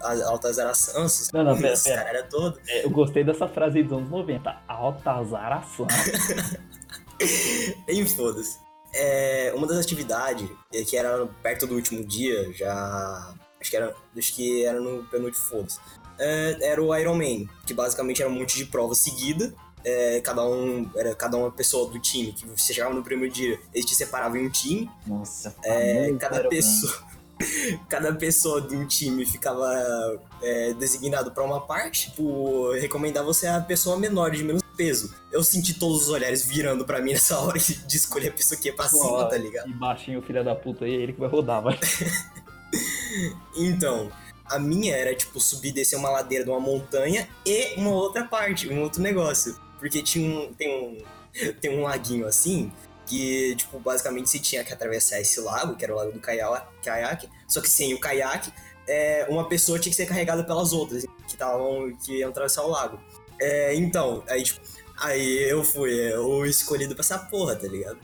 as 0.00 0.20
altas 0.22 0.58
araçãs, 0.58 1.30
Não, 1.32 1.42
não, 1.42 1.60
pera, 1.60 1.76
pera. 1.76 1.96
cara 1.96 2.08
era 2.10 2.22
todo. 2.24 2.58
É, 2.68 2.84
eu 2.84 2.90
gostei 2.90 3.24
dessa 3.24 3.48
frase 3.48 3.78
aí 3.78 3.84
dos 3.84 3.98
anos 3.98 4.10
90. 4.10 4.56
Altazaração. 4.68 5.86
Infoda-se. 7.88 8.58
É, 8.94 9.52
uma 9.54 9.66
das 9.66 9.78
atividades, 9.78 10.48
é, 10.72 10.82
que 10.82 10.96
era 10.96 11.26
perto 11.42 11.66
do 11.66 11.74
último 11.74 12.04
dia, 12.04 12.52
já. 12.52 13.34
Acho 13.60 13.70
que 13.70 13.76
era, 13.76 13.94
acho 14.16 14.34
que 14.34 14.64
era 14.64 14.80
no 14.80 15.02
penúltimo, 15.04 15.44
foda-se. 15.44 15.78
É, 16.18 16.56
era 16.62 16.82
o 16.82 16.94
Iron 16.96 17.16
Man, 17.16 17.46
que 17.66 17.74
basicamente 17.74 18.22
era 18.22 18.30
um 18.30 18.34
monte 18.34 18.56
de 18.56 18.64
prova 18.66 18.94
seguida. 18.94 19.52
É, 19.88 20.20
cada 20.20 20.44
um 20.44 20.90
era 20.96 21.14
cada 21.14 21.36
uma 21.36 21.48
pessoa 21.48 21.88
do 21.88 21.96
time 22.00 22.32
que 22.32 22.44
você 22.44 22.74
chegava 22.74 22.92
no 22.92 23.04
primeiro 23.04 23.32
dia, 23.32 23.56
eles 23.72 23.86
te 23.86 23.94
separavam 23.94 24.36
em 24.36 24.46
um 24.48 24.50
time. 24.50 24.90
Nossa, 25.06 25.54
É, 25.62 26.06
famoso 26.06 26.18
cada 26.18 26.48
pessoa, 26.48 27.04
cada 27.88 28.12
pessoa 28.14 28.60
de 28.60 28.74
um 28.74 28.84
time 28.84 29.24
ficava 29.24 30.20
é, 30.42 30.74
designado 30.74 31.30
pra 31.30 31.44
uma 31.44 31.60
parte. 31.60 32.10
Tipo, 32.10 32.72
recomendar 32.72 33.22
você 33.22 33.46
a 33.46 33.60
pessoa 33.60 33.96
menor, 33.96 34.32
de 34.32 34.42
menos 34.42 34.62
peso. 34.76 35.14
Eu 35.30 35.44
senti 35.44 35.78
todos 35.78 36.02
os 36.02 36.08
olhares 36.08 36.44
virando 36.44 36.84
pra 36.84 37.00
mim 37.00 37.12
nessa 37.12 37.38
hora 37.40 37.56
de 37.56 37.76
de 37.76 37.96
escolher 37.96 38.30
a 38.30 38.32
pessoa 38.32 38.60
que 38.60 38.66
ia 38.66 38.74
pra 38.74 38.88
cima, 38.88 39.24
tá 39.28 39.38
ligado? 39.38 39.68
E 39.68 39.72
baixinho, 39.72 40.20
filha 40.20 40.42
da 40.42 40.56
puta 40.56 40.84
aí, 40.84 40.96
é 40.96 41.00
ele 41.00 41.12
que 41.12 41.20
vai 41.20 41.28
rodar, 41.28 41.62
vai. 41.62 41.78
Então, 43.56 44.10
a 44.44 44.58
minha 44.58 44.94
era, 44.94 45.14
tipo, 45.14 45.40
subir 45.40 45.68
e 45.68 45.72
descer 45.72 45.96
uma 45.96 46.10
ladeira 46.10 46.44
de 46.44 46.50
uma 46.50 46.60
montanha 46.60 47.28
e 47.46 47.74
uma 47.76 47.90
outra 47.90 48.24
parte, 48.24 48.68
um 48.68 48.82
outro 48.82 49.00
negócio. 49.00 49.56
Porque 49.78 50.02
tinha 50.02 50.28
um, 50.28 50.52
tem 50.54 50.68
um, 50.68 50.98
tem 51.60 51.78
um 51.78 51.82
laguinho 51.82 52.26
assim, 52.26 52.72
que, 53.06 53.54
tipo, 53.56 53.78
basicamente 53.78 54.28
você 54.28 54.38
tinha 54.38 54.64
que 54.64 54.72
atravessar 54.72 55.20
esse 55.20 55.40
lago, 55.40 55.76
que 55.76 55.84
era 55.84 55.94
o 55.94 55.96
lago 55.96 56.12
do 56.12 56.20
caia- 56.20 56.66
caiaque, 56.82 57.28
só 57.48 57.60
que 57.60 57.68
sem 57.68 57.94
o 57.94 58.00
caiaque, 58.00 58.52
é, 58.88 59.26
uma 59.28 59.48
pessoa 59.48 59.78
tinha 59.78 59.90
que 59.90 59.96
ser 59.96 60.06
carregada 60.06 60.44
pelas 60.44 60.72
outras, 60.72 61.04
que 61.04 61.32
estavam, 61.32 61.96
que 62.04 62.18
iam 62.18 62.30
atravessar 62.30 62.62
o 62.64 62.68
lago. 62.68 63.00
É, 63.40 63.74
então, 63.74 64.22
aí, 64.28 64.42
tipo, 64.42 64.60
aí 64.98 65.48
eu 65.48 65.62
fui 65.62 65.98
é, 66.00 66.18
o 66.18 66.44
escolhido 66.44 66.94
pra 66.94 67.02
essa 67.02 67.18
porra, 67.18 67.56
tá 67.56 67.68
ligado? 67.68 67.98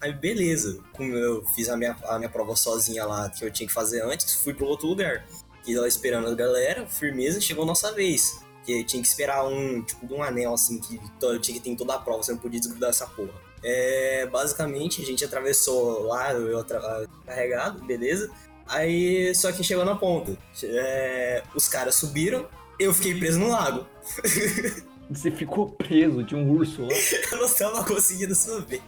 Aí 0.00 0.12
beleza, 0.12 0.80
como 0.92 1.14
eu 1.14 1.44
fiz 1.54 1.68
a 1.68 1.76
minha, 1.76 1.96
a 2.04 2.18
minha 2.18 2.28
prova 2.28 2.56
sozinha 2.56 3.04
lá, 3.04 3.30
que 3.30 3.44
eu 3.44 3.50
tinha 3.52 3.68
que 3.68 3.72
fazer 3.72 4.02
antes, 4.02 4.34
fui 4.34 4.52
pro 4.52 4.66
outro 4.66 4.88
lugar. 4.88 5.24
E 5.64 5.76
lá 5.76 5.86
esperando 5.86 6.26
a 6.26 6.34
galera, 6.34 6.86
firmeza, 6.88 7.40
chegou 7.40 7.62
a 7.62 7.66
nossa 7.66 7.92
vez. 7.92 8.40
Que 8.64 8.84
tinha 8.84 9.02
que 9.02 9.08
esperar 9.08 9.44
um, 9.46 9.82
tipo, 9.82 10.14
um 10.14 10.22
anel, 10.22 10.54
assim, 10.54 10.78
que 10.78 10.98
tinha 11.40 11.58
que 11.58 11.60
ter 11.60 11.76
toda 11.76 11.94
a 11.94 11.98
prova, 11.98 12.22
você 12.22 12.32
não 12.32 12.38
podia 12.38 12.60
desgrudar 12.60 12.90
essa 12.90 13.06
porra. 13.06 13.32
É, 13.64 14.26
basicamente, 14.26 15.02
a 15.02 15.04
gente 15.04 15.24
atravessou 15.24 16.02
lá, 16.04 16.32
eu 16.32 16.58
atra- 16.58 17.06
carregado, 17.26 17.84
beleza. 17.84 18.30
Aí, 18.66 19.34
só 19.34 19.50
que 19.52 19.62
chegou 19.64 19.84
na 19.84 19.94
ponta. 19.96 20.36
É, 20.62 21.42
os 21.54 21.68
caras 21.68 21.94
subiram, 21.96 22.46
eu 22.78 22.92
fiquei 22.94 23.18
preso 23.18 23.38
no 23.38 23.48
lago. 23.48 23.86
Você 25.10 25.30
ficou 25.30 25.68
preso, 25.70 26.24
tinha 26.24 26.40
um 26.40 26.50
urso 26.50 26.82
lá. 26.82 26.88
eu 27.32 27.38
não 27.38 27.48
tava 27.48 27.84
conseguindo 27.84 28.34
subir. 28.34 28.82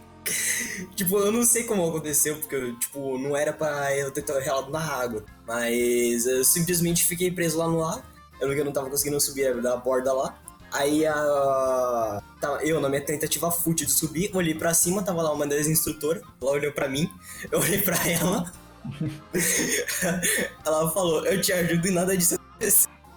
tipo, 0.95 1.19
eu 1.19 1.31
não 1.31 1.43
sei 1.43 1.63
como 1.65 1.87
aconteceu, 1.87 2.37
porque, 2.37 2.55
eu, 2.55 2.79
tipo, 2.79 3.17
não 3.19 3.35
era 3.37 3.53
pra 3.53 3.95
eu 3.95 4.09
ter 4.11 4.25
relado 4.41 4.71
na 4.71 4.79
água. 4.81 5.23
Mas 5.45 6.25
eu 6.25 6.43
simplesmente 6.43 7.05
fiquei 7.05 7.29
preso 7.29 7.57
lá 7.57 7.67
no 7.67 7.79
lago. 7.79 8.03
Eu 8.39 8.47
não- 8.47 8.53
eu 8.53 8.65
não 8.65 8.71
tava 8.71 8.89
conseguindo 8.89 9.19
subir 9.19 9.61
da 9.61 9.75
borda 9.77 10.11
lá. 10.13 10.35
Aí 10.71 11.05
a. 11.05 12.21
eu, 12.61 12.81
na 12.81 12.89
minha 12.89 13.01
tentativa 13.01 13.49
fútil 13.49 13.85
de 13.85 13.93
subir, 13.93 14.29
olhei 14.33 14.53
pra 14.55 14.73
cima, 14.73 15.01
tava 15.03 15.21
lá 15.21 15.31
uma 15.31 15.47
das 15.47 15.67
instrutoras. 15.67 16.21
Ela 16.41 16.51
olhou 16.51 16.71
pra 16.73 16.89
mim, 16.89 17.09
eu 17.51 17.59
olhei 17.59 17.81
pra 17.81 17.95
ela. 18.07 18.51
ela 20.65 20.91
falou: 20.91 21.25
Eu 21.25 21.39
te 21.41 21.51
ajudo 21.53 21.87
e 21.87 21.91
nada 21.91 22.15
disso. 22.17 22.37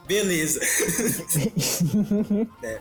Beleza. 0.06 0.60
É. 2.62 2.80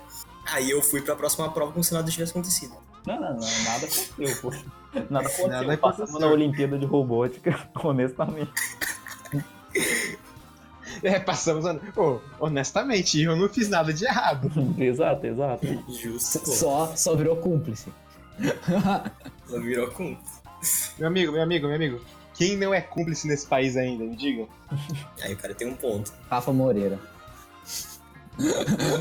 Aí 0.49 0.69
eu 0.71 0.81
fui 0.81 1.01
pra 1.01 1.15
próxima 1.15 1.51
prova 1.51 1.71
como 1.73 1.83
se 1.83 1.93
nada 1.93 2.09
tivesse 2.09 2.31
acontecido. 2.31 2.73
Não, 3.05 3.15
não, 3.19 3.33
não, 3.33 3.63
nada 3.63 3.85
aconteceu, 3.85 4.37
pô. 4.41 4.49
Nada 5.09 5.27
aconteceu. 5.27 5.47
Nada 5.49 5.77
Passamos 5.77 6.19
na 6.19 6.27
Olimpíada 6.27 6.77
de 6.77 6.85
Robótica, 6.85 7.69
honestamente. 7.83 8.51
É, 11.03 11.19
passamos 11.19 11.65
a... 11.65 11.77
Honestamente, 12.39 13.21
eu 13.21 13.35
não 13.35 13.47
fiz 13.47 13.69
nada 13.69 13.93
de 13.93 14.05
errado. 14.05 14.51
exato, 14.77 15.27
exato. 15.27 15.67
Justo. 15.89 16.49
Só, 16.49 16.93
só 16.95 17.15
virou 17.15 17.37
cúmplice. 17.37 17.87
Ela 18.67 19.61
virou 19.61 19.89
com. 19.91 20.17
Meu 20.97 21.07
amigo, 21.07 21.31
meu 21.31 21.41
amigo, 21.41 21.67
meu 21.67 21.75
amigo. 21.75 22.01
Quem 22.33 22.55
não 22.55 22.73
é 22.73 22.81
cúmplice 22.81 23.27
nesse 23.27 23.47
país 23.47 23.75
ainda, 23.75 24.03
me 24.03 24.15
diga? 24.15 24.47
Aí 25.21 25.33
o 25.33 25.37
cara 25.37 25.55
tem 25.55 25.67
um 25.67 25.75
ponto. 25.75 26.13
Rafa 26.29 26.53
Moreira. 26.53 26.99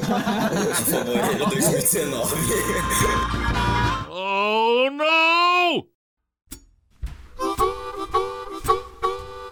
Rafa 0.03 1.05
Moreira 1.05 1.47
2019. 1.47 2.35
Oh 4.09 4.91
no! 4.91 5.96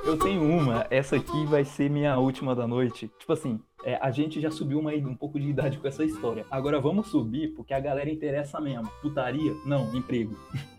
Eu 0.07 0.19
tenho 0.19 0.43
uma, 0.43 0.87
essa 0.91 1.17
aqui 1.17 1.47
vai 1.47 1.65
ser 1.65 1.89
minha 1.91 2.19
última 2.19 2.55
da 2.55 2.67
noite. 2.67 3.11
Tipo 3.19 3.33
assim, 3.33 3.59
é, 3.85 3.97
a 3.97 4.11
gente 4.11 4.41
já 4.41 4.51
subiu 4.51 4.79
uma, 4.79 4.93
um 4.93 5.15
pouco 5.15 5.41
de 5.41 5.49
idade 5.49 5.79
com 5.79 5.89
essa 5.89 6.05
história. 6.05 6.45
Agora 6.51 6.79
vamos 6.81 7.09
subir 7.09 7.55
porque 7.55 7.73
a 7.73 7.81
galera 7.81 8.11
interessa 8.11 8.61
mesmo. 8.61 8.89
Putaria? 9.01 9.55
Não, 9.65 9.95
emprego. 9.95 10.37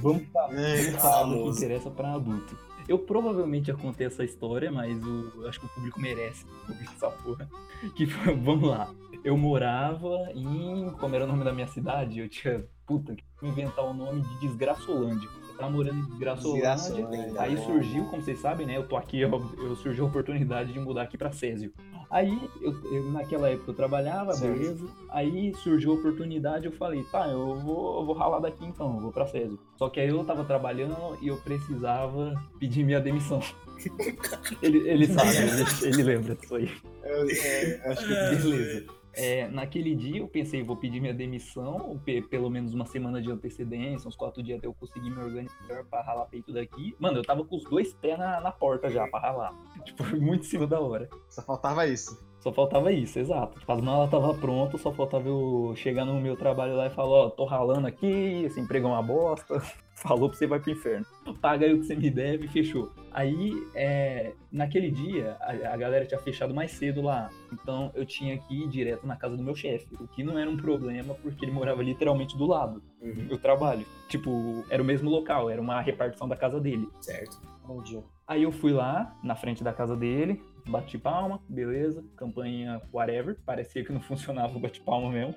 Vamos 0.00 0.22
É, 0.52 0.92
falar 0.92 1.24
do 1.34 1.42
que 1.44 1.50
interessa 1.50 1.90
pra 1.90 2.14
adulto. 2.14 2.56
Eu 2.88 2.98
provavelmente 2.98 3.66
já 3.66 3.74
contei 3.74 4.06
essa 4.06 4.24
história, 4.24 4.72
mas 4.72 4.96
o- 5.04 5.46
acho 5.46 5.60
que 5.60 5.66
o 5.66 5.68
público 5.68 6.00
merece 6.00 6.46
ouvir 6.66 6.88
essa 6.96 7.10
porra. 7.10 7.46
Que 7.94 8.06
vamos 8.42 8.66
lá. 8.70 8.90
Eu 9.22 9.36
morava 9.36 10.08
em. 10.34 10.90
Como 10.98 11.14
era 11.14 11.24
o 11.24 11.28
nome 11.28 11.44
da 11.44 11.52
minha 11.52 11.66
cidade? 11.66 12.20
Eu 12.20 12.28
tinha 12.30 12.64
puta, 12.86 13.14
que 13.14 13.22
vou 13.38 13.50
inventar 13.50 13.84
o 13.84 13.92
nome 13.92 14.22
de 14.22 14.40
Desgraçolândia. 14.40 15.28
Tava 15.60 15.72
morando 15.72 15.98
em 15.98 16.04
Desgraçolândia. 16.06 16.74
Desgraçolândia. 16.74 17.40
Aí 17.40 17.56
surgiu, 17.58 18.04
como 18.06 18.22
vocês 18.22 18.38
sabem, 18.40 18.66
né? 18.66 18.76
Eu 18.76 18.88
tô 18.88 18.96
aqui, 18.96 19.20
eu, 19.20 19.30
eu 19.58 19.76
surgiu 19.76 20.04
a 20.06 20.08
oportunidade 20.08 20.72
de 20.72 20.80
mudar 20.80 21.02
aqui 21.02 21.18
pra 21.18 21.30
Césio. 21.30 21.72
Aí, 22.10 22.36
eu, 22.60 22.72
eu- 22.92 23.12
naquela 23.12 23.48
época 23.48 23.70
eu 23.70 23.74
trabalhava, 23.74 24.32
Sim. 24.32 24.52
beleza. 24.52 24.86
Aí 25.10 25.54
surgiu 25.54 25.92
a 25.92 25.94
oportunidade, 25.94 26.66
eu 26.66 26.72
falei, 26.72 27.04
tá, 27.04 27.28
eu 27.28 27.54
vou, 27.60 28.00
eu 28.00 28.06
vou 28.06 28.14
ralar 28.14 28.40
daqui 28.40 28.64
então, 28.64 28.94
eu 28.94 29.00
vou 29.00 29.12
pra 29.12 29.26
Césio. 29.26 29.58
Só 29.76 29.88
que 29.88 30.00
aí 30.00 30.08
eu 30.08 30.24
tava 30.24 30.44
trabalhando 30.44 31.16
e 31.22 31.28
eu 31.28 31.36
precisava 31.36 32.34
pedir 32.58 32.84
minha 32.84 33.00
demissão. 33.00 33.40
ele, 34.60 34.88
ele 34.88 35.06
sabe, 35.06 35.30
ele, 35.36 35.94
ele 35.94 36.02
lembra 36.02 36.34
disso 36.34 36.54
aí. 36.56 36.70
Eu, 37.04 37.28
é, 37.30 37.82
acho 37.92 38.06
que 38.06 38.14
Beleza. 38.48 38.99
É, 39.14 39.48
naquele 39.48 39.94
dia 39.94 40.18
eu 40.20 40.28
pensei, 40.28 40.62
vou 40.62 40.76
pedir 40.76 41.00
minha 41.00 41.12
demissão, 41.14 42.00
pe- 42.04 42.22
pelo 42.22 42.48
menos 42.50 42.72
uma 42.74 42.86
semana 42.86 43.20
de 43.20 43.30
antecedência, 43.30 44.08
uns 44.08 44.16
quatro 44.16 44.42
dias 44.42 44.58
até 44.58 44.66
eu 44.66 44.74
conseguir 44.74 45.10
me 45.10 45.18
organizar 45.22 45.84
pra 45.90 46.00
ralar 46.02 46.26
peito 46.26 46.52
daqui. 46.52 46.94
Mano, 46.98 47.18
eu 47.18 47.22
tava 47.22 47.44
com 47.44 47.56
os 47.56 47.64
dois 47.64 47.92
pés 47.94 48.18
na, 48.18 48.40
na 48.40 48.52
porta 48.52 48.88
já 48.90 49.06
pra 49.08 49.20
ralar. 49.20 49.54
Tipo, 49.84 50.04
muito 50.16 50.42
em 50.44 50.48
cima 50.48 50.66
da 50.66 50.78
hora. 50.80 51.08
só 51.28 51.42
faltava 51.42 51.86
isso. 51.86 52.22
Só 52.40 52.50
faltava 52.52 52.90
isso, 52.90 53.18
exato. 53.18 53.58
Tipo, 53.60 53.70
as 53.70 53.80
malas 53.80 54.10
tava 54.10 54.32
pronto, 54.34 54.78
só 54.78 54.90
faltava 54.90 55.28
eu 55.28 55.74
chegar 55.76 56.04
no 56.06 56.18
meu 56.20 56.36
trabalho 56.36 56.74
lá 56.74 56.86
e 56.86 56.90
falar, 56.90 57.26
ó, 57.26 57.30
tô 57.30 57.44
ralando 57.44 57.86
aqui, 57.86 58.42
esse 58.44 58.58
emprego 58.58 58.88
é 58.88 58.90
uma 58.90 59.02
bosta. 59.02 59.60
Falou 60.00 60.30
pra 60.30 60.38
você 60.38 60.46
vai 60.46 60.58
pro 60.58 60.70
inferno. 60.70 61.04
Paga 61.42 61.66
aí 61.66 61.74
o 61.74 61.80
que 61.80 61.84
você 61.84 61.94
me 61.94 62.08
deve, 62.08 62.48
fechou. 62.48 62.90
Aí, 63.12 63.52
é, 63.74 64.32
naquele 64.50 64.90
dia, 64.90 65.36
a, 65.38 65.74
a 65.74 65.76
galera 65.76 66.06
tinha 66.06 66.18
fechado 66.18 66.54
mais 66.54 66.70
cedo 66.70 67.02
lá. 67.02 67.28
Então 67.52 67.90
eu 67.94 68.06
tinha 68.06 68.38
que 68.38 68.62
ir 68.64 68.68
direto 68.68 69.06
na 69.06 69.14
casa 69.16 69.36
do 69.36 69.42
meu 69.42 69.54
chefe. 69.54 69.86
O 70.00 70.08
que 70.08 70.24
não 70.24 70.38
era 70.38 70.48
um 70.48 70.56
problema, 70.56 71.12
porque 71.22 71.44
ele 71.44 71.52
morava 71.52 71.82
literalmente 71.82 72.34
do 72.38 72.46
lado 72.46 72.82
Uhum, 73.02 73.12
do 73.12 73.22
meu 73.24 73.38
trabalho. 73.38 73.84
Tipo, 74.08 74.64
era 74.70 74.82
o 74.82 74.86
mesmo 74.86 75.10
local, 75.10 75.50
era 75.50 75.60
uma 75.60 75.78
repartição 75.82 76.26
da 76.26 76.36
casa 76.36 76.58
dele. 76.58 76.88
certo. 77.02 77.38
Bom 77.66 77.82
dia. 77.82 78.02
Aí 78.26 78.42
eu 78.42 78.50
fui 78.52 78.72
lá, 78.72 79.14
na 79.22 79.36
frente 79.36 79.62
da 79.62 79.72
casa 79.72 79.94
dele, 79.94 80.42
bati 80.66 80.98
palma, 80.98 81.40
beleza, 81.48 82.04
campanha 82.16 82.80
whatever, 82.92 83.38
parecia 83.44 83.84
que 83.84 83.92
não 83.92 84.00
funcionava 84.00 84.56
o 84.56 84.60
bate-palma 84.60 85.10
mesmo. 85.10 85.36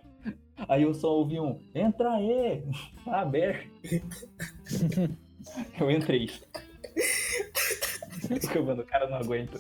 Aí 0.68 0.84
eu 0.84 0.94
só 0.94 1.14
ouvi 1.14 1.40
um, 1.40 1.60
entra 1.74 2.12
aí, 2.14 2.64
tá 3.04 3.22
aberto. 3.22 3.70
eu 5.80 5.92
entrei. 5.92 6.30
Mano, 8.66 8.82
o 8.82 8.86
cara 8.86 9.10
não 9.10 9.18
aguenta. 9.18 9.60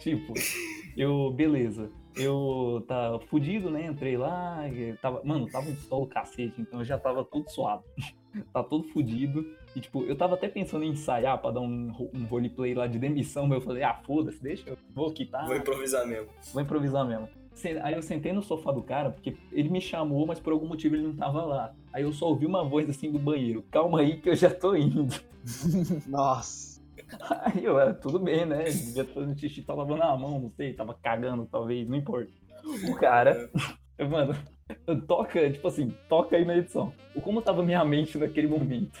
Tipo, 0.00 0.34
eu, 0.96 1.30
beleza, 1.30 1.90
eu 2.16 2.84
tava 2.88 3.20
fudido, 3.20 3.70
né, 3.70 3.86
entrei 3.86 4.16
lá, 4.16 4.60
tava, 5.00 5.22
mano, 5.24 5.48
tava 5.48 5.70
um 5.70 5.76
sol 5.76 6.06
cacete, 6.06 6.60
então 6.60 6.80
eu 6.80 6.84
já 6.84 6.98
tava 6.98 7.24
todo 7.24 7.48
suado. 7.48 7.84
tá 8.52 8.62
todo 8.62 8.84
fudido. 8.88 9.44
E, 9.74 9.80
tipo, 9.80 10.04
eu 10.04 10.14
tava 10.16 10.34
até 10.34 10.48
pensando 10.48 10.84
em 10.84 10.90
ensaiar 10.90 11.38
pra 11.38 11.50
dar 11.50 11.60
um, 11.60 11.90
um 12.14 12.24
roleplay 12.24 12.74
lá 12.74 12.86
de 12.86 12.98
demissão, 12.98 13.46
mas 13.46 13.58
eu 13.58 13.64
falei, 13.64 13.82
ah, 13.82 13.94
foda-se, 14.04 14.42
deixa, 14.42 14.68
eu 14.68 14.76
vou 14.94 15.10
quitar, 15.12 15.46
Vou 15.46 15.56
improvisar 15.56 16.06
mesmo. 16.06 16.28
vou 16.52 16.62
improvisar 16.62 17.06
mesmo. 17.06 17.28
Aí 17.82 17.94
eu 17.94 18.02
sentei 18.02 18.32
no 18.32 18.42
sofá 18.42 18.72
do 18.72 18.82
cara, 18.82 19.10
porque 19.10 19.36
ele 19.52 19.68
me 19.68 19.80
chamou, 19.80 20.26
mas 20.26 20.40
por 20.40 20.52
algum 20.52 20.66
motivo 20.66 20.96
ele 20.96 21.04
não 21.04 21.14
tava 21.14 21.42
lá. 21.44 21.74
Aí 21.92 22.02
eu 22.02 22.12
só 22.12 22.26
ouvi 22.26 22.44
uma 22.46 22.64
voz 22.64 22.88
assim 22.88 23.10
do 23.10 23.18
banheiro, 23.18 23.62
calma 23.70 24.00
aí 24.00 24.18
que 24.18 24.30
eu 24.30 24.34
já 24.34 24.50
tô 24.50 24.74
indo. 24.74 25.06
Nossa. 26.08 26.80
Aí 27.44 27.64
eu, 27.64 27.78
ah, 27.78 27.92
tudo 27.92 28.18
bem, 28.18 28.46
né? 28.46 28.64
Devia 28.64 29.02
estar 29.02 29.20
no 29.20 29.38
xixi, 29.38 29.62
tá 29.62 29.74
lavando 29.74 30.02
a 30.02 30.16
mão, 30.16 30.40
não 30.40 30.50
sei, 30.50 30.72
tava 30.72 30.94
cagando 30.94 31.46
talvez, 31.50 31.86
não 31.88 31.96
importa. 31.96 32.30
O 32.88 32.94
cara, 32.94 33.50
mano, 34.10 34.34
toca, 35.06 35.50
tipo 35.50 35.68
assim, 35.68 35.92
toca 36.08 36.36
aí 36.36 36.44
na 36.44 36.56
edição. 36.56 36.92
O 37.14 37.20
como 37.20 37.42
tava 37.42 37.62
minha 37.62 37.84
mente 37.84 38.16
naquele 38.16 38.48
momento. 38.48 38.98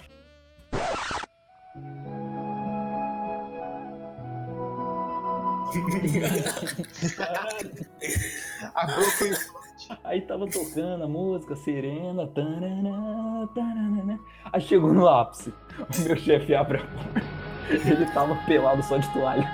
Aí 10.04 10.20
tava 10.22 10.46
tocando 10.46 11.04
a 11.04 11.08
música 11.08 11.54
serena, 11.56 12.26
tanana, 12.28 13.48
tanana. 13.54 14.20
Aí 14.52 14.60
chegou 14.60 14.92
no 14.92 15.08
ápice. 15.08 15.52
O 15.78 16.00
meu 16.02 16.16
chefe 16.16 16.54
abre 16.54 16.78
a 16.78 16.84
porta. 16.84 17.22
Ele 17.70 18.06
tava 18.12 18.34
pelado 18.44 18.82
só 18.82 18.98
de 18.98 19.10
toalha. 19.12 19.42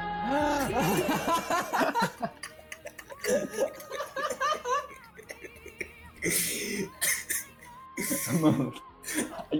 Mano, 8.40 8.72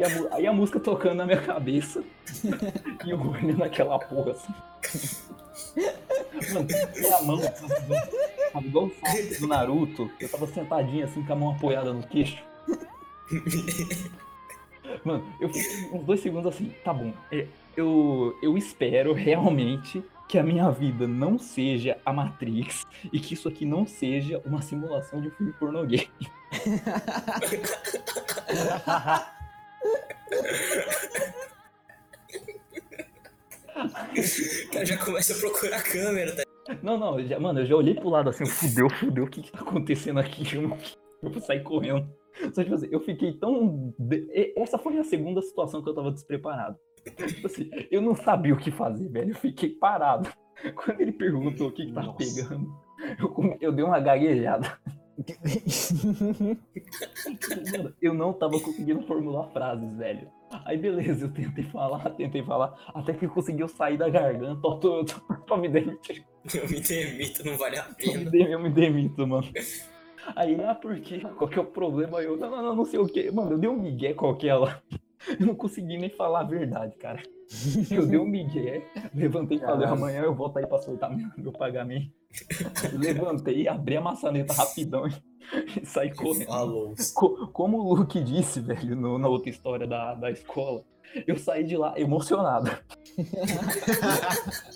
aí 0.05 0.47
a, 0.47 0.51
a 0.51 0.53
música 0.53 0.81
tocando 0.81 1.17
na 1.17 1.27
minha 1.27 1.41
cabeça 1.41 2.03
e 3.05 3.11
eu 3.11 3.21
olhando 3.21 3.65
aquela 3.65 3.99
porra 3.99 4.33
assim. 4.33 4.55
Mano, 6.55 6.69
minha 6.97 7.23
mão, 7.23 7.41
sabe, 8.53 8.69
igual 8.69 8.87
o 8.87 8.93
Sasuke 9.01 9.41
do 9.41 9.49
Naruto, 9.49 10.11
eu 10.21 10.29
tava 10.29 10.47
sentadinho 10.47 11.05
assim 11.05 11.25
com 11.25 11.33
a 11.33 11.37
mão 11.37 11.51
apoiada 11.51 11.93
no 11.93 12.07
queixo. 12.07 12.43
Mano, 15.05 15.27
eu 15.41 15.49
fiquei 15.49 15.91
uns 15.93 16.05
dois 16.05 16.21
segundos 16.21 16.55
assim, 16.55 16.73
tá 16.85 16.93
bom, 16.93 17.13
é, 17.31 17.47
eu, 17.77 18.37
eu 18.43 18.57
espero 18.57 19.13
realmente 19.13 20.03
que 20.29 20.39
a 20.39 20.43
minha 20.43 20.71
vida 20.71 21.09
não 21.09 21.39
seja 21.39 21.97
a 22.05 22.13
Matrix 22.13 22.87
e 23.11 23.19
que 23.19 23.33
isso 23.35 23.49
aqui 23.49 23.65
não 23.65 23.87
seja 23.87 24.43
uma 24.45 24.61
simulação 24.61 25.23
de 25.23 25.29
um 25.29 25.31
filme. 25.31 25.55
O 25.61 25.69
cara 34.73 34.85
já 34.85 34.97
começa 35.05 35.33
a 35.35 35.39
procurar 35.39 35.77
a 35.79 35.83
câmera, 35.83 36.35
tá? 36.35 36.43
Não, 36.83 36.99
não, 36.99 37.23
já- 37.25 37.39
mano, 37.41 37.61
eu 37.61 37.67
já 37.67 37.77
olhei 37.77 37.95
pro 37.95 38.09
lado 38.11 38.29
assim, 38.31 38.45
fudeu, 38.47 38.91
fudeu, 38.91 39.25
o 39.25 39.31
que 39.31 39.43
que 39.43 39.53
tá 39.53 39.61
acontecendo 39.61 40.21
aqui? 40.21 40.45
Eu, 40.55 40.63
não, 40.63 40.77
eu 41.23 41.31
vou 41.31 41.41
sair 41.41 41.63
correndo. 41.63 42.09
Só 42.53 42.63
tipo 42.63 42.75
assim, 42.75 42.89
eu 42.91 43.01
fiquei 43.01 43.33
tão. 43.33 43.95
de- 43.99 44.29
e- 44.33 44.55
Essa 44.57 44.79
foi 44.79 44.97
a 44.99 45.05
segunda 45.05 45.41
situação 45.43 45.83
que 45.83 45.89
eu 45.89 45.95
tava 45.95 46.11
despreparado. 46.13 46.77
Tipo 47.27 47.47
assim, 47.47 47.71
eu 47.91 48.03
não 48.03 48.15
sabia 48.15 48.53
o 48.53 48.59
que 48.59 48.71
fazer, 48.71 49.09
velho. 49.09 49.31
Eu 49.31 49.37
fiquei 49.37 49.71
parado. 49.71 50.29
Quando 50.75 51.01
ele 51.01 51.13
perguntou 51.13 51.69
o 51.69 51.73
que, 51.73 51.87
que 51.87 51.93
tava 51.93 52.09
Nossa. 52.09 52.19
pegando, 52.19 52.69
eu, 53.19 53.57
eu 53.61 53.73
dei 53.73 53.85
uma 53.85 53.99
gaguejada. 54.01 54.79
Mano, 57.73 57.95
eu 58.01 58.15
não 58.15 58.33
tava 58.33 58.59
conseguindo 58.61 59.03
formular 59.03 59.49
frases, 59.49 59.97
velho. 59.97 60.29
Aí 60.65 60.79
beleza, 60.79 61.27
eu 61.27 61.33
tentei 61.33 61.65
falar, 61.65 62.09
tentei 62.11 62.43
falar, 62.43 62.75
até 62.95 63.13
que 63.13 63.27
conseguiu 63.29 63.69
sair 63.69 63.99
da 63.99 64.09
garganta, 64.09 64.61
ó, 64.67 64.77
tô, 64.77 65.05
tô, 65.05 65.21
pra 65.45 65.57
me 65.57 65.69
demitir. 65.69 66.25
Eu 66.55 66.69
me 66.69 66.81
demito, 66.81 67.45
não 67.45 67.57
vale 67.59 67.79
a 67.79 67.83
Eu 68.01 68.13
me 68.13 68.19
pena. 68.19 68.31
dei- 68.31 68.55
eu 68.55 68.59
me 68.61 68.71
demito, 68.71 69.27
mano. 69.27 69.47
Aí 70.37 70.59
ah, 70.65 70.75
por 70.75 70.99
quê? 71.01 71.21
Qual 71.37 71.49
que 71.51 71.59
é 71.59 71.63
o 71.63 71.67
problema? 71.67 72.23
Eu, 72.23 72.37
não, 72.37 72.51
não, 72.51 72.63
não, 72.63 72.77
não 72.77 72.85
sei 72.85 72.99
o 72.99 73.07
quê. 73.07 73.31
Mano, 73.31 73.53
eu 73.53 73.59
dei 73.59 73.69
um 73.69 73.79
migué 73.81 74.15
qualquer 74.15 74.55
lá. 74.55 74.81
Eu 75.41 75.47
não 75.47 75.55
consegui 75.55 75.97
nem 75.99 76.11
falar 76.11 76.41
a 76.41 76.45
verdade, 76.45 76.97
cara. 76.97 77.23
Eu 77.91 78.07
dei 78.07 78.19
um 78.19 78.27
migué, 78.27 78.83
levantei 79.15 79.57
e 79.57 79.61
falei, 79.61 79.87
amanhã 79.89 80.21
eu 80.21 80.35
volto 80.35 80.59
aí 80.59 80.67
pra 80.67 80.79
soltar 80.83 81.11
meu, 81.15 81.29
meu 81.39 81.51
pagamento. 81.53 82.13
Levantei, 82.93 83.67
abri 83.67 83.97
a 83.97 84.01
maçaneta 84.03 84.53
rapidão 84.53 85.07
e, 85.09 85.15
saí 85.87 86.15
correndo. 86.15 86.51
Co- 87.15 87.49
como 87.53 87.79
o 87.79 87.95
Luke 87.95 88.23
disse, 88.23 88.61
velho, 88.61 88.95
no- 88.95 89.19
na 89.19 89.29
outra 89.29 89.49
história 89.49 89.87
da, 89.87 90.15
da 90.15 90.31
escola, 90.31 90.85
eu 91.27 91.39
saí 91.39 91.65
de 91.65 91.75
lá 91.77 91.99
emocionado. 91.99 92.71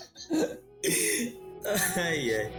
Ai, 1.95 2.35
ai. 2.35 2.51